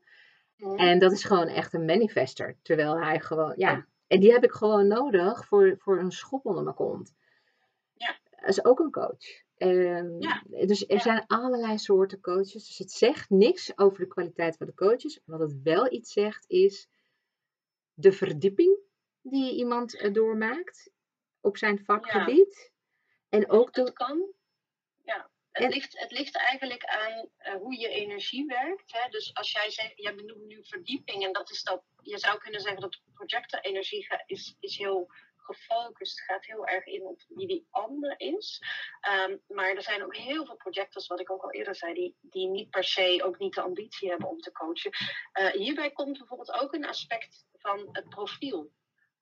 [0.56, 0.76] Mhm.
[0.76, 2.56] En dat is gewoon echt een manifester.
[2.62, 3.86] Terwijl hij gewoon, ja.
[4.06, 7.14] En die heb ik gewoon nodig voor, voor een schop onder mijn kont.
[7.94, 8.18] Ja.
[8.30, 9.42] Dat is ook een coach.
[9.60, 10.42] Ehm, Ja.
[10.66, 11.00] Dus er Ja.
[11.00, 12.52] zijn allerlei soorten coaches.
[12.52, 15.20] Dus het zegt niks over de kwaliteit van de coaches.
[15.24, 16.88] Wat het wel iets zegt is
[17.94, 18.78] de verdieping
[19.22, 20.90] die iemand doormaakt
[21.40, 22.72] op zijn vakgebied.
[23.28, 24.32] En ook Het de, kan.
[25.04, 25.30] Ja.
[25.50, 28.92] Het, En- ligt, het ligt eigenlijk aan eh, hoe je energie werkt.
[28.92, 29.08] Hè?
[29.10, 32.60] Dus als jij zegt, jij benoemt nu verdieping en dat is dat, je zou kunnen
[32.60, 35.10] zeggen dat projectorenergie is, is heel
[35.54, 38.62] gefocust, gaat heel erg in op wie die ander is.
[39.00, 42.16] Ehm, maar er zijn ook heel veel projectors, wat ik ook al eerder zei, die,
[42.20, 44.90] die niet per se ook niet de ambitie hebben om te coachen.
[45.32, 48.70] Eh, hierbij komt bijvoorbeeld ook een aspect van het profiel.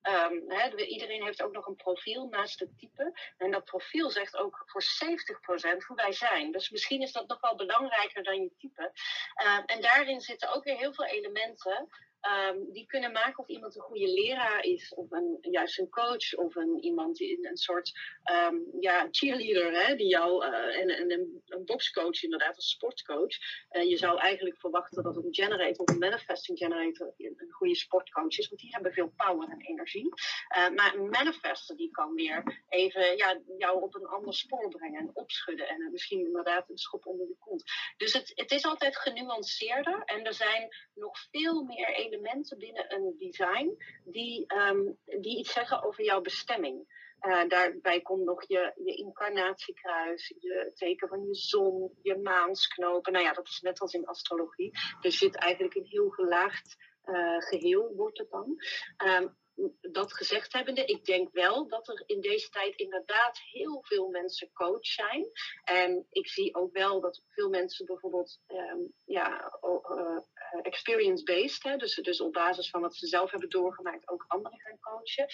[0.02, 3.18] Ehm, iedereen heeft ook nog een profiel naast het type.
[3.36, 6.52] En dat profiel zegt ook voor 70% hoe wij zijn.
[6.52, 8.92] Dus misschien is dat nog wel belangrijker dan je type.
[9.34, 11.88] Ehm, en daarin zitten ook weer heel veel elementen.
[12.28, 16.34] Ehm, die kunnen maken of iemand een goede leraar is, of een, juist een coach,
[16.34, 17.92] of een, iemand die een soort
[18.22, 23.36] ehm, ja, cheerleader, hè, die jou, eh, en, en een, boxcoach inderdaad, een sportcoach.
[23.68, 28.38] Eh, je zou eigenlijk verwachten dat een generator of een manifesting generator een goede sportcoach
[28.38, 30.08] is, want die hebben veel power en energie.
[30.48, 35.00] Eh, maar een manifester die kan weer even ja, jou op een ander spoor brengen
[35.00, 37.64] en opschudden en misschien inderdaad een schop onder de kont.
[37.96, 41.88] Dus het, het is altijd genuanceerder en er zijn nog veel meer
[42.18, 46.96] elementen binnen een design die, ehm, die iets zeggen over jouw bestemming.
[47.18, 53.12] Eh, daarbij komt nog je, je incarnatiekruis, je teken van je zon, je maansknopen.
[53.12, 54.70] Nou ja, dat is net als in astrologie.
[55.00, 58.56] Er zit eigenlijk een heel gelaagd eh, geheel, wordt het dan.
[58.96, 59.28] Ehm,
[59.80, 64.52] dat gezegd hebbende, ik denk wel dat er in deze tijd inderdaad heel veel mensen
[64.52, 65.26] coach zijn.
[65.64, 70.18] En ik zie ook wel dat veel mensen bijvoorbeeld ehm, ja, eh,
[70.62, 74.78] experience-based, hè, dus, dus op basis van wat ze zelf hebben doorgemaakt, ook anderen gaan
[74.80, 75.26] coachen.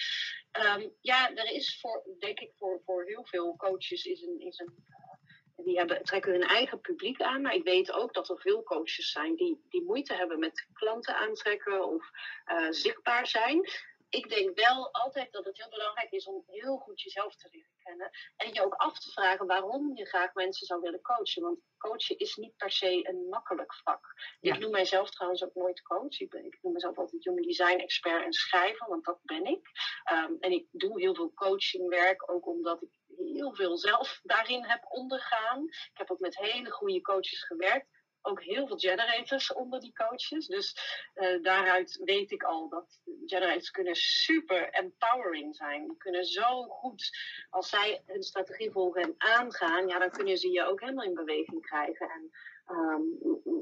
[0.51, 4.59] Ehm, ja, er is voor, denk ik, voor, voor heel veel coaches is een, is
[4.59, 7.42] een eh, die hebben, trekken hun eigen publiek aan.
[7.42, 11.16] Maar ik weet ook dat er veel coaches zijn die, die moeite hebben met klanten
[11.16, 12.10] aantrekken of
[12.44, 13.68] eh, zichtbaar zijn.
[14.15, 17.77] Ik denk wel altijd dat het heel belangrijk is om heel goed jezelf te leren
[17.82, 18.11] kennen.
[18.36, 21.43] En je ook af te vragen waarom je graag mensen zou willen coachen.
[21.43, 24.15] Want coachen is niet per se een makkelijk vak.
[24.41, 24.55] Ja.
[24.55, 26.20] Ik noem mijzelf trouwens ook nooit coach.
[26.20, 29.70] Ik, ben, ik noem mezelf altijd human design expert en schrijver, want dat ben ik.
[30.05, 34.85] Ehm, en ik doe heel veel coachingwerk, ook omdat ik heel veel zelf daarin heb
[34.89, 35.65] ondergaan.
[35.65, 37.94] Ik heb ook met hele goede coaches gewerkt.
[38.26, 40.46] Ook heel veel generators onder die coaches.
[40.46, 40.76] Dus
[41.14, 45.86] eh, daaruit weet ik al dat generators kunnen super empowering zijn.
[45.86, 47.10] Die kunnen zo goed,
[47.51, 51.14] als zij hun strategie volgen en aangaan, ja, dan kunnen ze je ook helemaal in
[51.14, 52.10] beweging krijgen.
[52.10, 52.30] En
[52.64, 53.02] ehm,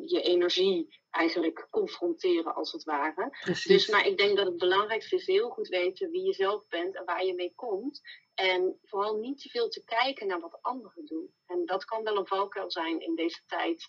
[0.06, 3.38] je energie eigenlijk confronteren, als het ware.
[3.40, 3.66] precies.
[3.66, 6.96] Dus, maar ik denk dat het belangrijkste is heel goed weten wie je zelf bent
[6.96, 8.00] en waar je mee komt.
[8.34, 11.34] En vooral niet te veel te kijken naar wat anderen doen.
[11.46, 13.88] En dat kan wel een valkuil zijn in deze tijd,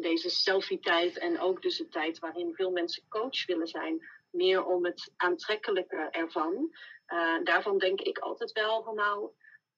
[0.00, 1.18] deze selfie-tijd.
[1.18, 4.06] En ook dus de tijd waarin veel mensen coach willen zijn.
[4.30, 6.76] Meer om het aantrekkelijke ervan.
[7.06, 9.30] Eh, daarvan denk ik altijd wel van nou,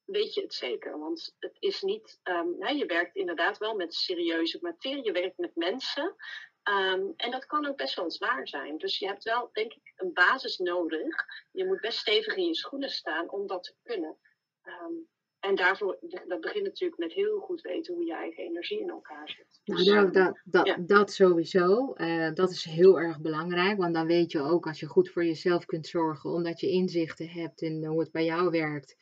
[0.04, 0.98] weet je het zeker.
[0.98, 5.04] Want het is niet, ehm, hè, je werkt inderdaad wel met serieuze materie.
[5.04, 6.16] Je werkt met mensen.
[6.62, 8.78] Ehm, en dat kan ook best wel zwaar zijn.
[8.78, 11.24] Dus je hebt wel, denk ik, een basis nodig.
[11.52, 14.18] Je moet best stevig in je schoenen staan om dat te kunnen.
[14.62, 14.92] Ehm,
[15.40, 19.28] en daarvoor, dat begint natuurlijk met heel goed weten hoe je eigen energie in elkaar
[19.28, 19.60] zit.
[19.64, 20.76] Nou, Dus, dat, ehm, dat, dat, ja.
[20.80, 21.92] dat sowieso.
[21.92, 23.78] Eh, dat is heel erg belangrijk.
[23.78, 27.28] Want dan weet je ook als je goed voor jezelf kunt zorgen, omdat je inzichten
[27.28, 28.96] hebt in hoe het bij jou werkt.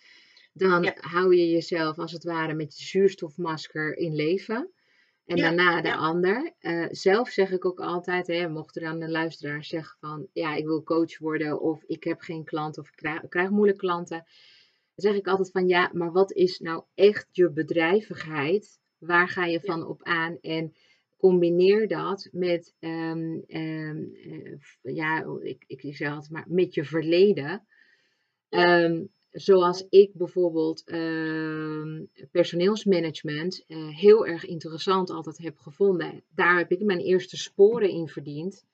[0.52, 0.94] Dan Ja.
[0.96, 4.70] hou je jezelf als het ware met je zuurstofmasker in leven.
[5.26, 5.96] En Ja, daarna de ja.
[5.96, 6.52] ander.
[6.58, 10.54] Eh, zelf zeg ik ook altijd, hè, mocht er dan de luisteraar zeggen van ja,
[10.54, 13.80] ik wil coach worden of ik heb geen klant of ik krijg, ik krijg moeilijke
[13.80, 14.24] klanten.
[14.97, 18.81] Zeg ik altijd van ja, maar wat is nou echt je bedrijvigheid?
[18.98, 20.39] Waar ga je van op aan?
[20.40, 20.74] En
[21.16, 26.85] combineer dat met, ehm, ehm, eh, ja, ik, ik, ik zeg altijd maar, met je
[26.85, 27.66] verleden.
[28.48, 30.85] Ehm, zoals ik bijvoorbeeld
[32.31, 36.23] personeelsmanagement uh, heel erg interessant altijd heb gevonden.
[36.35, 38.64] Daar heb ik mijn eerste sporen in verdiend.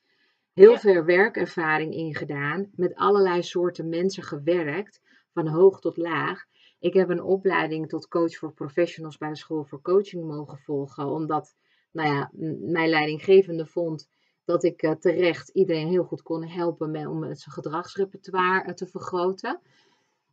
[0.52, 2.70] Heel veel werkervaring in gedaan.
[2.74, 5.00] Met allerlei soorten mensen gewerkt.
[5.32, 6.44] Van hoog tot laag.
[6.78, 11.06] Ik heb een opleiding tot coach voor professionals bij de school voor coaching mogen volgen.
[11.06, 11.54] Omdat
[11.92, 12.30] nou ja,
[12.60, 14.08] mijn leidinggevende vond
[14.44, 18.86] dat ik uh, terecht iedereen heel goed kon helpen met, om zijn gedragsrepertoire uh, te
[18.86, 19.60] vergroten.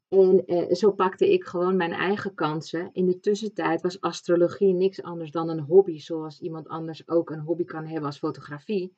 [0.09, 2.89] En zo pakte ik gewoon mijn eigen kansen.
[2.93, 7.39] In de tussentijd was astrologie niks anders dan een hobby, zoals iemand anders ook een
[7.39, 8.95] hobby kan hebben als fotografie.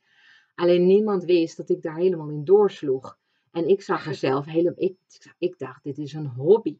[0.56, 3.18] Alleen niemand wist dat ik daar helemaal in doorsloeg.
[3.52, 4.98] En ik zag er zelf helemaal, ik,
[5.38, 6.78] ik dacht, dit is een hobby.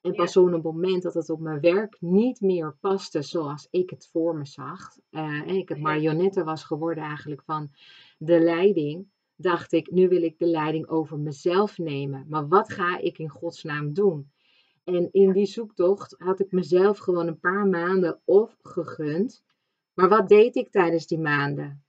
[0.00, 3.90] En pas op het moment dat het op mijn werk niet meer paste zoals ik
[3.90, 4.96] het voor me zag.
[5.10, 7.70] Uh, en ik het marionette was geworden eigenlijk van
[8.18, 9.06] de leiding.
[9.36, 12.26] Dacht ik, nu wil ik de leiding over mezelf nemen.
[12.28, 14.30] Maar wat ga ik in godsnaam doen?
[14.84, 19.44] En in die zoektocht had ik mezelf gewoon een paar maanden of gegund.
[19.94, 21.83] Maar wat deed ik tijdens die maanden?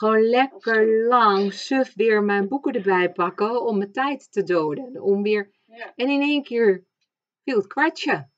[0.00, 5.02] Gewoon lekker lang suf weer mijn boeken erbij pakken om mijn tijd te doden.
[5.02, 5.50] Om weer...
[5.94, 6.84] En in één keer
[7.44, 8.28] viel het kwartje.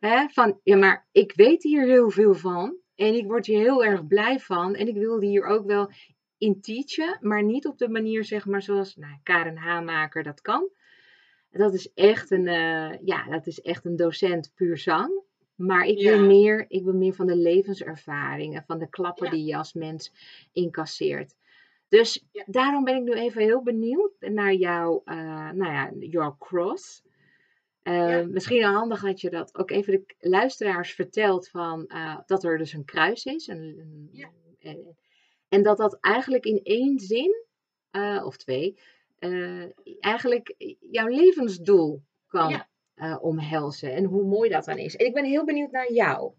[0.00, 0.28] Ja.
[0.28, 2.76] van, ja, maar ik weet hier heel veel van.
[2.94, 4.74] En ik word hier heel erg blij van.
[4.74, 5.90] En ik wilde hier ook wel
[6.38, 7.18] in teachen.
[7.20, 10.70] Maar niet op de manier, zeg maar, zoals nou, Karen Haamaker dat kan.
[11.50, 15.22] Dat is echt een, uh, ja, dat is echt een docent puur zang.
[15.66, 19.44] Maar ik, wil meer, ik wil meer van de levenservaring en van de klappen die
[19.44, 20.12] je als mens
[20.52, 21.34] incasseert.
[21.88, 27.02] Dus daarom ben ik nu even heel benieuwd naar jouw, uh, nou ja, your cross.
[27.82, 32.58] Uh, Misschien handig dat je dat ook even de luisteraars vertelt van uh, dat er
[32.58, 33.48] dus een kruis is.
[33.48, 34.30] En, ja.
[34.58, 34.96] en,
[35.48, 37.44] en, dat dat eigenlijk in één zin,
[38.24, 38.78] of twee,
[40.00, 42.64] eigenlijk jouw levensdoel kan
[43.08, 43.16] ja.
[43.16, 43.92] omhelzen.
[43.94, 44.96] En hoe mooi dat dan is.
[44.96, 46.32] En ik ben heel benieuwd naar jou.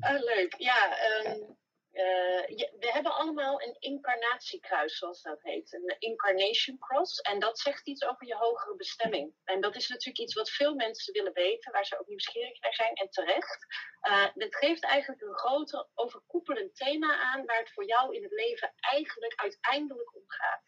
[0.00, 0.96] leuk, ja.
[1.26, 1.57] Um,
[1.98, 5.72] uh, we hebben allemaal een incarnatiekruis, zoals dat heet.
[5.72, 7.20] Een incarnation cross.
[7.20, 9.34] En dat zegt iets over je hogere bestemming.
[9.44, 12.74] En dat is natuurlijk iets wat veel mensen willen weten, waar ze ook nieuwsgierig naar
[12.74, 13.66] zijn en terecht.
[14.02, 18.32] Uh, dit geeft eigenlijk een groter overkoepelend thema aan waar het voor jou in het
[18.32, 20.62] leven eigenlijk uiteindelijk om gaat.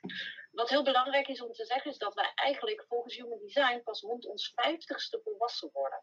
[0.51, 4.01] Wat heel belangrijk is om te zeggen, is dat wij eigenlijk volgens Human Design pas
[4.01, 6.03] rond ons vijftigste volwassen worden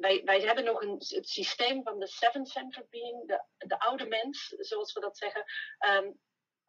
[0.00, 4.46] wij, wij hebben nog een, het systeem van de seven-centered being, de, de oude mens,
[4.58, 5.44] zoals we dat zeggen,
[5.88, 6.20] um,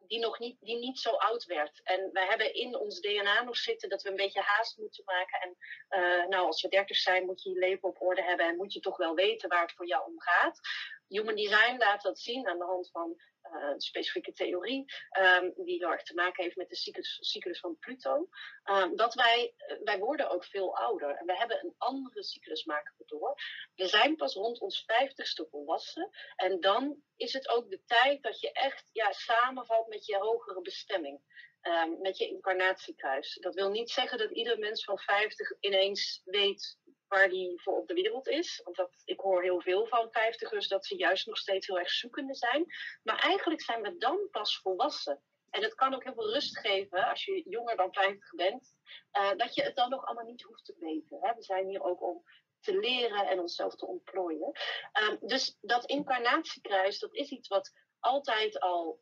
[0.06, 1.80] die nog niet, die niet zo oud werd.
[1.82, 5.40] En wij hebben in ons DNA nog zitten dat we een beetje haast moeten maken.
[5.40, 5.56] En
[6.00, 8.72] uh, nou, als we dertig zijn, moet je je leven op orde hebben en moet
[8.72, 10.60] je toch wel weten waar het voor jou om gaat.
[11.08, 14.84] Human Design laat dat zien aan de hand van een specifieke theorie,
[15.20, 18.28] um, die heel erg te maken heeft met de cyclus, cyclus van Pluto.
[18.64, 22.64] Um, dat wij, uh, wij worden ook veel ouder en we hebben een andere cyclus
[22.64, 23.34] maken we door.
[23.74, 28.40] We zijn pas rond ons vijftigste volwassen en dan is het ook de tijd dat
[28.40, 31.20] je echt ja, samenvalt met je hogere bestemming.
[31.62, 33.38] Um, met je incarnatiekruis.
[33.40, 36.78] Dat wil niet zeggen dat ieder mens van 50 ineens weet
[37.10, 38.60] waar die voor op de wereld is.
[38.64, 41.90] Want dat, ik hoor heel veel van vijftigers dat ze juist nog steeds heel erg
[41.90, 42.66] zoekende zijn.
[43.02, 45.22] Maar eigenlijk zijn we dan pas volwassen.
[45.50, 48.74] En het kan ook heel veel rust geven als je jonger dan 50 bent,
[49.12, 51.18] uh, dat je het dan nog allemaal niet hoeft te weten.
[51.20, 51.34] Hè?
[51.34, 52.22] We zijn hier ook om
[52.60, 54.52] te leren en onszelf te ontplooien.
[55.02, 59.00] Um, dus dat incarnatiekruis, dat is iets wat altijd al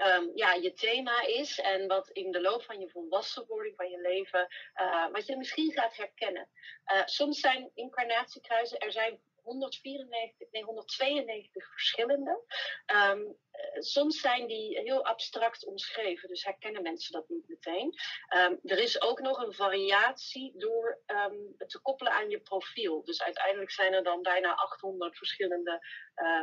[0.00, 4.00] um, ja, je thema is en wat in de loop van je volwassenwording van je
[4.00, 4.48] leven,
[4.80, 6.48] uh, wat je misschien gaat herkennen.
[6.92, 12.40] Uh, soms zijn incarnatiekruisen, er zijn 194, nee, 192 verschillende.
[12.86, 13.36] Um,
[13.78, 17.94] soms zijn die heel abstract omschreven, dus herkennen mensen dat niet meteen.
[18.36, 23.04] Um, er is ook nog een variatie door um, het te koppelen aan je profiel.
[23.04, 26.42] Dus uiteindelijk zijn er dan bijna 800 verschillende uh,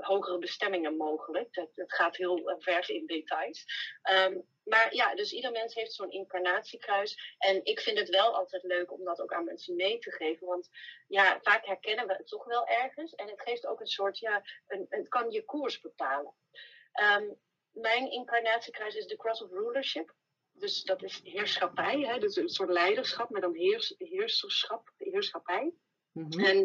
[0.00, 1.54] hogere bestemmingen mogelijk.
[1.54, 3.64] Dat, gaat heel uh, ver in details.
[4.64, 7.36] maar ja, dus ieder mens heeft zo'n incarnatiekruis.
[7.38, 10.46] En ik vind het wel altijd leuk om dat ook aan mensen mee te geven.
[10.46, 10.68] Want
[11.08, 13.14] ja, vaak herkennen we het toch wel ergens.
[13.14, 16.34] En het geeft ook een soort, ja, een, het kan je koers bepalen.
[17.00, 17.38] Um,
[17.70, 20.14] mijn incarnatiekruis is de Cross of Rulership.
[20.52, 22.18] Dus dat is heerschappij, hè?
[22.18, 25.72] dus een soort leiderschap, maar dan heers, heerserschap, heerschappij.
[26.12, 26.44] Mm -hmm.
[26.44, 26.56] En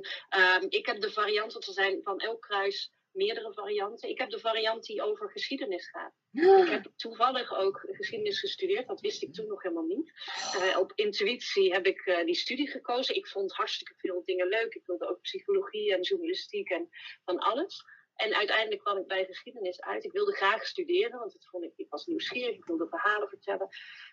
[0.64, 4.10] um, ik heb de varianten te zijn van elk kruis meerdere varianten.
[4.10, 6.14] Ik heb de variant die over geschiedenis gaat.
[6.32, 10.12] Ik Ah, heb toevallig ook geschiedenis gestudeerd, dat wist ik toen nog helemaal niet.
[10.60, 13.16] Eh, op intuïtie heb ik eh, die studie gekozen.
[13.16, 14.74] Ik vond hartstikke veel dingen leuk.
[14.74, 16.90] Ik wilde ook psychologie en journalistiek en
[17.26, 17.84] van alles.
[18.18, 20.04] En uiteindelijk kwam ik bij geschiedenis uit.
[20.04, 22.56] Ik wilde graag studeren, want het vond ik, was nieuwsgierig.
[22.56, 23.68] Ik wilde verhalen vertellen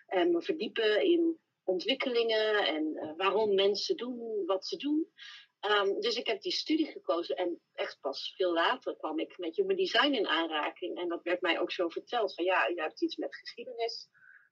[0.07, 5.11] en me verdiepen in ontwikkelingen en eh, waarom mensen doen wat ze doen.
[5.59, 9.55] Ehm, dus ik heb die studie gekozen en echt pas veel later kwam ik met
[9.55, 10.99] human design in aanraking.
[10.99, 14.07] En dat werd mij ook zo verteld van ja, je hebt iets met geschiedenis.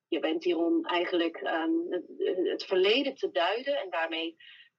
[0.08, 1.72] Je bent hier om eigenlijk ehm,
[2.50, 4.36] het verleden te duiden en daarmee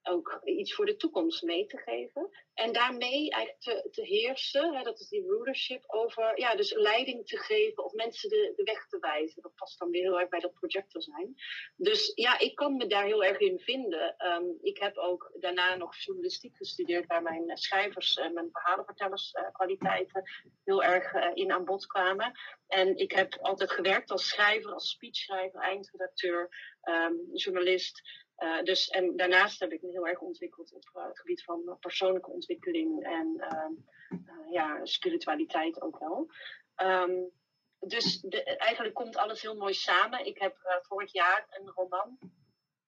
[0.09, 2.31] ook iets voor de toekomst mee te geven.
[2.55, 7.39] En daarmee eigenlijk te, heersen, hè, dat is die rulership, over ja, dus leiding te
[7.39, 9.43] geven of mensen de, de weg te wijzen.
[9.43, 11.35] Dat past dan weer heel erg bij dat projector zijn.
[11.77, 14.17] Dus ja, ik kan me daar heel erg in vinden.
[14.17, 20.23] Ehm, ik heb ook daarna nog journalistiek gestudeerd, waar mijn eh, schrijvers en mijn verhalenvertellerskwaliteiten
[20.65, 22.33] heel erg eh, in aan bod kwamen.
[22.67, 26.49] En ik heb altijd gewerkt als schrijver, als speechschrijver, eindredacteur,
[26.81, 28.03] ehm, journalist.
[28.39, 31.63] Uh, dus, en daarnaast heb ik me heel erg ontwikkeld op uh, het gebied van
[31.67, 36.31] uh, persoonlijke ontwikkeling en uh, ja, spiritualiteit ook wel.
[36.77, 37.31] Um,
[37.79, 40.27] dus de, eigenlijk komt alles heel mooi samen.
[40.27, 42.19] Ik heb vorig jaar een roman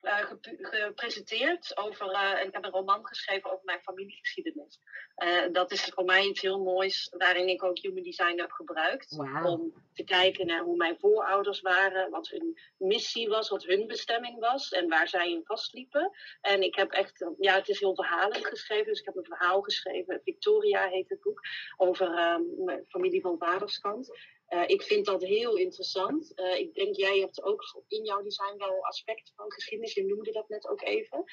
[0.01, 4.81] gepresenteerd over, en ik heb een roman geschreven over mijn familiegeschiedenis.
[5.53, 9.17] dat is voor mij iets heel moois, waarin ik ook human design heb gebruikt.
[9.17, 9.47] Wow.
[9.47, 14.39] Om te kijken naar hoe mijn voorouders waren, wat hun missie was, wat hun bestemming
[14.39, 16.11] was en waar zij in vastliepen.
[16.41, 19.63] En ik heb echt, ja, het is heel verhalend geschreven, dus ik heb een verhaal
[19.63, 20.21] geschreven.
[20.25, 21.41] Victoria heet het boek,
[21.77, 24.11] over um, mijn familie van vaderskant.
[24.49, 26.33] Uh, ik vind dat heel interessant.
[26.35, 29.95] Uh, ik denk, jij hebt ook in jouw design wel aspecten van geschiedenis.
[29.95, 31.25] Je noemde dat net ook even.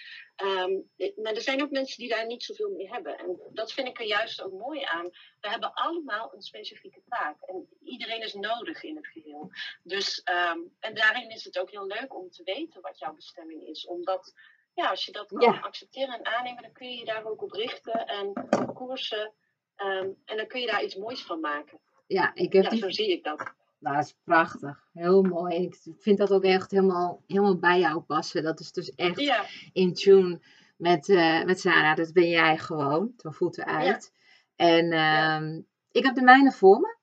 [0.44, 3.18] Um, maar er zijn ook mensen die daar niet zoveel mee hebben.
[3.18, 5.10] En dat vind ik er juist ook mooi aan.
[5.40, 7.42] We hebben allemaal een specifieke taak.
[7.42, 9.52] En iedereen is nodig in het geheel.
[9.84, 10.22] Dus,
[10.54, 13.86] um, en daarin is het ook heel leuk om te weten wat jouw bestemming is.
[13.86, 14.34] Omdat,
[14.74, 15.60] ja, als je dat kan Ja.
[15.60, 19.34] accepteren en aannemen, dan kun je je daar ook op richten en koersen.
[19.78, 21.80] Um, en dan kun je daar iets moois van maken.
[22.14, 23.54] Ja, ik heb Ja, die zo zie ik dat.
[23.80, 24.88] Nou, dat is prachtig.
[24.94, 25.56] Heel mooi.
[25.56, 28.44] Ik vind dat ook echt helemaal, helemaal bij jou passen.
[28.44, 30.40] Dat is dus echt Ja, in tune
[30.78, 31.96] met, eh met Sarah.
[31.96, 34.14] Dat ben jij gewoon, van voeten uit.
[34.56, 35.62] En ehm,
[35.92, 36.98] ik heb de mijne voor me.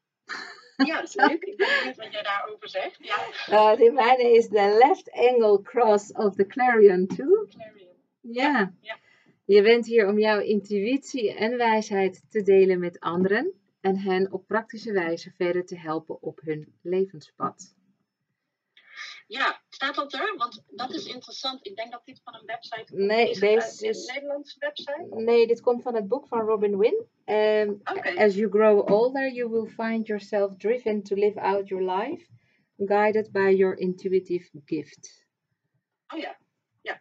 [0.86, 1.42] ja, is leuk.
[1.42, 2.98] Ik ben benieuwd wat jij daarover zegt.
[3.00, 3.16] Ja,
[3.50, 7.46] Uh, de mijne is de left angle cross of the clarion tool.
[7.48, 7.88] Clarion.
[8.20, 8.72] Ja.
[8.80, 8.98] ja.
[9.44, 13.59] Je bent hier om jouw intuïtie en wijsheid te delen met anderen.
[13.80, 17.74] En hen op praktische wijze verder te helpen op hun levenspad.
[19.26, 20.34] Ja, staat dat er?
[20.36, 21.66] Want dat is interessant.
[21.66, 23.38] Ik denk dat dit van een website Nee, is.
[23.38, 25.06] deze uit een is- Nederlandse website?
[25.10, 27.06] Nee, dit komt van het boek van Robin Wynn.
[27.24, 27.80] Um.
[28.16, 32.26] As you grow older, you will find yourself driven to live out your life,
[32.76, 35.26] guided by your intuitive gift.
[36.14, 36.38] Oh ja,
[36.82, 37.00] ja.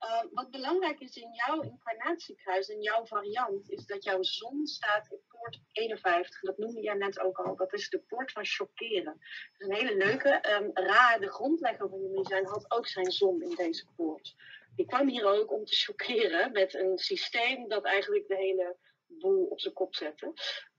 [0.00, 5.08] Uh, wat belangrijk is in jouw incarnatiekruis, in jouw variant, is dat jouw zon staat
[5.50, 6.40] poort 51.
[6.40, 7.56] Dat noemde jij net ook al.
[7.56, 9.20] Dat is de poort van chockeren.
[9.58, 10.54] Een hele leuke.
[10.54, 14.34] Um, Ra, de grondlegger van jullie zijn, had ook zijn zon in deze poort.
[14.76, 19.44] Die kwam hier ook om te chockeren met een systeem dat eigenlijk de hele boel
[19.44, 20.26] op zijn kop zette.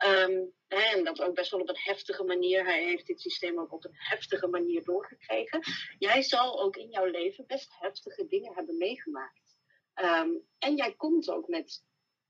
[0.06, 2.66] Um, en dat ook best wel op een heftige manier.
[2.66, 5.62] Hij heeft dit systeem ook op een heftige manier doorgekregen.
[6.00, 9.58] Jij zal ook in jouw leven best heftige dingen hebben meegemaakt.
[9.96, 11.84] Um, en jij komt ook met,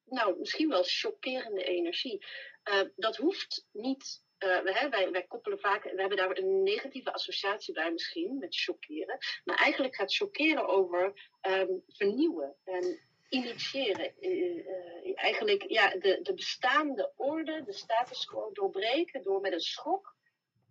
[0.06, 2.26] nou, misschien wel chockerende energie.
[2.70, 4.24] Uh, dat hoeft niet.
[4.40, 8.56] Uh, wij, wij, wij koppelen vaak, we hebben daar een negatieve associatie bij misschien, met
[8.56, 9.18] chockeren.
[9.44, 13.00] Maar eigenlijk gaat chockeren over um, vernieuwen en
[13.30, 14.14] initiëren.
[14.20, 19.60] Uh, uh, eigenlijk ja, de, de bestaande orde, de status quo doorbreken door met een
[19.60, 20.16] schok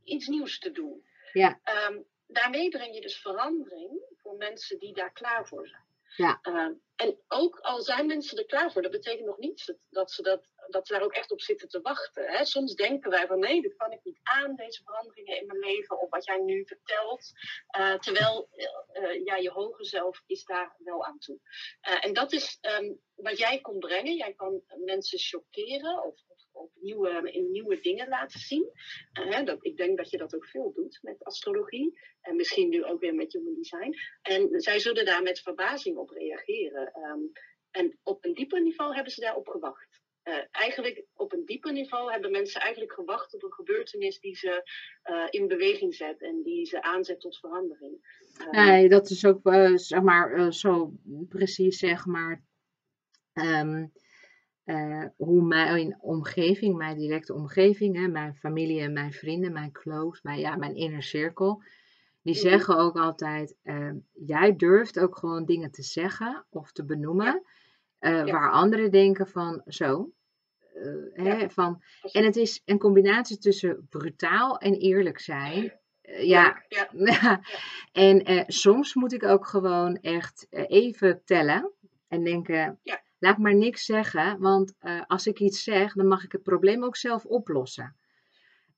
[0.04, 1.04] iets nieuws te doen.
[1.32, 1.60] Ja.
[1.88, 5.88] Um, daarmee breng je dus verandering voor mensen die daar klaar voor zijn.
[6.16, 6.38] Ja.
[6.42, 10.22] Uh, en ook al zijn mensen er klaar voor, dat betekent nog niet dat ze,
[10.22, 12.26] dat, dat ze daar ook echt op zitten te wachten.
[12.26, 12.44] Hè?
[12.44, 16.00] Soms denken wij van nee, dat kan ik niet aan, deze veranderingen in mijn leven,
[16.00, 17.32] of wat jij nu vertelt.
[17.78, 18.48] Uh, terwijl
[18.92, 21.38] uh, ja, je hoge zelf is daar wel aan toe.
[21.88, 24.16] Uh, en dat is um, wat jij kon brengen.
[24.16, 26.14] Jij kan mensen chockeren of,
[26.60, 28.70] of nieuwe, in nieuwe dingen laten zien.
[29.12, 29.42] Hè?
[29.42, 31.98] Dat, ik denk dat je dat ook veel doet met astrologie.
[32.20, 33.94] En misschien nu ook weer met human design.
[34.22, 36.92] En zij zullen daar met verbazing op reageren.
[36.96, 37.32] Um,
[37.70, 40.00] en op een dieper niveau hebben ze daarop gewacht.
[40.24, 44.70] Uh, eigenlijk op een dieper niveau hebben mensen eigenlijk gewacht op een gebeurtenis die ze
[45.10, 47.98] uh, in beweging zet en die ze aanzet tot verandering.
[48.38, 49.40] Uh, nee, dat is ook
[49.74, 50.92] zeg maar zo
[51.28, 52.44] precies zeg maar.
[53.32, 53.92] Um,
[54.64, 60.20] eh, hoe mijn omgeving, mijn directe omgeving, hè, mijn familie en mijn vrienden, mijn close,
[60.22, 61.62] mijn, ja, mijn inner cirkel,
[62.22, 62.42] die Mhm.
[62.42, 67.42] zeggen ook altijd, eh, jij durft ook gewoon dingen te zeggen of te benoemen,
[67.98, 68.24] eh, Ja.
[68.24, 70.10] waar anderen denken van zo.
[71.14, 71.82] eh, hè, van,
[72.12, 75.78] en het is een combinatie tussen brutaal en eerlijk zijn.
[76.36, 76.62] Ja.
[77.92, 81.72] En soms moet ik ook gewoon echt even tellen
[82.08, 83.02] en denken, Ja.
[83.20, 86.84] Laat maar niks zeggen, want eh, als ik iets zeg, dan mag ik het probleem
[86.84, 87.96] ook zelf oplossen.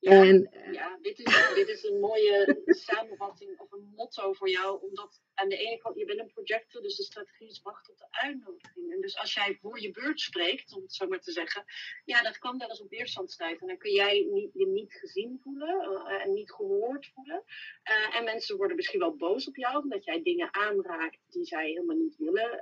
[0.03, 0.23] Ja.
[0.25, 4.83] En Ja, dit is, dit is een mooie samenvatting of een motto voor jou.
[4.83, 7.99] Omdat aan de ene kant, je bent een projector, dus de strategie is wachten op
[7.99, 8.93] de uitnodiging.
[8.93, 11.65] En dus als jij voor je beurt spreekt, om het zo maar te zeggen,
[12.05, 13.61] ja, dat kan wel eens op weerstand stuiten.
[13.61, 17.45] En dan kun jij niet, je niet gezien voelen eh, en niet gehoord voelen.
[17.83, 21.67] Eh, en mensen worden misschien wel boos op jou, omdat jij dingen aanraakt die zij
[21.67, 22.61] helemaal niet willen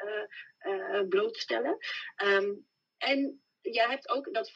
[0.59, 1.77] eh, blootstellen.
[2.17, 2.55] Ehm,
[2.99, 4.55] en jij hebt ook dat 5-1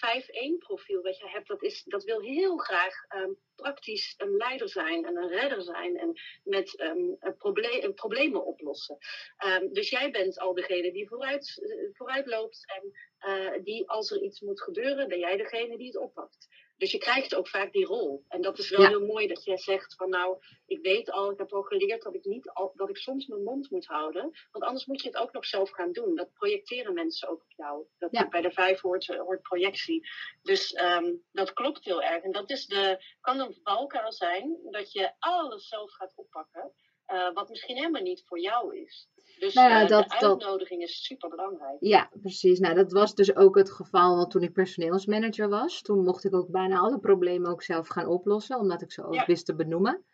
[0.59, 5.05] profiel wat je hebt, dat, is, dat wil heel graag ehm, praktisch een leider zijn
[5.05, 6.12] en een redder zijn en
[6.43, 8.98] met een proble- problemen oplossen.
[9.36, 14.10] Ehm, dus jij bent al degene die vooruit, eh, vooruit loopt en eh, die als
[14.10, 16.48] er iets moet gebeuren, ben jij degene die het oppakt.
[16.85, 18.24] Dus je krijgt ook vaak die rol.
[18.28, 18.89] En dat is wel Ja.
[18.89, 22.15] heel mooi dat jij zegt van nou, ik weet al, ik heb al geleerd dat
[22.15, 24.31] ik niet al, dat ik soms mijn mond moet houden.
[24.52, 26.15] Want anders moet je het ook nog zelf gaan doen.
[26.15, 27.86] Dat projecteren mensen ook op jou.
[27.98, 28.28] Dat Ja.
[28.28, 30.09] Bij de vijf hoort, hoort projectie.
[30.43, 32.23] Dus ehm, dat klopt heel erg.
[32.23, 36.73] En dat is de, kan een valkuil zijn dat je alles zelf gaat oppakken.
[37.06, 39.09] Eh, wat misschien helemaal niet voor jou is.
[39.39, 41.76] Dus Nou ja, eh, dat- de dat- uitnodiging is super belangrijk.
[41.81, 42.59] ja, precies.
[42.59, 45.82] Nou, dat was dus ook het geval toen ik personeelsmanager was.
[45.82, 49.14] Toen mocht ik ook bijna alle problemen ook zelf gaan oplossen, omdat ik ze ook
[49.14, 49.24] Ja.
[49.26, 50.05] wist te benoemen.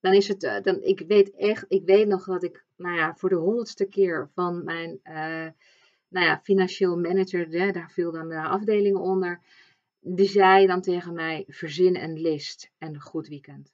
[0.00, 3.14] Dan is het, eh, dan, ik weet echt, ik weet nog dat ik, nou ja,
[3.14, 5.00] voor de honderdste keer van mijn,
[6.08, 9.40] nou ja, financieel manager, hè, daar viel dan de afdelingen onder,
[10.00, 13.72] die zei dan tegen mij, verzin een list en een goed weekend.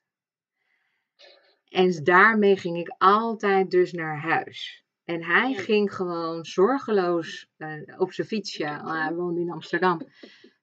[1.71, 4.85] En daarmee ging ik altijd dus naar huis.
[5.05, 10.01] En hij ging gewoon zorgeloos eh, op zijn fietsje, hij woonde in Amsterdam,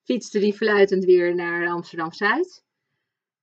[0.03, 2.63] fietste die fluitend weer naar Amsterdam-Zuid.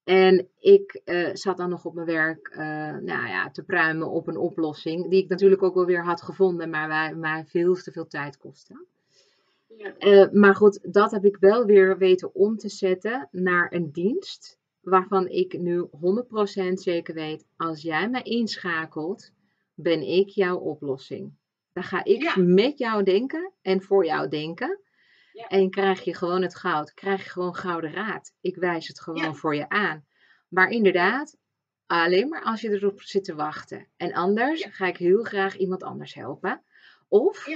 [0.05, 2.59] En ik eh, zat dan nog op mijn werk eh,
[2.97, 6.71] nou ja, te pruimen op een oplossing, die ik natuurlijk ook wel weer had gevonden,
[6.71, 8.85] maar waar mij veel te veel tijd kostte.
[9.77, 10.29] Ja.
[10.33, 15.29] Maar goed, dat heb ik wel weer weten om te zetten naar een dienst waarvan
[15.29, 19.31] ik nu 100% zeker weet, als jij mij inschakelt,
[19.75, 21.33] ben ik jouw oplossing.
[21.73, 22.35] Dan ga ik Ja.
[22.37, 24.81] met jou denken en voor jou denken.
[25.33, 25.47] Ja.
[25.47, 26.95] En krijg je gewoon het goud.
[26.95, 28.35] Krijg je gewoon gouden raad.
[28.41, 29.33] Ik wijs het gewoon Ja.
[29.35, 30.07] voor je aan.
[30.49, 31.37] Maar inderdaad,
[31.87, 33.87] alleen maar als je erop zit te wachten.
[33.97, 36.63] En anders ga ik heel graag iemand anders helpen.
[37.09, 37.49] Of.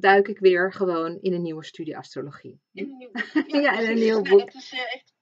[0.00, 2.60] Duik ik weer gewoon in een nieuwe studie astrologie.
[2.72, 3.50] In een nieuw boek.
[3.62, 4.52] Ja, in een nieuw boek.
[4.52, 5.12] dat is eh, echt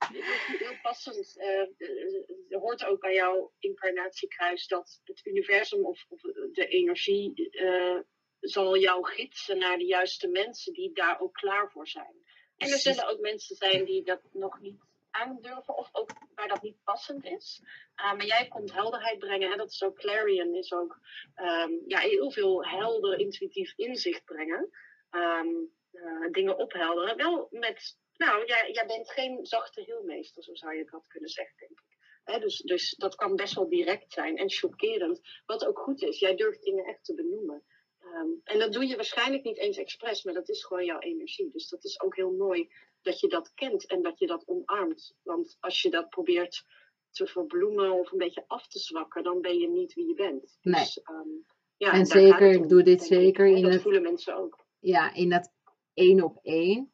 [0.59, 1.36] heel, passend.
[1.36, 6.20] Eh, eh, er hoort ook bij jouw incarnatiekruis dat het universum of, of
[6.53, 7.98] de energie eh,
[8.40, 12.24] zal jou gidsen naar de juiste mensen die daar ook klaar voor zijn.
[12.57, 14.81] En er zullen ook mensen zijn die dat nog niet
[15.20, 17.60] aandurven of ook waar dat niet passend is.
[17.97, 19.52] Uh, maar jij komt helderheid brengen.
[19.52, 20.98] En dat is ook Clarion, is ook
[21.36, 24.70] um, ja, heel veel helder, intuïtief inzicht brengen.
[25.10, 27.16] Um, uh, dingen ophelderen.
[27.16, 31.56] Wel met, nou, jij, jij bent geen zachte heelmeester, zo zou je dat kunnen zeggen,
[31.56, 31.94] denk ik.
[32.40, 35.20] Dus, dus dat kan best wel direct zijn en chockerend.
[35.47, 37.64] Wat ook goed is, jij durft dingen echt te benoemen.
[38.01, 41.51] Um, en dat doe je waarschijnlijk niet eens expres, maar dat is gewoon jouw energie.
[41.51, 42.68] Dus dat is ook heel mooi
[43.07, 45.15] dat je dat kent en dat je dat omarmt.
[45.23, 46.65] Want als je dat probeert
[47.11, 50.59] te verbloemen of een beetje af te zwakken, dan ben je niet wie je bent.
[50.62, 50.74] Nee.
[50.81, 51.47] Dus, um,
[51.77, 54.65] ja, en zeker, ik doe dit zeker in Dat het, voelen mensen ook.
[54.78, 55.53] ja, in dat
[55.95, 56.91] één op één.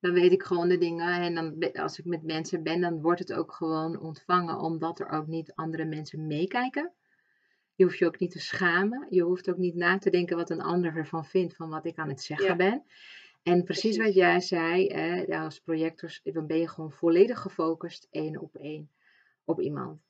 [0.00, 1.20] Dan weet ik gewoon de dingen.
[1.22, 4.58] En dan, als ik met mensen ben, dan wordt het ook gewoon ontvangen.
[4.58, 6.92] Omdat er ook niet andere mensen meekijken.
[7.74, 9.06] Je hoeft je ook niet te schamen.
[9.10, 11.96] Je hoeft ook niet na te denken wat een ander ervan vindt van wat ik
[11.98, 12.56] aan het zeggen Ja.
[12.56, 12.84] ben.
[13.44, 18.40] En precies wat jij zei, hè, als projectors, dan ben je gewoon volledig gefocust één
[18.40, 18.90] op één
[19.44, 20.00] op iemand.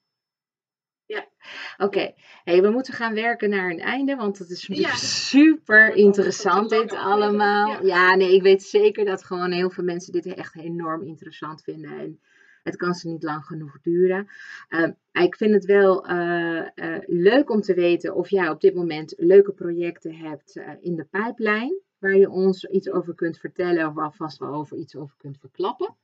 [1.06, 1.28] Ja.
[1.76, 2.12] Oké,
[2.44, 4.94] hey, we moeten gaan werken naar een einde, want het is Ja.
[5.34, 7.68] super interessant dit allemaal.
[7.68, 7.80] ja.
[7.82, 11.98] Ja, nee, ik weet zeker dat gewoon heel veel mensen dit echt enorm interessant vinden.
[11.98, 12.20] En
[12.62, 14.28] het kan ze niet lang genoeg duren.
[14.68, 18.74] Ehm, ik vind het wel eh, eh, leuk om te weten of jij op dit
[18.74, 21.82] moment leuke projecten hebt eh, in de pijplijn.
[22.04, 25.96] Waar je ons iets over kunt vertellen of alvast wel over iets over kunt verklappen.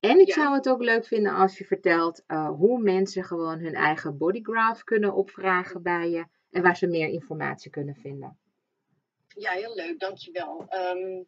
[0.00, 0.34] En ik Ja.
[0.34, 4.84] zou het ook leuk vinden als je vertelt eh, hoe mensen gewoon hun eigen bodygraph
[4.84, 6.26] kunnen opvragen bij je.
[6.50, 8.38] En waar ze meer informatie kunnen vinden.
[9.28, 10.66] Ja, heel leuk, dankjewel.
[10.70, 11.26] Um,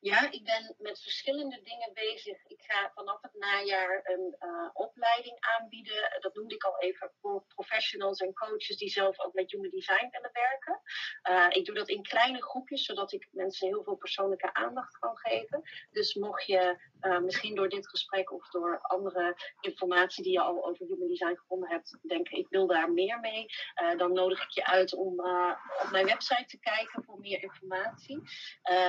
[0.00, 2.44] Ja, ik ben met verschillende dingen bezig.
[2.46, 6.16] Ik ga vanaf het najaar een uh, opleiding aanbieden.
[6.20, 10.08] Dat noemde ik al even voor professionals en coaches die zelf ook met human design
[10.10, 10.80] willen werken.
[11.30, 15.16] Uh, ik doe dat in kleine groepjes, zodat ik mensen heel veel persoonlijke aandacht kan
[15.16, 15.62] geven.
[15.90, 20.66] Dus mocht je uh, misschien door dit gesprek of door andere informatie die je al
[20.66, 23.46] over human design gevonden hebt, denken ik wil daar meer mee,
[23.96, 25.20] dan nodig ik je uit om
[25.82, 28.16] op mijn website te kijken voor meer informatie.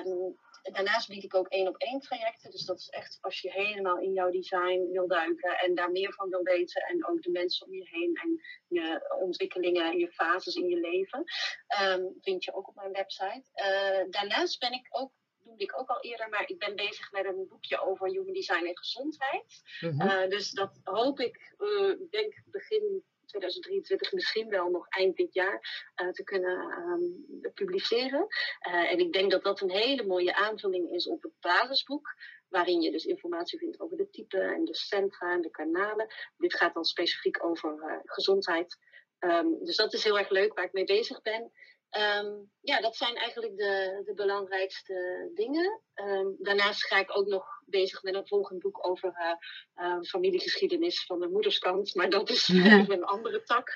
[0.06, 2.52] Um, daarnaast bied ik ook één op één trajecten.
[2.52, 6.14] Dus dat is echt als je helemaal in jouw design wil duiken en daar meer
[6.14, 6.82] van wil weten.
[6.82, 11.24] En ook de mensen om je heen en je ontwikkelingen, je fases in je leven.
[11.82, 13.44] Um, vind je ook op mijn website.
[13.56, 15.12] Uh, daarnaast ben ik ook
[15.44, 18.66] noemde ik ook al eerder, maar ik ben bezig met een boekje over human design
[18.66, 19.62] en gezondheid.
[19.80, 20.10] Mm -hmm.
[20.10, 25.92] uh, dus dat hoop ik, uh, denk begin 2023 misschien wel nog eind dit jaar
[26.02, 28.28] uh, te kunnen um, publiceren.
[28.68, 32.16] Uh, en ik denk dat dat een hele mooie aanvulling is op het basisboek.
[32.48, 36.08] Waarin je dus informatie vindt over de type en de centra en de kanalen.
[36.38, 38.78] Dit gaat dan specifiek over uh, gezondheid.
[39.20, 41.52] Um, dus dat is heel erg leuk waar ik mee bezig ben.
[41.98, 45.82] Um, ja, dat zijn eigenlijk de, de belangrijkste dingen.
[46.38, 51.20] Daarnaast ga ik ook nog bezig met een volgend boek over uh, uh, familiegeschiedenis van
[51.20, 51.96] de moederskant.
[51.96, 53.76] Maar dat is een andere tak.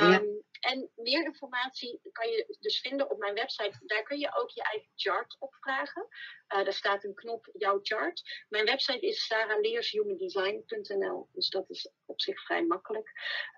[0.00, 0.22] Um, ja.
[0.60, 3.78] En meer informatie kan je dus vinden op mijn website.
[3.82, 6.06] Daar kun je ook je eigen chart opvragen.
[6.54, 8.44] Uh, daar staat een knop jouw chart.
[8.48, 11.28] Mijn website is sarahleershumandesign.nl.
[11.32, 13.12] Dus dat is op zich vrij makkelijk.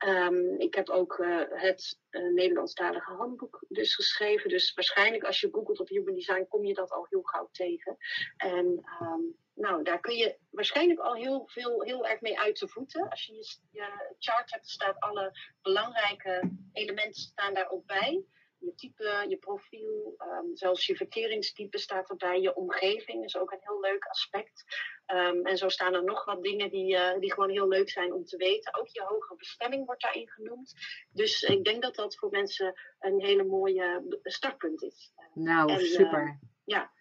[0.07, 4.49] Um, ik heb ook uh, het uh, Nederlandstalige handboek dus geschreven.
[4.49, 7.97] Dus waarschijnlijk als je googelt op human design kom je dat al heel gauw tegen.
[8.37, 12.69] En um, nou, daar kun je waarschijnlijk al heel veel, heel erg mee uit de
[12.69, 13.09] voeten.
[13.09, 18.25] Als je je, je chart hebt, staat alle belangrijke elementen staan daar ook bij.
[18.59, 22.41] Je type, je profiel, um, zelfs je verkeringstype staat erbij.
[22.41, 24.65] Je omgeving is ook een heel leuk aspect.
[25.07, 28.13] Um, en zo staan er nog wat dingen die, uh, die gewoon heel leuk zijn
[28.13, 28.75] om te weten.
[28.75, 30.75] Ook je hogere bestemming wordt daarin genoemd.
[31.13, 35.13] Dus ik denk dat dat voor mensen een hele mooie startpunt is.
[35.35, 36.23] Nou, en, super.
[36.23, 36.93] Uh, ja,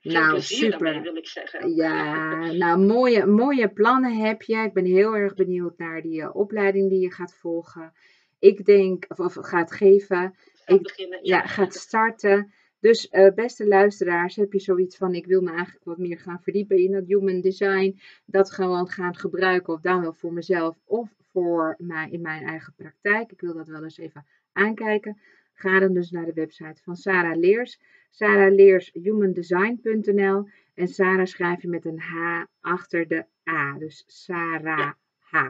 [0.00, 0.78] veel nou, super.
[0.78, 1.74] Daarmee, wil ik zeggen.
[1.74, 4.56] Ja, nou, mooie, mooie plannen heb je.
[4.56, 7.92] Ik ben heel erg benieuwd naar die uh, opleiding die je gaat volgen.
[8.38, 10.16] Ik denk, of, of gaat geven.
[10.16, 11.36] Gaat ik, beginnen, ja.
[11.36, 11.46] ja.
[11.46, 12.52] gaat starten.
[12.80, 16.40] Dus uh, beste luisteraars, heb je zoiets van ik wil me eigenlijk wat meer gaan
[16.42, 18.00] verdiepen in dat human design.
[18.24, 22.74] Dat gewoon gaan gebruiken of dan wel voor mezelf of voor mij in mijn eigen
[22.76, 23.32] praktijk.
[23.32, 25.20] Ik wil dat wel eens even aankijken.
[25.52, 27.80] Ga dan dus naar de website van Sarah Leers.
[28.10, 33.78] Sarah Leers humandesign.nl en Sarah schrijf je met een H achter de A.
[33.78, 35.48] Dus Sarah H.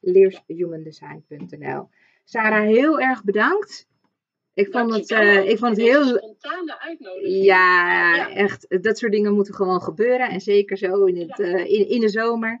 [0.00, 1.88] Leershumandesign.nl
[2.24, 3.88] Sarah, heel erg bedankt.
[4.54, 6.04] Ik vond het, uh, ik vond het heel.
[6.04, 7.44] spontane uitnodiging.
[7.44, 8.82] Ja, ja, echt.
[8.82, 10.28] Dat soort dingen moeten gewoon gebeuren.
[10.30, 11.44] En zeker zo in, het, ja.
[11.44, 12.60] uh, in, in de zomer.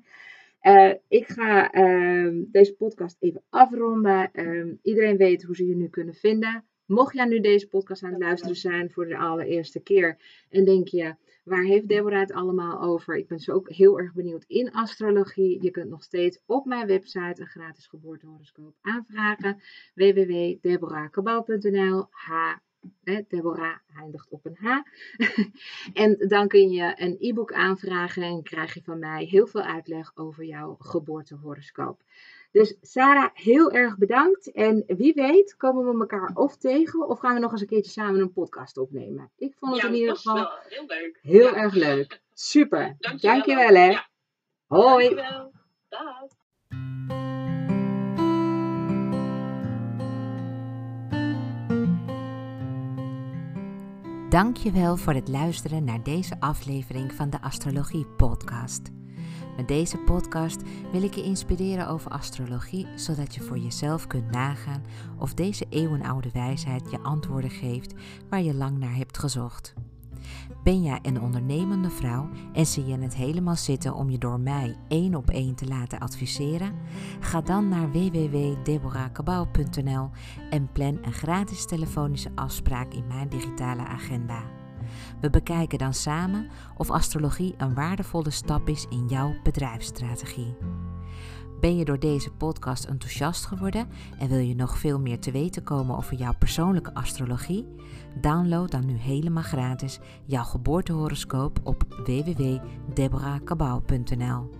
[0.62, 4.30] Uh, ik ga uh, deze podcast even afronden.
[4.32, 6.64] Uh, iedereen weet hoe ze je nu kunnen vinden.
[6.90, 10.18] Mocht jij nu deze podcast aan het luisteren zijn voor de allereerste keer
[10.48, 11.14] en denk je,
[11.44, 13.16] waar heeft Deborah het allemaal over?
[13.16, 15.62] Ik ben zo ook heel erg benieuwd in astrologie.
[15.62, 19.60] Je kunt nog steeds op mijn website een gratis geboortehoroscoop aanvragen.
[19.94, 22.56] www.deborahkabau.nl H
[23.28, 24.80] Deborah eindigt op een H.
[26.02, 30.12] en dan kun je een e-book aanvragen en krijg je van mij heel veel uitleg
[30.14, 32.02] over jouw geboortehoroscoop.
[32.52, 34.52] Dus Sarah, heel erg bedankt.
[34.52, 37.90] En wie weet komen we elkaar of tegen of gaan we nog eens een keertje
[37.90, 39.30] samen een podcast opnemen.
[39.36, 41.18] Ik vond het ja, in ieder geval wel heel leuk.
[41.22, 41.54] heel Ja.
[41.54, 42.20] erg leuk.
[42.32, 42.96] Super.
[42.98, 43.34] Dankjewel.
[43.34, 43.90] Dankjewel hè.
[43.90, 44.08] Ja.
[44.66, 45.14] Hoi.
[45.14, 45.52] Dankjewel.
[45.88, 46.38] Dag.
[54.28, 58.99] Dankjewel voor het luisteren naar deze aflevering van de Astrologie Podcast.
[59.60, 60.62] Met deze podcast
[60.92, 64.82] wil ik je inspireren over astrologie, zodat je voor jezelf kunt nagaan
[65.18, 67.94] of deze eeuwenoude wijsheid je antwoorden geeft
[68.28, 69.74] waar je lang naar hebt gezocht.
[70.62, 74.76] Ben jij een ondernemende vrouw en zie je het helemaal zitten om je door mij
[74.88, 76.74] één op één te laten adviseren?
[77.20, 80.10] Ga dan naar www.deborahkabau.nl
[80.50, 84.59] en plan een gratis telefonische afspraak in mijn digitale agenda.
[85.20, 90.56] We bekijken dan samen of astrologie een waardevolle stap is in jouw bedrijfsstrategie.
[91.60, 95.62] Ben je door deze podcast enthousiast geworden en wil je nog veel meer te weten
[95.62, 97.66] komen over jouw persoonlijke astrologie?
[98.20, 104.59] Download dan nu helemaal gratis jouw geboortehoroscoop op www.deborahkabau.nl.